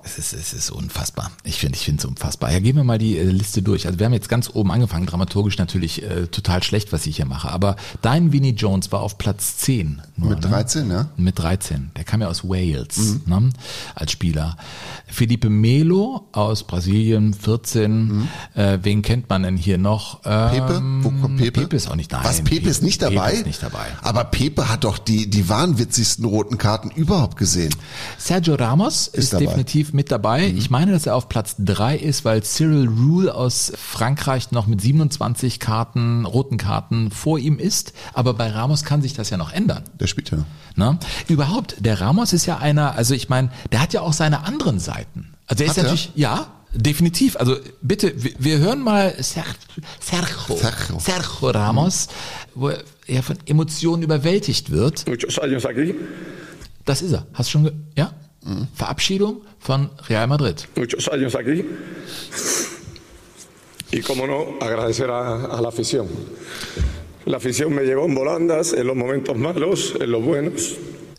Es 0.06 0.18
ist, 0.18 0.34
es 0.34 0.54
ist 0.54 0.70
unfassbar. 0.70 1.32
Ich 1.44 1.60
finde, 1.60 1.78
ich 1.78 1.86
finde 1.86 2.00
es 2.00 2.06
unfassbar. 2.06 2.52
Ja, 2.52 2.60
gehen 2.60 2.76
wir 2.76 2.84
mal 2.84 2.98
die 2.98 3.18
äh, 3.18 3.24
Liste 3.24 3.62
durch. 3.62 3.88
Also 3.88 4.00
wir 4.00 4.06
haben 4.06 4.14
jetzt 4.14 4.28
ganz 4.28 4.50
oben 4.54 4.72
angefangen, 4.72 5.06
dramaturgisch 5.06 5.58
natürlich 5.58 6.04
äh, 6.04 6.28
total 6.28 6.62
schlecht, 6.62 6.92
was 6.92 7.06
ich 7.06 7.16
hier 7.16 7.26
mache. 7.26 7.50
Aber 7.50 7.78
dein 8.02 8.34
Vinnie 8.34 8.52
Jones 8.52 8.92
war 8.92 9.00
auf 9.00 9.18
Platz 9.18 9.58
10. 9.58 10.02
Nur, 10.18 10.32
Mit 10.32 10.44
13, 10.44 10.92
ja? 10.92 11.10
Mit 11.16 11.40
13. 11.40 11.92
Der 11.96 12.04
kam 12.04 12.22
ja 12.22 12.28
aus 12.28 12.44
Wales 12.44 13.20
ne, 13.26 13.50
als 13.96 14.12
Spieler. 14.12 14.58
Felipe 15.08 15.50
Melo 15.50 16.28
aus 16.34 16.64
Brasilien, 16.64 17.34
14. 17.34 18.28
Äh, 18.56 18.80
wen 18.82 19.02
kennt 19.04 19.30
man 19.30 19.44
denn 19.44 19.58
hier 19.58 19.78
noch? 19.78 20.22
Pepe? 20.22 20.76
Ähm, 20.78 21.04
Wo 21.04 21.12
kommt 21.12 21.38
Pepe? 21.38 21.62
Pepe 21.62 21.76
ist 21.78 21.90
auch 21.90 21.96
nicht 21.96 22.12
dabei. 22.12 22.26
Was, 22.26 22.42
Pepe 22.42 22.70
ist 22.70 22.84
nicht 22.84 23.02
dabei? 23.02 23.30
Pepe 23.30 23.38
ist 23.38 23.46
nicht 23.46 23.64
dabei. 23.64 23.86
Aber 24.02 24.26
Pepe 24.26 24.70
hat 24.70 24.84
doch 24.84 24.98
die, 24.98 25.30
die 25.30 25.48
wahnwitzigsten 25.48 26.26
roten 26.26 26.58
Karten 26.58 26.90
überhaupt 26.90 27.38
gesehen. 27.38 27.74
Sergio 28.18 28.56
Ramos 28.56 29.08
ist, 29.08 29.34
dabei. 29.34 29.46
definitiv 29.46 29.93
mit 29.94 30.12
dabei. 30.12 30.48
Ich 30.48 30.70
meine, 30.70 30.92
dass 30.92 31.06
er 31.06 31.16
auf 31.16 31.30
Platz 31.30 31.56
drei 31.60 31.96
ist, 31.96 32.26
weil 32.26 32.44
Cyril 32.44 32.88
Rule 32.88 33.34
aus 33.34 33.72
Frankreich 33.76 34.52
noch 34.52 34.68
mit 34.68 34.82
27 34.82 35.60
Karten, 35.60 36.26
roten 36.26 36.58
Karten 36.58 37.12
vor 37.12 37.40
ihm 37.40 37.60
ist. 37.60 37.94
Aber 38.14 38.34
bei 38.34 38.50
Ramos 38.50 38.84
kann 38.84 39.02
sich 39.02 39.14
das 39.14 39.30
ja 39.30 39.38
noch 39.38 39.54
ändern. 39.54 39.84
Der 40.00 40.08
spielt 40.08 40.32
ja 40.32 40.38
noch. 40.38 40.46
Ne? 40.76 40.98
Überhaupt, 41.28 41.76
der 41.80 42.02
Ramos 42.02 42.34
ist 42.34 42.46
ja 42.46 42.58
einer, 42.58 42.96
also 42.96 43.14
ich 43.14 43.30
meine, 43.30 43.52
der 43.72 43.82
hat 43.82 43.94
ja 43.94 44.02
auch 44.02 44.14
seine 44.14 44.44
anderen 44.46 44.80
Seiten. 44.80 45.34
Also 45.48 45.64
er 45.64 45.68
ist 45.70 45.78
Hat 45.78 45.78
er? 45.78 45.84
natürlich, 45.84 46.12
ja, 46.16 46.48
definitiv. 46.74 47.36
Also 47.38 47.58
bitte, 47.82 48.14
wir, 48.18 48.58
hören 48.58 48.82
mal 48.82 49.14
Ser 49.22 49.44
Sergio, 50.00 50.58
Sergio. 50.58 51.00
Sergio 51.00 51.50
Ramos, 51.50 52.08
wo 52.56 52.72
er 53.08 53.24
von 53.24 53.38
Emotionen 53.46 54.04
überwältigt 54.04 54.72
wird. 54.72 55.06
Das 56.86 57.02
ist 57.02 57.12
er. 57.14 57.28
Hast 57.34 57.50
du 57.50 57.52
schon, 57.52 57.72
ja? 57.96 58.12
Verabschiedung 58.76 59.42
von 59.66 59.90
Real 60.08 60.28
Madrid. 60.28 60.56
muchos 60.76 61.08
años 61.10 61.36
aquí. 61.36 61.66
Y 63.92 64.02
cómo 64.02 64.26
no, 64.26 64.58
agradecer 64.60 65.10
a, 65.10 65.46
a 65.46 65.62
la 65.62 65.70
afición. 65.70 66.08
La 67.26 67.38
afición 67.38 67.74
me 67.74 67.84
llevó 67.84 68.06
en 68.06 68.16
volandas, 68.16 68.74
en 68.74 68.88
los 68.88 68.96
momentos 68.96 69.38
malos, 69.38 69.94
en 70.00 70.12
los 70.12 70.24
buenos. 70.24 70.76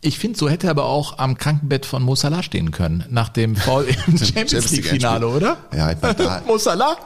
Ich 0.06 0.18
finde, 0.18 0.38
so 0.38 0.50
hätte 0.50 0.66
er 0.66 0.72
aber 0.72 0.84
auch 0.84 1.16
am 1.18 1.38
Krankenbett 1.38 1.86
von 1.86 2.02
Mo 2.02 2.14
Salah 2.14 2.42
stehen 2.42 2.72
können, 2.72 3.06
nach 3.08 3.30
dem 3.30 3.56
Foul 3.56 3.86
im 4.06 4.18
Champions 4.34 4.70
League 4.70 4.84
Finale, 4.84 5.26
oder? 5.26 5.56
Ja, 5.74 5.92
ich 5.92 5.96
meine, 6.02 6.14
da, 6.14 6.42
Mo 6.46 6.58
Salah, 6.58 6.98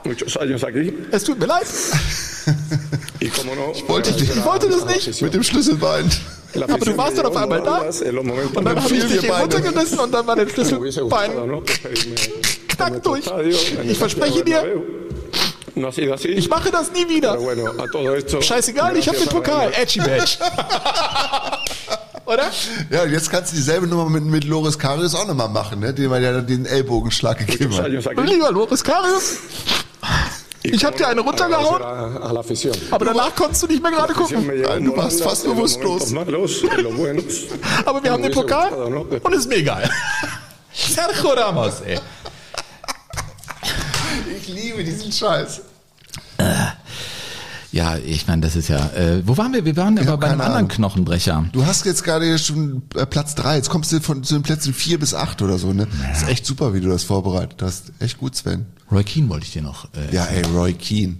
es 1.11 1.23
tut 1.23 1.39
mir 1.39 1.45
leid. 1.45 1.65
no, 3.21 3.87
wollte 3.87 4.09
ich 4.09 4.43
wollte 4.43 4.67
das 4.67 4.85
nicht. 4.85 5.21
mit 5.21 5.33
dem 5.33 5.43
Schlüsselbein. 5.43 6.11
Aber 6.55 6.77
du 6.77 6.97
warst 6.97 7.17
dann 7.17 7.27
auf 7.27 7.37
einmal 7.37 7.61
da. 7.61 7.83
Und 7.87 8.65
dann 8.65 8.67
habe 8.67 8.79
ich 8.79 8.85
fiel 8.87 9.07
dich 9.07 9.21
Beine. 9.21 9.43
runtergerissen 9.43 9.99
und 9.99 10.11
dann 10.13 10.27
war 10.27 10.35
der 10.35 10.49
Schlüsselbein 10.49 11.31
Knack 12.67 13.03
durch. 13.03 13.23
Ich 13.85 13.97
verspreche 13.97 14.43
dir, 14.43 14.65
ich 15.75 16.49
mache 16.49 16.71
das 16.71 16.91
nie 16.91 17.07
wieder. 17.07 17.37
Scheißegal, 18.41 18.97
ich 18.97 19.07
habe 19.07 19.17
den 19.17 19.27
Pokal. 19.29 19.71
Edgy 19.73 19.99
Badge. 19.99 20.37
Oder? 22.29 22.51
Ja, 22.91 23.05
jetzt 23.05 23.31
kannst 23.31 23.51
du 23.51 23.55
dieselbe 23.55 23.87
Nummer 23.87 24.07
mit, 24.07 24.23
mit 24.23 24.43
Loris 24.43 24.77
Karius 24.77 25.15
auch 25.15 25.25
nochmal 25.25 25.49
machen, 25.49 25.79
ne? 25.79 25.95
dem 25.95 26.11
er 26.11 26.19
ja 26.19 26.41
den 26.41 26.67
Ellbogenschlag 26.67 27.39
gegeben 27.39 27.75
hat. 27.75 27.87
Lieber 27.89 28.51
Loris 28.51 28.83
Karius, 28.83 29.37
ich 30.61 30.85
hab 30.85 30.95
dir 30.95 31.07
eine 31.07 31.21
runtergehauen. 31.21 31.81
aber 32.91 33.05
danach 33.05 33.33
konntest 33.35 33.63
du 33.63 33.67
nicht 33.67 33.81
mehr 33.81 33.91
gerade 33.91 34.13
gucken. 34.13 34.47
du 34.47 34.95
warst 34.95 35.23
fast 35.23 35.43
bewusstlos. 35.43 36.13
Aber 37.85 38.03
wir 38.03 38.11
haben 38.11 38.21
den 38.21 38.31
Pokal 38.31 38.73
und 39.23 39.33
ist 39.33 39.49
mir 39.49 39.55
egal. 39.55 39.89
Sergio 40.71 41.31
Ramos, 41.31 41.81
ey. 41.81 41.97
Ich 44.39 44.47
liebe 44.47 44.83
diesen 44.83 45.11
Scheiß. 45.11 45.61
Ja, 47.71 47.97
ich 47.97 48.25
meine, 48.27 48.41
das 48.41 48.55
ist 48.55 48.67
ja. 48.67 48.87
Äh, 48.93 49.21
wo 49.27 49.37
waren 49.37 49.53
wir? 49.53 49.63
Wir 49.63 49.75
waren 49.77 49.97
aber 49.99 50.17
bei 50.17 50.27
einem 50.27 50.41
anderen 50.41 50.57
Ahnung. 50.65 50.69
Knochenbrecher. 50.69 51.45
Du 51.51 51.65
hast 51.65 51.85
jetzt 51.85 52.03
gerade 52.03 52.37
schon 52.39 52.81
äh, 52.95 53.05
Platz 53.05 53.35
drei. 53.35 53.57
Jetzt 53.57 53.69
kommst 53.69 53.91
du 53.91 53.99
von 54.01 54.23
zu 54.23 54.33
den 54.33 54.43
Plätzen 54.43 54.73
vier 54.73 54.99
bis 54.99 55.13
acht 55.13 55.41
oder 55.41 55.57
so, 55.59 55.71
ne? 55.71 55.87
Das 56.09 56.23
ist 56.23 56.29
echt 56.29 56.45
super, 56.45 56.73
wie 56.73 56.81
du 56.81 56.89
das 56.89 57.03
vorbereitet 57.03 57.61
hast. 57.61 57.91
Echt 57.99 58.17
gut, 58.17 58.35
Sven. 58.35 58.65
Roy 58.91 59.03
Keane 59.03 59.29
wollte 59.29 59.45
ich 59.45 59.53
dir 59.53 59.61
noch. 59.61 59.85
Äh, 59.93 60.13
Ja, 60.15 60.25
ey, 60.25 60.41
Roy 60.51 60.73
Keane. 60.73 61.17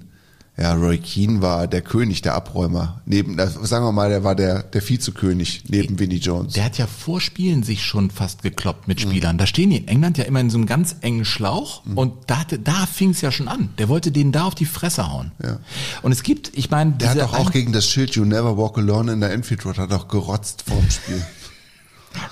Ja, 0.59 0.73
Roy 0.73 0.97
Keane 0.97 1.41
war 1.41 1.67
der 1.67 1.81
König 1.81 2.21
der 2.21 2.33
Abräumer. 2.33 3.01
Neben, 3.05 3.37
sagen 3.37 3.85
wir 3.85 3.93
mal, 3.93 4.09
der 4.09 4.25
war 4.25 4.35
der, 4.35 4.61
der 4.61 4.87
Vizekönig 4.87 5.63
neben 5.69 5.99
Vinnie 5.99 6.17
Jones. 6.17 6.53
Der 6.53 6.65
hat 6.65 6.77
ja 6.77 6.85
vor 6.85 7.21
Spielen 7.21 7.63
sich 7.63 7.85
schon 7.85 8.11
fast 8.11 8.41
gekloppt 8.41 8.85
mit 8.87 8.99
Spielern. 8.99 9.37
Da 9.37 9.47
stehen 9.47 9.69
die 9.69 9.77
in 9.77 9.87
England 9.87 10.17
ja 10.17 10.25
immer 10.25 10.41
in 10.41 10.49
so 10.49 10.57
einem 10.57 10.65
ganz 10.65 10.97
engen 10.99 11.23
Schlauch 11.23 11.83
und 11.95 12.13
da, 12.27 12.43
da 12.61 12.85
fing 12.87 13.11
es 13.11 13.21
ja 13.21 13.31
schon 13.31 13.47
an. 13.47 13.69
Der 13.77 13.87
wollte 13.87 14.11
denen 14.11 14.33
da 14.33 14.43
auf 14.43 14.55
die 14.55 14.65
Fresse 14.65 15.09
hauen. 15.09 15.31
Ja. 15.41 15.59
Und 16.01 16.11
es 16.11 16.23
gibt, 16.23 16.51
ich 16.57 16.69
meine, 16.69 16.91
Der 16.91 17.11
hat 17.11 17.19
doch 17.19 17.33
auch 17.33 17.51
gegen 17.51 17.71
das 17.71 17.87
Schild 17.87 18.15
You 18.15 18.25
Never 18.25 18.57
Walk 18.57 18.77
Alone 18.77 19.13
in 19.13 19.21
der 19.21 19.31
Enfield 19.31 19.65
Road 19.65 19.77
hat 19.77 19.91
doch 19.93 20.09
gerotzt 20.09 20.65
vor 20.67 20.77
dem 20.77 20.89
Spiel. 20.89 21.25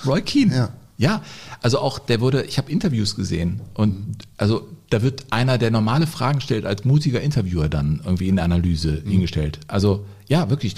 Roy 0.06 0.22
Keane. 0.22 0.54
Ja. 0.54 0.70
Ja, 1.00 1.22
also 1.62 1.80
auch 1.80 2.00
der 2.00 2.22
wurde, 2.22 2.44
ich 2.44 2.58
habe 2.58 2.72
Interviews 2.72 3.16
gesehen 3.16 3.62
und 3.76 4.18
also 4.38 4.68
da 4.90 5.02
wird 5.02 5.26
einer, 5.32 5.58
der 5.58 5.72
normale 5.72 6.08
Fragen 6.08 6.42
stellt, 6.42 6.66
als 6.66 6.86
mutiger 6.86 7.22
Interviewer 7.22 7.68
dann 7.70 8.02
irgendwie 8.04 8.28
in 8.30 8.36
der 8.38 8.46
Analyse 8.46 9.02
Mhm. 9.04 9.10
hingestellt. 9.12 9.60
Also 9.68 10.06
ja, 10.28 10.50
wirklich, 10.50 10.76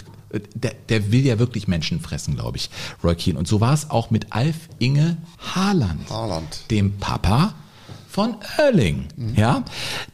der, 0.56 0.74
der 0.90 1.12
will 1.12 1.26
ja 1.26 1.40
wirklich 1.40 1.68
Menschen 1.68 2.00
fressen, 2.02 2.36
glaube 2.36 2.58
ich, 2.58 2.70
Roy 3.04 3.16
Keane. 3.16 3.38
Und 3.40 3.48
so 3.48 3.62
war 3.62 3.74
es 3.74 3.90
auch 3.90 4.10
mit 4.12 4.28
Alf 4.32 4.56
Inge 4.80 5.18
Haaland, 5.56 6.10
Haaland. 6.10 6.64
dem 6.72 6.98
Papa 6.98 7.54
von 8.08 8.36
Erling, 8.58 9.06
ja, 9.36 9.64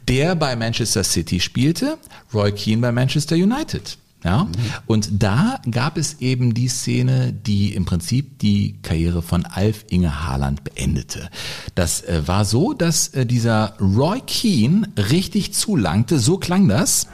der 0.08 0.36
bei 0.36 0.56
Manchester 0.56 1.04
City 1.04 1.40
spielte, 1.40 1.98
Roy 2.34 2.52
Keane 2.52 2.82
bei 2.82 2.92
Manchester 2.92 3.36
United. 3.36 3.98
Ja, 4.26 4.48
und 4.88 5.22
da 5.22 5.60
gab 5.70 5.98
es 5.98 6.20
eben 6.20 6.56
die 6.56 6.68
Szene, 6.68 7.32
die 7.32 7.76
im 7.76 7.86
Prinzip 7.86 8.40
die 8.40 8.76
Karriere 8.82 9.22
von 9.22 9.46
Alf 9.46 9.86
Inge 9.90 10.26
Haaland 10.26 10.64
beendete. 10.64 11.30
Das 11.76 12.02
äh, 12.02 12.28
war 12.28 12.44
so, 12.44 12.74
dass 12.74 13.10
äh, 13.10 13.28
dieser 13.28 13.76
Roy 13.80 14.22
Keane 14.22 14.90
richtig 14.98 15.54
zulangte, 15.54 16.18
so 16.18 16.40
klang 16.40 16.68
das. 16.68 17.08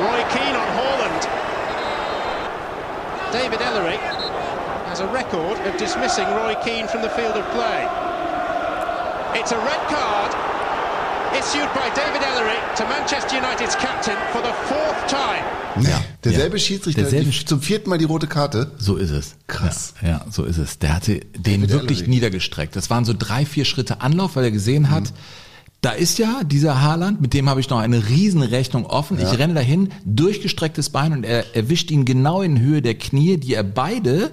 Roy 0.00 0.24
Keane 0.32 0.58
on 0.58 0.70
Haaland. 0.74 1.28
David 3.32 3.60
Ellery 3.60 3.98
has 4.88 5.00
a 5.00 5.06
record 5.12 5.56
of 5.68 5.76
dismissing 5.78 6.26
Roy 6.26 6.56
Keane 6.64 6.88
from 6.88 7.00
the 7.02 7.10
field 7.10 7.36
of 7.36 7.48
play. 7.52 7.86
It's 9.38 9.52
a 9.52 9.58
red 9.58 9.88
card 9.88 10.49
issued 11.32 11.72
by 11.74 11.88
David 11.94 12.22
Ellery 12.22 12.58
to 12.76 12.84
Manchester 12.84 13.36
United's 13.36 13.76
captain 13.76 14.16
for 14.32 14.42
the 14.42 14.52
fourth 14.68 15.06
time. 15.08 15.88
Ja. 15.88 16.02
Derselbe 16.24 16.56
Ja. 16.56 16.62
Schiedsrichter, 16.64 17.02
Derselbe 17.02 17.30
die, 17.30 17.44
zum 17.44 17.60
vierten 17.62 17.90
Mal 17.90 17.98
die 17.98 18.04
rote 18.04 18.26
Karte. 18.26 18.72
So 18.78 18.96
ist 18.96 19.10
es. 19.10 19.36
Krass. 19.46 19.94
Ja, 20.02 20.08
ja 20.08 20.24
so 20.30 20.44
ist 20.44 20.58
es. 20.58 20.78
Der 20.78 20.94
hatte 20.94 21.20
den 21.36 21.60
David 21.62 21.70
wirklich 21.70 21.98
Ellery. 22.00 22.10
niedergestreckt. 22.10 22.74
Das 22.76 22.90
waren 22.90 23.04
so 23.04 23.14
drei, 23.16 23.46
vier 23.46 23.64
Schritte 23.64 24.00
Anlauf, 24.00 24.36
weil 24.36 24.44
er 24.44 24.50
gesehen 24.50 24.90
hat, 24.90 25.12
da 25.80 25.92
ist 25.92 26.18
ja 26.18 26.42
dieser 26.44 26.82
Haaland, 26.82 27.20
mit 27.22 27.32
dem 27.32 27.48
habe 27.48 27.60
ich 27.60 27.70
noch 27.70 27.78
eine 27.78 28.08
Riesenrechnung 28.08 28.84
offen. 28.84 29.18
Ich 29.18 29.38
renne 29.38 29.54
dahin, 29.54 29.90
durchgestrecktes 30.04 30.90
Bein 30.90 31.12
und 31.12 31.24
er 31.24 31.56
erwischt 31.56 31.90
ihn 31.90 32.04
genau 32.04 32.42
in 32.42 32.60
Höhe 32.60 32.82
der 32.82 32.96
Knie, 32.96 33.38
die 33.38 33.54
er 33.54 33.62
beide 33.62 34.30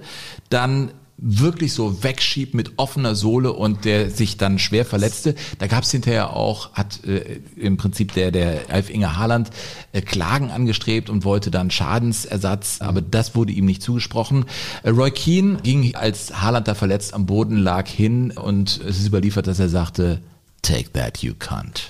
dann 0.49 0.91
wirklich 1.17 1.73
so 1.73 2.03
wegschiebt 2.03 2.53
mit 2.53 2.73
offener 2.77 3.15
Sohle 3.15 3.53
und 3.53 3.85
der 3.85 4.11
sich 4.11 4.37
dann 4.37 4.59
schwer 4.59 4.85
verletzte. 4.85 5.33
Da 5.57 5.67
gab 5.67 5.83
es 5.83 5.91
hinterher 5.91 6.35
auch, 6.35 6.73
hat 6.73 7.03
äh, 7.05 7.39
im 7.55 7.77
Prinzip 7.77 8.13
der, 8.13 8.31
der 8.31 8.69
Alf 8.69 8.89
Inge 8.89 9.17
Haaland 9.17 9.49
äh, 9.93 10.01
Klagen 10.01 10.51
angestrebt 10.51 11.09
und 11.09 11.25
wollte 11.25 11.49
dann 11.49 11.71
Schadensersatz, 11.71 12.81
aber 12.81 13.01
das 13.01 13.35
wurde 13.35 13.51
ihm 13.51 13.65
nicht 13.65 13.81
zugesprochen. 13.81 14.45
Äh, 14.83 14.89
Roy 14.89 15.09
Keane 15.09 15.57
ging, 15.63 15.95
als 15.95 16.41
Haaland 16.41 16.67
da 16.67 16.75
verletzt 16.75 17.15
am 17.15 17.25
Boden 17.25 17.57
lag, 17.57 17.87
hin 17.87 18.31
und 18.31 18.79
es 18.87 18.99
ist 18.99 19.07
überliefert, 19.07 19.47
dass 19.47 19.59
er 19.59 19.69
sagte, 19.69 20.21
take 20.61 20.91
that 20.93 21.23
you 21.23 21.33
cunt. 21.37 21.89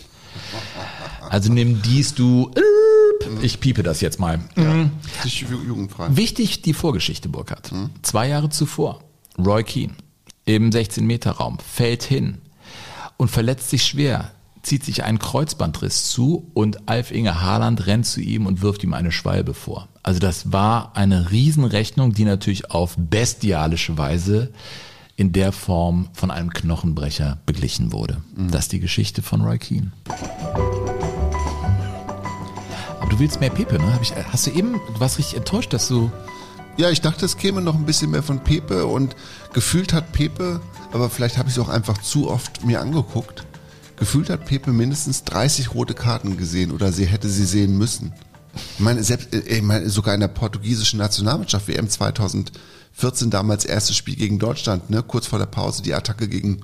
Also 1.30 1.52
nimm 1.52 1.82
dies 1.82 2.14
du, 2.14 2.52
ich 3.42 3.60
piepe 3.60 3.84
das 3.84 4.00
jetzt 4.02 4.20
mal. 4.20 4.40
Ist 5.26 5.40
jugendfrei. 5.40 6.16
Wichtig 6.16 6.62
die 6.62 6.74
Vorgeschichte, 6.74 7.28
Burkhardt. 7.28 7.72
Zwei 8.04 8.30
Jahre 8.30 8.50
zuvor, 8.50 9.02
Roy 9.38 9.64
Keane 9.64 9.94
im 10.46 10.70
16-Meter-Raum 10.72 11.60
fällt 11.60 12.04
hin 12.04 12.40
und 13.18 13.30
verletzt 13.30 13.70
sich 13.70 13.84
schwer, 13.84 14.32
zieht 14.64 14.84
sich 14.84 15.04
einen 15.04 15.20
Kreuzbandriss 15.20 16.10
zu 16.10 16.50
und 16.54 16.88
Alf 16.90 17.12
Inge 17.12 17.42
Haaland 17.42 17.86
rennt 17.86 18.06
zu 18.06 18.22
ihm 18.22 18.46
und 18.46 18.62
wirft 18.62 18.84
ihm 18.84 18.94
eine 18.94 19.12
Schwalbe 19.12 19.54
vor. 19.54 19.88
Also 20.04 20.20
das 20.20 20.52
war 20.52 20.96
eine 20.96 21.32
Riesenrechnung, 21.32 22.14
die 22.14 22.26
natürlich 22.26 22.72
auf 22.72 22.96
bestialische 22.98 23.98
Weise 23.98 24.52
in 25.16 25.34
der 25.34 25.52
Form 25.52 26.10
von 26.14 26.32
einem 26.32 26.52
Knochenbrecher 26.52 27.40
beglichen 27.46 27.92
wurde. 27.92 28.22
Das 28.36 28.66
ist 28.66 28.72
die 28.72 28.80
Geschichte 28.80 29.22
von 29.22 29.42
Roy 29.42 29.58
Keane. 29.58 29.92
Aber 33.00 33.10
du 33.10 33.20
willst 33.20 33.40
mehr 33.40 33.50
Pepe, 33.50 33.80
ne? 33.80 34.00
Hast 34.32 34.48
du 34.48 34.52
eben, 34.52 34.74
du 34.74 35.00
warst 35.00 35.18
richtig 35.18 35.38
enttäuscht, 35.38 35.74
dass 35.74 35.88
du 35.88 36.12
Ja, 36.78 36.92
ich 36.92 37.02
dachte, 37.02 37.26
es 37.26 37.38
käme 37.38 37.62
noch 37.62 37.74
ein 37.74 37.88
bisschen 37.88 38.12
mehr 38.12 38.22
von 38.22 38.44
Pepe 38.44 38.86
und 38.86 39.16
gefühlt 39.52 39.94
hat 39.94 40.12
Pepe, 40.12 40.62
aber 40.94 41.10
vielleicht 41.10 41.40
habe 41.40 41.50
ich 41.50 41.56
es 41.56 41.60
auch 41.62 41.70
einfach 41.70 41.98
zu 41.98 42.30
oft 42.30 42.64
mir 42.64 42.82
angeguckt, 42.82 43.48
gefühlt 43.98 44.30
hat 44.30 44.46
Pepe 44.46 44.72
mindestens 44.72 45.24
30 45.24 45.74
rote 45.74 45.96
Karten 45.96 46.38
gesehen 46.38 46.72
oder 46.72 46.92
sie 46.92 47.08
hätte 47.08 47.30
sie 47.30 47.46
sehen 47.46 47.76
müssen. 47.80 48.14
Ich 48.76 48.80
meine, 48.80 49.04
selbst, 49.04 49.34
äh, 49.34 49.40
ich 49.40 49.64
meine, 49.64 49.90
sogar 49.90 50.14
in 50.14 50.20
der 50.20 50.28
portugiesischen 50.28 51.00
Nationalmannschaft 51.00 51.68
WM 51.68 51.90
2014 51.90 53.32
damals 53.32 53.66
erstes 53.66 53.96
Spiel 53.96 54.16
gegen 54.16 54.38
Deutschland, 54.38 54.92
ne, 54.92 55.02
kurz 55.02 55.26
vor 55.26 55.40
der 55.40 55.48
Pause 55.48 55.82
die 55.82 55.96
Attacke 55.96 56.28
gegen 56.28 56.62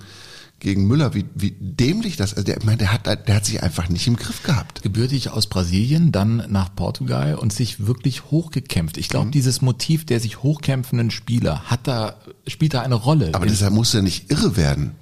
gegen 0.64 0.88
Müller, 0.88 1.14
wie, 1.14 1.26
wie 1.36 1.52
dämlich 1.60 2.18
das, 2.18 2.34
also 2.34 2.44
der, 2.44 2.58
ich 2.58 2.64
meine, 2.64 2.78
der 2.78 2.92
hat, 2.92 3.06
der 3.06 3.36
hat 3.36 3.46
sich 3.46 3.62
einfach 3.62 3.90
nicht 3.90 4.08
im 4.08 4.16
Griff 4.16 4.44
gehabt. 4.44 4.82
gebürtig 4.82 5.30
aus 5.30 5.48
Brasilien, 5.48 6.12
dann 6.12 6.46
nach 6.50 6.74
Portugal 6.76 7.36
und 7.36 7.54
sich 7.54 7.86
wirklich 7.86 8.32
hochgekämpft. 8.32 8.98
Ich 8.98 9.10
glaube, 9.10 9.30
dieses 9.32 9.62
Motiv 9.62 10.06
der 10.06 10.20
sich 10.20 10.42
hochkämpfenden 10.42 11.12
Spieler 11.12 11.64
hat 11.66 11.88
da, 11.88 12.16
spielt 12.48 12.74
da 12.74 12.82
eine 12.82 12.96
Rolle. 12.96 13.30
Aber 13.34 13.46
deshalb 13.46 13.74
muss 13.74 13.94
er 13.94 14.02
nicht 14.02 14.32
irre 14.32 14.58
werden. 14.58 14.94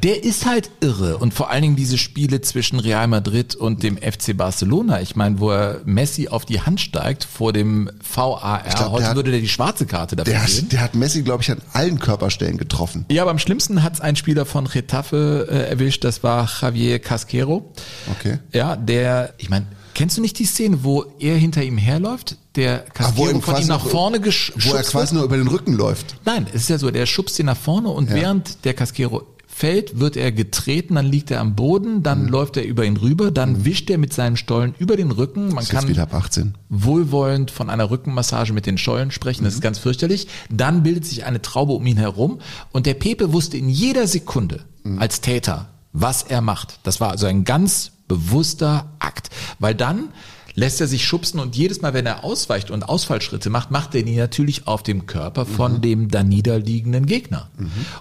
Der 0.00 0.22
ist 0.22 0.46
halt 0.46 0.70
irre 0.80 1.18
und 1.18 1.34
vor 1.34 1.50
allen 1.50 1.62
Dingen 1.62 1.76
diese 1.76 1.98
Spiele 1.98 2.40
zwischen 2.40 2.78
Real 2.78 3.08
Madrid 3.08 3.56
und 3.56 3.82
dem 3.82 3.96
FC 3.96 4.36
Barcelona. 4.36 5.00
Ich 5.00 5.16
meine, 5.16 5.40
wo 5.40 5.50
er 5.50 5.80
Messi 5.84 6.28
auf 6.28 6.44
die 6.44 6.60
Hand 6.60 6.80
steigt 6.80 7.24
vor 7.24 7.52
dem 7.52 7.90
VAR. 8.00 8.62
Glaub, 8.62 8.92
Heute 8.92 9.00
der 9.02 9.08
hat- 9.10 9.16
würde 9.16 9.30
der 9.32 9.40
die 9.40 9.48
schwarze 9.48 9.84
Karte 9.86 10.14
dafür 10.14 10.32
Der, 10.34 10.42
hat- 10.44 10.70
der 10.72 10.80
hat 10.80 10.94
Messi, 10.94 11.22
glaube 11.22 11.42
ich, 11.42 11.50
an 11.50 11.60
allen 11.72 11.98
Körperstellen 11.98 12.58
getroffen. 12.58 13.06
Ja, 13.10 13.22
aber 13.22 13.32
am 13.32 13.40
schlimmsten 13.40 13.82
hat's 13.82 14.00
ein 14.00 14.14
Spieler 14.14 14.46
von 14.46 14.66
Getafe 14.68 15.48
äh, 15.50 15.70
erwischt, 15.70 16.04
das 16.04 16.22
war 16.22 16.48
Javier 16.60 17.00
Casquero. 17.00 17.72
Okay. 18.20 18.38
Ja, 18.52 18.76
der, 18.76 19.34
ich 19.38 19.50
meine, 19.50 19.66
kennst 19.94 20.16
du 20.16 20.20
nicht 20.20 20.38
die 20.38 20.44
Szene, 20.46 20.84
wo 20.84 21.04
er 21.18 21.36
hinter 21.36 21.62
ihm 21.64 21.76
herläuft? 21.76 22.36
Der 22.54 22.84
Ah, 22.86 22.90
Casquero 22.92 23.30
ihm 23.30 23.42
von 23.42 23.60
ihm 23.60 23.66
nach 23.66 23.84
vorne 23.84 24.20
gesch 24.20 24.52
Wo 24.54 24.58
er 24.58 24.76
geschubst 24.82 24.90
quasi 24.92 25.06
wird? 25.06 25.12
nur 25.14 25.24
über 25.24 25.36
den 25.38 25.48
Rücken 25.48 25.72
läuft. 25.72 26.16
Nein, 26.24 26.46
es 26.50 26.62
ist 26.62 26.68
ja 26.70 26.78
so, 26.78 26.90
der 26.90 27.06
schubst 27.06 27.38
ihn 27.38 27.46
nach 27.46 27.56
vorne 27.56 27.88
und 27.88 28.10
Ja. 28.10 28.14
während 28.16 28.64
der 28.64 28.74
Casquero 28.74 29.22
fällt, 29.54 30.00
wird 30.00 30.16
er 30.16 30.32
getreten, 30.32 30.94
dann 30.94 31.06
liegt 31.06 31.30
er 31.30 31.40
am 31.40 31.54
Boden, 31.54 32.02
dann 32.02 32.26
läuft 32.26 32.56
er 32.56 32.64
über 32.64 32.84
ihn 32.84 32.96
rüber, 32.96 33.30
dann 33.30 33.64
wischt 33.64 33.90
er 33.90 33.98
mit 33.98 34.12
seinem 34.12 34.36
Stollen 34.36 34.74
über 34.78 34.96
den 34.96 35.10
Rücken. 35.10 35.52
Man 35.52 35.64
kann 35.66 35.88
wieder 35.88 36.04
ab 36.04 36.14
18. 36.14 36.54
wohlwollend 36.70 37.50
von 37.50 37.68
einer 37.68 37.90
Rückenmassage 37.90 38.52
mit 38.52 38.66
den 38.66 38.78
Schollen 38.78 39.10
sprechen, 39.10 39.44
das 39.44 39.54
ist 39.54 39.60
ganz 39.60 39.78
fürchterlich. 39.78 40.26
Dann 40.50 40.82
bildet 40.82 41.04
sich 41.04 41.24
eine 41.24 41.42
Traube 41.42 41.72
um 41.72 41.86
ihn 41.86 41.98
herum 41.98 42.40
und 42.72 42.86
der 42.86 42.94
Pepe 42.94 43.32
wusste 43.32 43.56
in 43.56 43.68
jeder 43.68 44.06
Sekunde 44.06 44.64
als 44.98 45.20
Täter, 45.20 45.68
was 45.92 46.22
er 46.22 46.40
macht. 46.40 46.80
Das 46.82 47.00
war 47.00 47.10
also 47.10 47.26
ein 47.26 47.44
ganz 47.44 47.92
bewusster 48.08 48.90
Akt, 48.98 49.30
weil 49.58 49.74
dann 49.74 50.08
lässt 50.54 50.80
er 50.80 50.86
sich 50.86 51.04
schubsen 51.06 51.40
und 51.40 51.56
jedes 51.56 51.80
Mal, 51.82 51.94
wenn 51.94 52.06
er 52.06 52.24
ausweicht 52.24 52.70
und 52.70 52.82
Ausfallschritte 52.88 53.50
macht, 53.50 53.70
macht 53.70 53.94
er 53.94 54.02
die 54.02 54.16
natürlich 54.16 54.66
auf 54.66 54.82
dem 54.82 55.06
Körper 55.06 55.46
von 55.46 55.80
dem 55.80 56.08
da 56.08 56.22
niederliegenden 56.22 57.06
Gegner. 57.06 57.50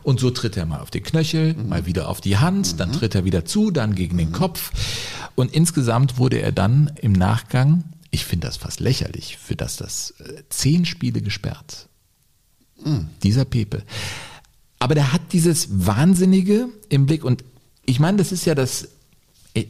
Und 0.04 0.20
so 0.20 0.32
tritt 0.32 0.58
er 0.58 0.66
mal 0.66 0.80
auf 0.80 0.92
den 0.92 1.04
Knöchel, 1.04 1.56
mal 1.56 1.86
wieder 1.86 2.10
auf 2.10 2.22
die 2.22 2.38
Hand, 2.38 2.80
dann 2.80 2.92
tritt 2.92 3.16
er 3.16 3.26
wieder 3.26 3.46
zu, 3.46 3.72
dann 3.72 3.96
gegen 3.96 4.18
den 4.18 4.32
Kopf. 4.32 4.72
Und 5.36 5.54
insgesamt 5.54 6.18
wurde 6.18 6.42
er 6.42 6.52
dann 6.52 6.92
im 7.02 7.14
Nachgang, 7.14 7.84
ich 8.10 8.26
finde 8.26 8.48
das 8.48 8.58
fast 8.58 8.80
lächerlich, 8.80 9.38
für 9.38 9.56
das 9.56 9.78
das 9.78 10.12
äh, 10.20 10.44
zehn 10.50 10.86
Spiele 10.86 11.22
gesperrt. 11.22 11.88
Dieser 13.24 13.46
Pepe. 13.46 13.84
Aber 14.80 14.96
der 14.96 15.14
hat 15.14 15.22
dieses 15.32 15.68
Wahnsinnige 15.86 16.68
im 16.90 17.06
Blick 17.06 17.24
und 17.24 17.44
ich 17.86 18.00
meine, 18.00 18.18
das 18.18 18.32
ist 18.32 18.46
ja 18.46 18.56
das, 18.56 18.90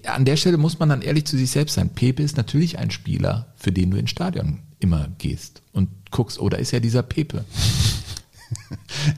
an 0.05 0.25
der 0.25 0.37
Stelle 0.37 0.57
muss 0.57 0.79
man 0.79 0.89
dann 0.89 1.01
ehrlich 1.01 1.25
zu 1.25 1.37
sich 1.37 1.49
selbst 1.49 1.75
sein. 1.75 1.89
Pepe 1.89 2.21
ist 2.21 2.37
natürlich 2.37 2.77
ein 2.77 2.91
Spieler, 2.91 3.53
für 3.55 3.71
den 3.71 3.91
du 3.91 3.97
ins 3.97 4.11
Stadion 4.11 4.59
immer 4.79 5.09
gehst 5.17 5.61
und 5.73 5.89
guckst, 6.11 6.39
oh, 6.39 6.49
da 6.49 6.57
ist 6.57 6.71
ja 6.71 6.79
dieser 6.79 7.03
Pepe. 7.03 7.45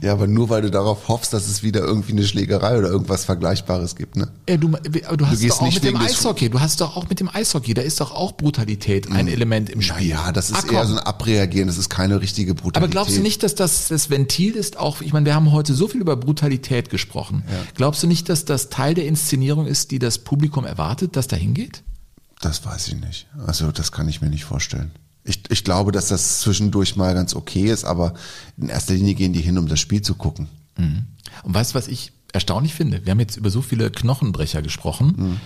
Ja, 0.01 0.13
aber 0.13 0.27
nur 0.27 0.49
weil 0.49 0.61
du 0.61 0.71
darauf 0.71 1.07
hoffst, 1.07 1.33
dass 1.33 1.47
es 1.47 1.63
wieder 1.63 1.81
irgendwie 1.81 2.11
eine 2.11 2.23
Schlägerei 2.23 2.77
oder 2.77 2.89
irgendwas 2.89 3.25
Vergleichbares 3.25 3.95
gibt, 3.95 4.15
ne? 4.15 4.27
Ja, 4.47 4.57
du, 4.57 4.67
aber 4.67 5.17
du 5.17 5.27
hast 5.27 5.41
gehst 5.41 5.51
doch 5.55 5.61
auch 5.61 5.65
nicht 5.65 5.83
mit 5.83 5.93
dem 5.93 5.99
Eishockey, 5.99 6.49
du 6.49 6.59
hast 6.59 6.81
doch 6.81 6.95
auch 6.95 7.09
mit 7.09 7.19
dem 7.19 7.29
Eishockey, 7.29 7.73
da 7.73 7.81
ist 7.81 7.99
doch 7.99 8.11
auch 8.11 8.33
Brutalität 8.33 9.11
ein 9.11 9.27
Element 9.27 9.69
im 9.69 9.81
Spiel. 9.81 10.07
Ja, 10.07 10.31
das 10.31 10.49
ist 10.49 10.67
komm. 10.67 10.75
eher 10.75 10.85
so 10.85 10.93
ein 10.95 10.99
Abreagieren, 10.99 11.67
das 11.67 11.77
ist 11.77 11.89
keine 11.89 12.21
richtige 12.21 12.53
Brutalität. 12.53 12.77
Aber 12.77 12.87
glaubst 12.87 13.17
du 13.17 13.21
nicht, 13.21 13.43
dass 13.43 13.55
das 13.55 13.87
das 13.87 14.09
Ventil 14.09 14.55
ist 14.55 14.77
auch, 14.77 15.01
ich 15.01 15.13
meine, 15.13 15.25
wir 15.25 15.35
haben 15.35 15.51
heute 15.51 15.73
so 15.73 15.87
viel 15.87 16.01
über 16.01 16.15
Brutalität 16.15 16.89
gesprochen. 16.89 17.43
Glaubst 17.75 18.03
du 18.03 18.07
nicht, 18.07 18.29
dass 18.29 18.45
das 18.45 18.69
Teil 18.69 18.93
der 18.93 19.05
Inszenierung 19.05 19.67
ist, 19.67 19.91
die 19.91 19.99
das 19.99 20.19
Publikum 20.19 20.65
erwartet, 20.65 21.15
dass 21.15 21.27
da 21.27 21.35
hingeht? 21.35 21.83
Das 22.41 22.65
weiß 22.65 22.89
ich 22.89 22.95
nicht. 22.95 23.27
Also 23.45 23.71
das 23.71 23.91
kann 23.91 24.07
ich 24.09 24.21
mir 24.21 24.29
nicht 24.29 24.43
vorstellen. 24.43 24.91
Ich, 25.25 25.41
ich 25.49 25.63
glaube, 25.63 25.91
dass 25.91 26.07
das 26.09 26.41
zwischendurch 26.41 26.95
mal 26.95 27.13
ganz 27.13 27.33
okay 27.35 27.71
ist, 27.71 27.85
aber 27.85 28.13
in 28.57 28.69
erster 28.69 28.93
Linie 28.93 29.13
gehen 29.15 29.33
die 29.33 29.41
hin, 29.41 29.57
um 29.57 29.67
das 29.67 29.79
Spiel 29.79 30.01
zu 30.01 30.15
gucken. 30.15 30.47
Und 30.77 31.53
weißt 31.53 31.71
du, 31.71 31.75
was 31.75 31.87
ich 31.87 32.11
erstaunlich 32.33 32.73
finde? 32.73 33.05
Wir 33.05 33.11
haben 33.11 33.19
jetzt 33.19 33.37
über 33.37 33.49
so 33.49 33.61
viele 33.61 33.89
Knochenbrecher 33.89 34.61
gesprochen, 34.61 35.39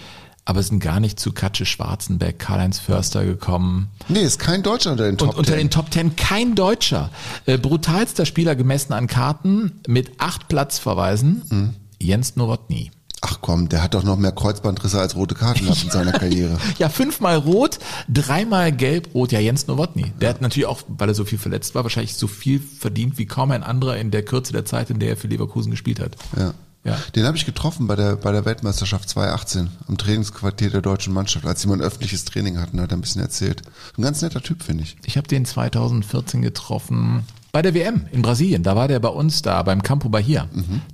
aber 0.45 0.63
sind 0.63 0.80
gar 0.80 0.99
nicht 1.01 1.19
zu 1.19 1.34
Katsche 1.34 1.65
Schwarzenbeck, 1.65 2.39
Karl-Heinz 2.39 2.80
Förster 2.80 3.25
gekommen. 3.25 3.89
Nee, 4.07 4.21
ist 4.21 4.39
kein 4.39 4.63
Deutscher 4.63 4.91
unter 4.91 5.03
den 5.03 5.17
Top 5.17 5.30
Und 5.30 5.36
unter 5.38 5.51
Ten. 5.51 5.59
den 5.59 5.69
Top 5.69 5.91
Ten 5.91 6.15
kein 6.15 6.55
Deutscher. 6.55 7.11
Äh, 7.45 7.57
brutalster 7.57 8.25
Spieler 8.25 8.55
gemessen 8.55 8.93
an 8.93 9.07
Karten 9.07 9.73
mit 9.88 10.11
acht 10.19 10.47
Platzverweisen, 10.47 11.75
Jens 12.01 12.36
Nowotny. 12.38 12.91
Ach 13.22 13.39
komm, 13.41 13.68
der 13.68 13.82
hat 13.82 13.93
doch 13.95 14.03
noch 14.03 14.18
mehr 14.18 14.32
Kreuzbandrisse 14.32 14.99
als 14.99 15.15
rote 15.15 15.34
Karten 15.34 15.65
gehabt 15.65 15.84
in 15.84 15.89
seiner 15.89 16.11
Karriere. 16.11 16.57
Ja, 16.78 16.89
fünfmal 16.89 17.38
rot, 17.38 17.80
dreimal 18.07 18.72
gelb-rot. 18.72 19.32
Ja, 19.32 19.39
Jens 19.39 19.65
Nowotny. 19.68 20.13
Der 20.22 20.30
hat 20.30 20.41
natürlich 20.41 20.68
auch, 20.68 20.82
weil 20.88 21.09
er 21.09 21.15
so 21.15 21.26
viel 21.26 21.39
verletzt 21.39 21.74
war, 21.74 21.84
wahrscheinlich 21.84 22.15
so 22.15 22.28
viel 22.28 22.59
verdient 22.59 23.18
wie 23.18 23.26
kaum 23.26 23.51
ein 23.51 23.63
anderer 23.63 23.97
in 23.97 24.11
der 24.11 24.24
Kürze 24.24 24.53
der 24.53 24.65
Zeit, 24.65 24.91
in 24.91 24.99
der 24.99 25.09
er 25.09 25.18
für 25.18 25.28
Leverkusen 25.28 25.72
gespielt 25.72 25.99
hat. 25.99 26.15
Ja. 26.38 26.53
Ja. 26.84 26.97
Den 27.15 27.26
habe 27.26 27.36
ich 27.36 27.45
getroffen 27.45 27.88
bei 27.88 27.97
der, 27.97 28.15
bei 28.15 28.32
der 28.32 28.45
Weltmeisterschaft 28.45 29.09
2018 29.09 29.70
am 29.88 29.97
Trainingsquartier 29.97 30.70
der 30.70 30.82
deutschen 30.82 31.13
Mannschaft, 31.13 31.45
als 31.45 31.61
sie 31.61 31.68
mal 31.68 31.74
ein 31.74 31.82
öffentliches 31.82 32.24
Training 32.24 32.59
hatten, 32.59 32.80
hat 32.80 32.91
er 32.91 32.97
ein 32.97 33.01
bisschen 33.01 33.22
erzählt. 33.22 33.61
Ein 33.97 34.03
ganz 34.03 34.22
netter 34.22 34.41
Typ, 34.41 34.63
finde 34.63 34.84
ich. 34.84 34.95
Ich 35.05 35.18
habe 35.18 35.28
den 35.28 35.43
2014 35.43 36.41
getroffen 36.41 37.26
bei 37.51 37.61
der 37.61 37.73
WM 37.73 38.07
in 38.11 38.21
Brasilien. 38.21 38.63
Da 38.63 38.75
war 38.75 38.87
der 38.87 38.99
bei 38.99 39.09
uns 39.09 39.41
da 39.41 39.61
beim 39.63 39.83
Campo 39.83 40.09
Bahia. 40.09 40.47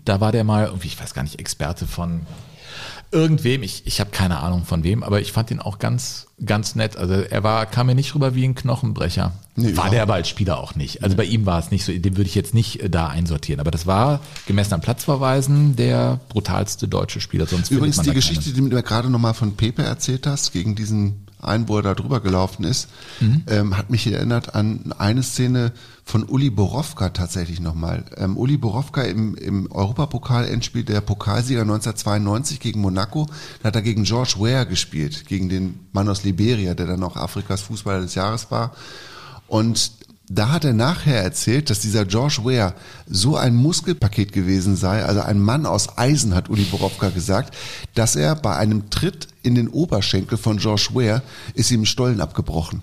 Da 0.05 0.21
war 0.21 0.31
der 0.31 0.43
mal 0.43 0.65
irgendwie, 0.65 0.87
ich 0.87 0.99
weiß 0.99 1.13
gar 1.13 1.23
nicht, 1.23 1.39
Experte 1.39 1.87
von 1.87 2.21
irgendwem. 3.13 3.63
Ich, 3.63 3.83
ich 3.85 3.99
habe 3.99 4.09
keine 4.09 4.39
Ahnung 4.39 4.65
von 4.65 4.83
wem, 4.83 5.03
aber 5.03 5.21
ich 5.21 5.31
fand 5.31 5.51
ihn 5.51 5.59
auch 5.59 5.79
ganz, 5.79 6.27
ganz 6.43 6.75
nett. 6.75 6.97
Also 6.97 7.13
er 7.13 7.43
war, 7.43 7.65
kam 7.65 7.87
mir 7.87 7.95
nicht 7.95 8.15
rüber 8.15 8.35
wie 8.35 8.43
ein 8.43 8.55
Knochenbrecher. 8.55 9.33
Nee, 9.55 9.77
war 9.77 9.91
der 9.91 10.01
aber 10.01 10.15
als 10.15 10.27
Spieler 10.27 10.57
auch 10.59 10.75
nicht. 10.75 11.03
Also 11.03 11.15
bei 11.15 11.25
ihm 11.25 11.45
war 11.45 11.59
es 11.59 11.69
nicht 11.69 11.85
so, 11.85 11.91
den 11.91 12.17
würde 12.17 12.27
ich 12.27 12.35
jetzt 12.35 12.55
nicht 12.55 12.81
äh, 12.81 12.89
da 12.89 13.07
einsortieren. 13.07 13.59
Aber 13.59 13.69
das 13.71 13.85
war 13.85 14.19
gemessen 14.47 14.73
an 14.73 14.81
Platzverweisen 14.81 15.75
der 15.75 16.19
brutalste 16.29 16.87
deutsche 16.87 17.21
Spieler. 17.21 17.45
Sonst 17.45 17.69
Übrigens 17.69 17.99
die 18.01 18.11
Geschichte, 18.11 18.45
keinen. 18.45 18.55
die 18.55 18.69
du 18.69 18.75
mir 18.75 18.83
gerade 18.83 19.09
nochmal 19.11 19.35
von 19.35 19.55
Pepe 19.55 19.83
erzählt 19.83 20.25
hast, 20.25 20.51
gegen 20.51 20.75
diesen 20.75 21.27
einen, 21.45 21.67
wo 21.67 21.77
er 21.77 21.83
da 21.83 21.93
drüber 21.93 22.19
gelaufen 22.19 22.63
ist, 22.63 22.87
Mhm. 23.19 23.43
ähm, 23.47 23.77
hat 23.77 23.89
mich 23.89 24.07
erinnert 24.07 24.55
an 24.55 24.93
eine 24.97 25.23
Szene 25.23 25.71
von 26.05 26.23
Uli 26.23 26.49
Borowka 26.49 27.09
tatsächlich 27.09 27.59
nochmal. 27.59 28.03
Ähm, 28.17 28.35
Uli 28.37 28.57
Borowka 28.57 29.03
im, 29.03 29.35
im 29.35 29.71
Europapokal-Endspiel 29.71 30.83
der 30.83 31.01
Pokalsieger 31.01 31.61
1992 31.61 32.59
gegen 32.59 32.81
Monaco, 32.81 33.27
da 33.61 33.67
hat 33.67 33.75
er 33.75 33.81
gegen 33.81 34.03
George 34.03 34.35
Weah 34.39 34.65
gespielt, 34.65 35.25
gegen 35.27 35.49
den 35.49 35.79
Mann 35.93 36.09
aus 36.09 36.23
Liberia, 36.23 36.73
der 36.73 36.87
dann 36.87 37.03
auch 37.03 37.15
Afrikas 37.15 37.61
Fußballer 37.61 38.01
des 38.01 38.15
Jahres 38.15 38.51
war. 38.51 38.73
Und 39.47 39.91
da 40.29 40.49
hat 40.49 40.63
er 40.63 40.73
nachher 40.73 41.21
erzählt, 41.21 41.69
dass 41.69 41.79
dieser 41.79 42.05
George 42.05 42.39
Weah 42.43 42.73
so 43.07 43.35
ein 43.35 43.55
Muskelpaket 43.55 44.31
gewesen 44.31 44.75
sei, 44.75 45.03
also 45.03 45.21
ein 45.21 45.39
Mann 45.39 45.65
aus 45.65 45.97
Eisen, 45.97 46.33
hat 46.33 46.49
Uli 46.49 46.63
Borowka 46.63 47.09
gesagt, 47.09 47.55
dass 47.93 48.15
er 48.15 48.35
bei 48.35 48.55
einem 48.55 48.89
Tritt 48.89 49.27
in 49.43 49.55
den 49.55 49.67
Oberschenkel 49.67 50.37
von 50.37 50.57
George 50.57 50.89
Weah 50.93 51.21
ist 51.53 51.71
ihm 51.71 51.81
ein 51.81 51.85
Stollen 51.85 52.21
abgebrochen. 52.21 52.81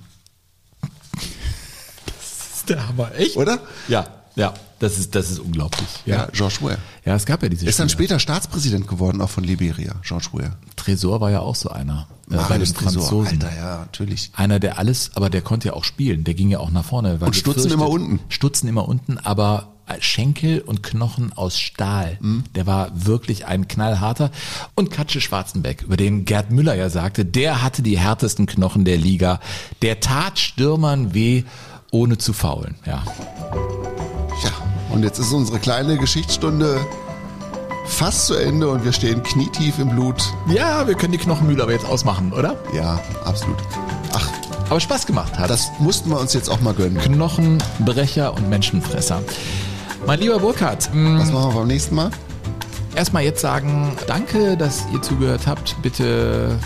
Das 2.07 2.57
ist 2.57 2.68
der 2.68 2.86
Hammer, 2.86 3.12
echt? 3.16 3.36
Oder? 3.36 3.59
Ja, 3.88 4.07
ja, 4.36 4.53
das 4.81 4.99
ist, 4.99 5.14
das 5.14 5.31
ist 5.31 5.39
unglaublich. 5.39 5.87
Ja, 6.07 6.26
George 6.33 6.57
Weah. 6.62 6.78
Ja, 7.05 7.14
es 7.14 7.24
gab 7.26 7.43
ja 7.43 7.49
diese 7.49 7.66
Ist 7.66 7.78
dann 7.78 7.89
Spieler. 7.89 8.07
später 8.09 8.18
Staatspräsident 8.18 8.89
geworden, 8.89 9.20
auch 9.20 9.31
von 9.31 9.45
Liberia, 9.45 9.95
George 10.03 10.28
Weah. 10.33 10.57
Tresor 10.74 11.20
war 11.20 11.31
ja 11.31 11.41
auch 11.41 11.55
so 11.55 11.68
einer. 11.70 12.09
äh, 12.31 12.37
bei 12.49 12.59
den 12.59 12.66
Tresor, 12.66 13.03
Franzosen. 13.03 13.43
Alter, 13.43 13.57
ja, 13.57 13.78
natürlich. 13.81 14.31
Einer, 14.35 14.59
der 14.59 14.78
alles, 14.78 15.12
aber 15.14 15.31
der 15.31 15.43
konnte 15.43 15.68
ja 15.68 15.74
auch 15.74 15.85
spielen. 15.85 16.24
Der 16.24 16.35
ging 16.35 16.49
ja 16.51 16.59
auch 16.59 16.70
nach 16.70 16.85
vorne. 16.85 17.18
Und 17.20 17.37
Stutzen 17.37 17.70
immer 17.70 17.89
unten. 17.89 18.18
Stutzen 18.28 18.68
immer 18.68 18.89
unten, 18.89 19.18
aber 19.18 19.68
Schenkel 19.99 20.61
und 20.61 20.83
Knochen 20.85 21.33
aus 21.33 21.59
Stahl. 21.59 22.16
Mhm. 22.20 22.45
Der 22.55 22.66
war 22.66 22.91
wirklich 22.95 23.47
ein 23.47 23.66
knallharter. 23.68 24.31
Und 24.76 24.91
Katsche 24.93 25.20
Schwarzenbeck, 25.20 25.83
über 25.83 25.97
den 25.97 26.24
Gerd 26.24 26.53
Müller 26.53 26.74
ja 26.76 26.89
sagte, 26.91 27.24
der 27.24 27.61
hatte 27.62 27.83
die 27.83 27.99
härtesten 27.99 28.47
Knochen 28.47 28.85
der 28.85 28.97
Liga. 28.99 29.41
Der 29.83 29.99
tat 30.01 30.39
Stürmern 30.39 31.12
weh, 31.12 31.43
ohne 31.91 32.18
zu 32.18 32.33
faulen. 32.33 32.76
Ja. 32.87 33.03
Ja, 34.45 34.53
und 34.93 35.03
jetzt 35.03 35.18
ist 35.18 35.32
unsere 35.32 35.59
kleine 35.59 35.97
Geschichtsstunde 35.97 36.78
fast 37.86 38.26
zu 38.26 38.34
Ende 38.34 38.68
und 38.68 38.84
wir 38.84 38.93
stehen 38.93 39.22
knietief 39.22 39.78
im 39.78 39.88
Blut. 39.91 40.22
ja, 40.49 40.86
wir 40.86 40.95
können 40.95 41.12
die 41.12 41.18
Knochenmühle 41.18 41.62
aber 41.62 41.72
jetzt 41.72 41.86
ausmachen, 41.86 42.32
oder? 42.32 42.57
Ja, 42.74 43.01
absolut. 43.24 43.57
Ach, 44.12 44.28
Aber 44.68 44.78
Spaß 44.80 45.07
gemacht 45.07 45.38
hat. 45.38 45.51
das 45.51 45.70
mussten 45.80 46.11
wir 46.11 46.18
uns 46.20 46.32
jetzt 46.32 46.49
auch 46.49 46.61
mal 46.61 46.74
gönnen. 46.74 46.99
Knochenbrecher 46.99 48.32
und 48.34 48.49
Menschenfresser. 48.49 49.20
Mein 50.07 50.20
lieber 50.20 50.38
Burkhard, 50.38 50.88
mh, 50.95 51.20
Was 51.20 51.32
machen 51.32 51.51
wir 51.53 51.59
beim 51.61 51.68
nächsten 51.68 51.95
Mal? 51.95 52.11
erstmal 52.97 53.22
jetzt 53.22 53.41
sagen, 53.41 53.97
danke, 54.07 54.57
dass 54.57 54.84
ihr 54.93 55.01
zugehört 55.01 55.47
habt. 55.47 55.76
Bitte 55.82 56.59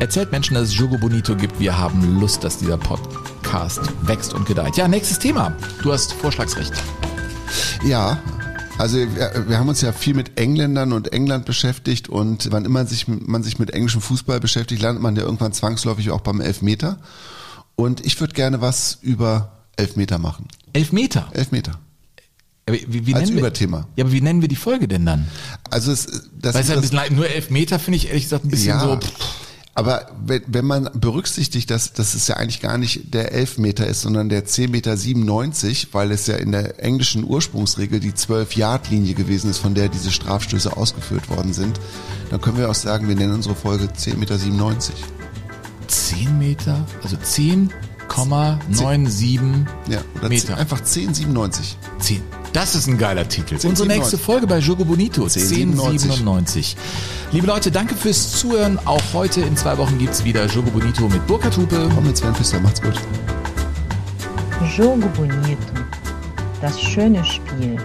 erzählt 0.00 0.32
Menschen, 0.32 0.54
dass 0.54 0.64
es 0.68 0.76
Jogo 0.78 0.96
Bonito 0.98 1.36
gibt. 1.36 1.60
Wir 1.60 1.76
haben 1.78 2.18
Lust, 2.20 2.42
dass 2.42 2.56
dieser 2.58 2.78
Podcast 2.78 3.80
wächst 4.02 4.32
und 4.34 4.46
gedeiht. 4.46 4.76
Ja, 4.76 4.88
nächstes 4.88 5.18
Thema. 5.18 5.52
Du 5.82 5.92
hast 5.92 6.12
Vorschlagsrecht. 6.14 6.72
Ja, 7.84 8.18
also 8.78 8.96
wir, 8.96 9.44
wir 9.48 9.58
haben 9.58 9.68
uns 9.68 9.80
ja 9.80 9.92
viel 9.92 10.14
mit 10.14 10.38
Engländern 10.40 10.92
und 10.92 11.12
England 11.12 11.44
beschäftigt 11.44 12.08
und 12.08 12.48
wann 12.50 12.64
immer 12.64 12.86
sich, 12.86 13.06
man 13.08 13.42
sich 13.42 13.58
mit 13.58 13.70
englischem 13.70 14.00
Fußball 14.00 14.40
beschäftigt, 14.40 14.80
landet 14.82 15.02
man 15.02 15.16
ja 15.16 15.22
irgendwann 15.22 15.52
zwangsläufig 15.52 16.10
auch 16.10 16.20
beim 16.22 16.40
Elfmeter. 16.40 16.98
Und 17.76 18.04
ich 18.04 18.18
würde 18.20 18.34
gerne 18.34 18.60
was 18.60 18.98
über 19.02 19.52
Elfmeter 19.76 20.18
machen. 20.18 20.48
Elfmeter. 20.72 21.28
Elfmeter. 21.32 21.78
Wie, 22.68 23.06
wie, 23.06 23.14
Als 23.14 23.24
nennen 23.24 23.36
wir- 23.36 23.40
Überthema. 23.46 23.88
Ja, 23.96 24.04
aber 24.04 24.12
wie 24.12 24.20
nennen 24.20 24.40
wir 24.42 24.48
die 24.48 24.56
Folge 24.56 24.86
denn 24.86 25.04
dann? 25.04 25.26
Also 25.70 25.90
es, 25.92 26.28
das, 26.40 26.54
Weißt 26.54 26.68
du, 26.68 26.74
ein 26.74 26.80
das, 26.82 26.90
bisschen, 26.90 27.16
nur 27.16 27.28
Elfmeter 27.28 27.78
finde 27.78 27.96
ich 27.96 28.08
ehrlich 28.08 28.24
gesagt 28.24 28.44
ein 28.44 28.50
bisschen 28.50 28.68
ja, 28.68 28.80
so. 28.80 28.96
pff, 28.96 29.10
aber 29.74 30.10
wenn, 30.26 30.64
man 30.64 30.90
berücksichtigt, 30.94 31.70
dass, 31.70 31.92
dass 31.92 32.14
es 32.14 32.26
ja 32.26 32.36
eigentlich 32.36 32.60
gar 32.60 32.76
nicht 32.76 33.14
der 33.14 33.32
Elfmeter 33.32 33.86
ist, 33.86 34.02
sondern 34.02 34.28
der 34.28 34.44
10,97 34.44 34.68
Meter, 34.68 35.88
weil 35.92 36.10
es 36.10 36.26
ja 36.26 36.36
in 36.36 36.52
der 36.52 36.82
englischen 36.82 37.24
Ursprungsregel 37.24 38.00
die 38.00 38.12
12-Yard-Linie 38.12 39.14
gewesen 39.14 39.50
ist, 39.50 39.58
von 39.58 39.74
der 39.74 39.88
diese 39.88 40.10
Strafstöße 40.10 40.76
ausgeführt 40.76 41.30
worden 41.30 41.52
sind, 41.52 41.80
dann 42.30 42.40
können 42.40 42.58
wir 42.58 42.68
auch 42.68 42.74
sagen, 42.74 43.08
wir 43.08 43.14
nennen 43.14 43.34
unsere 43.34 43.54
Folge 43.54 43.84
10,97 43.84 44.16
Meter. 44.16 44.38
10 45.86 46.38
Meter, 46.38 46.86
also 47.02 47.16
10,97 48.10 49.66
Ja, 49.88 50.00
Meter. 50.28 50.56
Einfach 50.56 50.80
10,97. 50.80 51.76
10. 52.00 52.22
Das 52.52 52.74
ist 52.74 52.88
ein 52.88 52.98
geiler 52.98 53.28
Titel. 53.28 53.56
10, 53.56 53.70
Unsere 53.70 53.88
nächste 53.88 54.16
97. 54.16 54.20
Folge 54.20 54.46
bei 54.46 54.58
Jogo 54.58 54.84
Bonito, 54.84 55.22
1097. 55.22 56.10
1097. 56.10 56.76
Liebe 57.32 57.46
Leute, 57.46 57.70
danke 57.70 57.94
fürs 57.94 58.32
Zuhören. 58.32 58.78
Auch 58.86 59.00
heute 59.12 59.40
in 59.42 59.56
zwei 59.56 59.78
Wochen 59.78 59.98
gibt's 59.98 60.24
wieder 60.24 60.46
Jogo 60.46 60.70
Bonito 60.70 61.08
mit 61.08 61.24
Burkhard 61.26 61.56
Hupe. 61.56 61.88
Komm 61.94 62.06
mit 62.06 62.16
Sven 62.16 62.34
Pfister, 62.34 62.58
macht's 62.60 62.82
gut. 62.82 62.94
Jogo 64.76 65.08
Bonito. 65.16 65.58
Das 66.60 66.80
schöne 66.80 67.24
Spiel. 67.24 67.76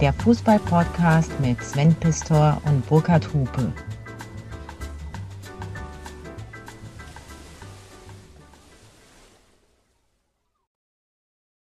Der 0.00 0.12
Fußball-Podcast 0.14 1.30
mit 1.40 1.62
Sven 1.62 1.94
Pistor 1.94 2.60
und 2.64 2.86
Burkhard 2.88 3.28
Hupe. 3.32 3.72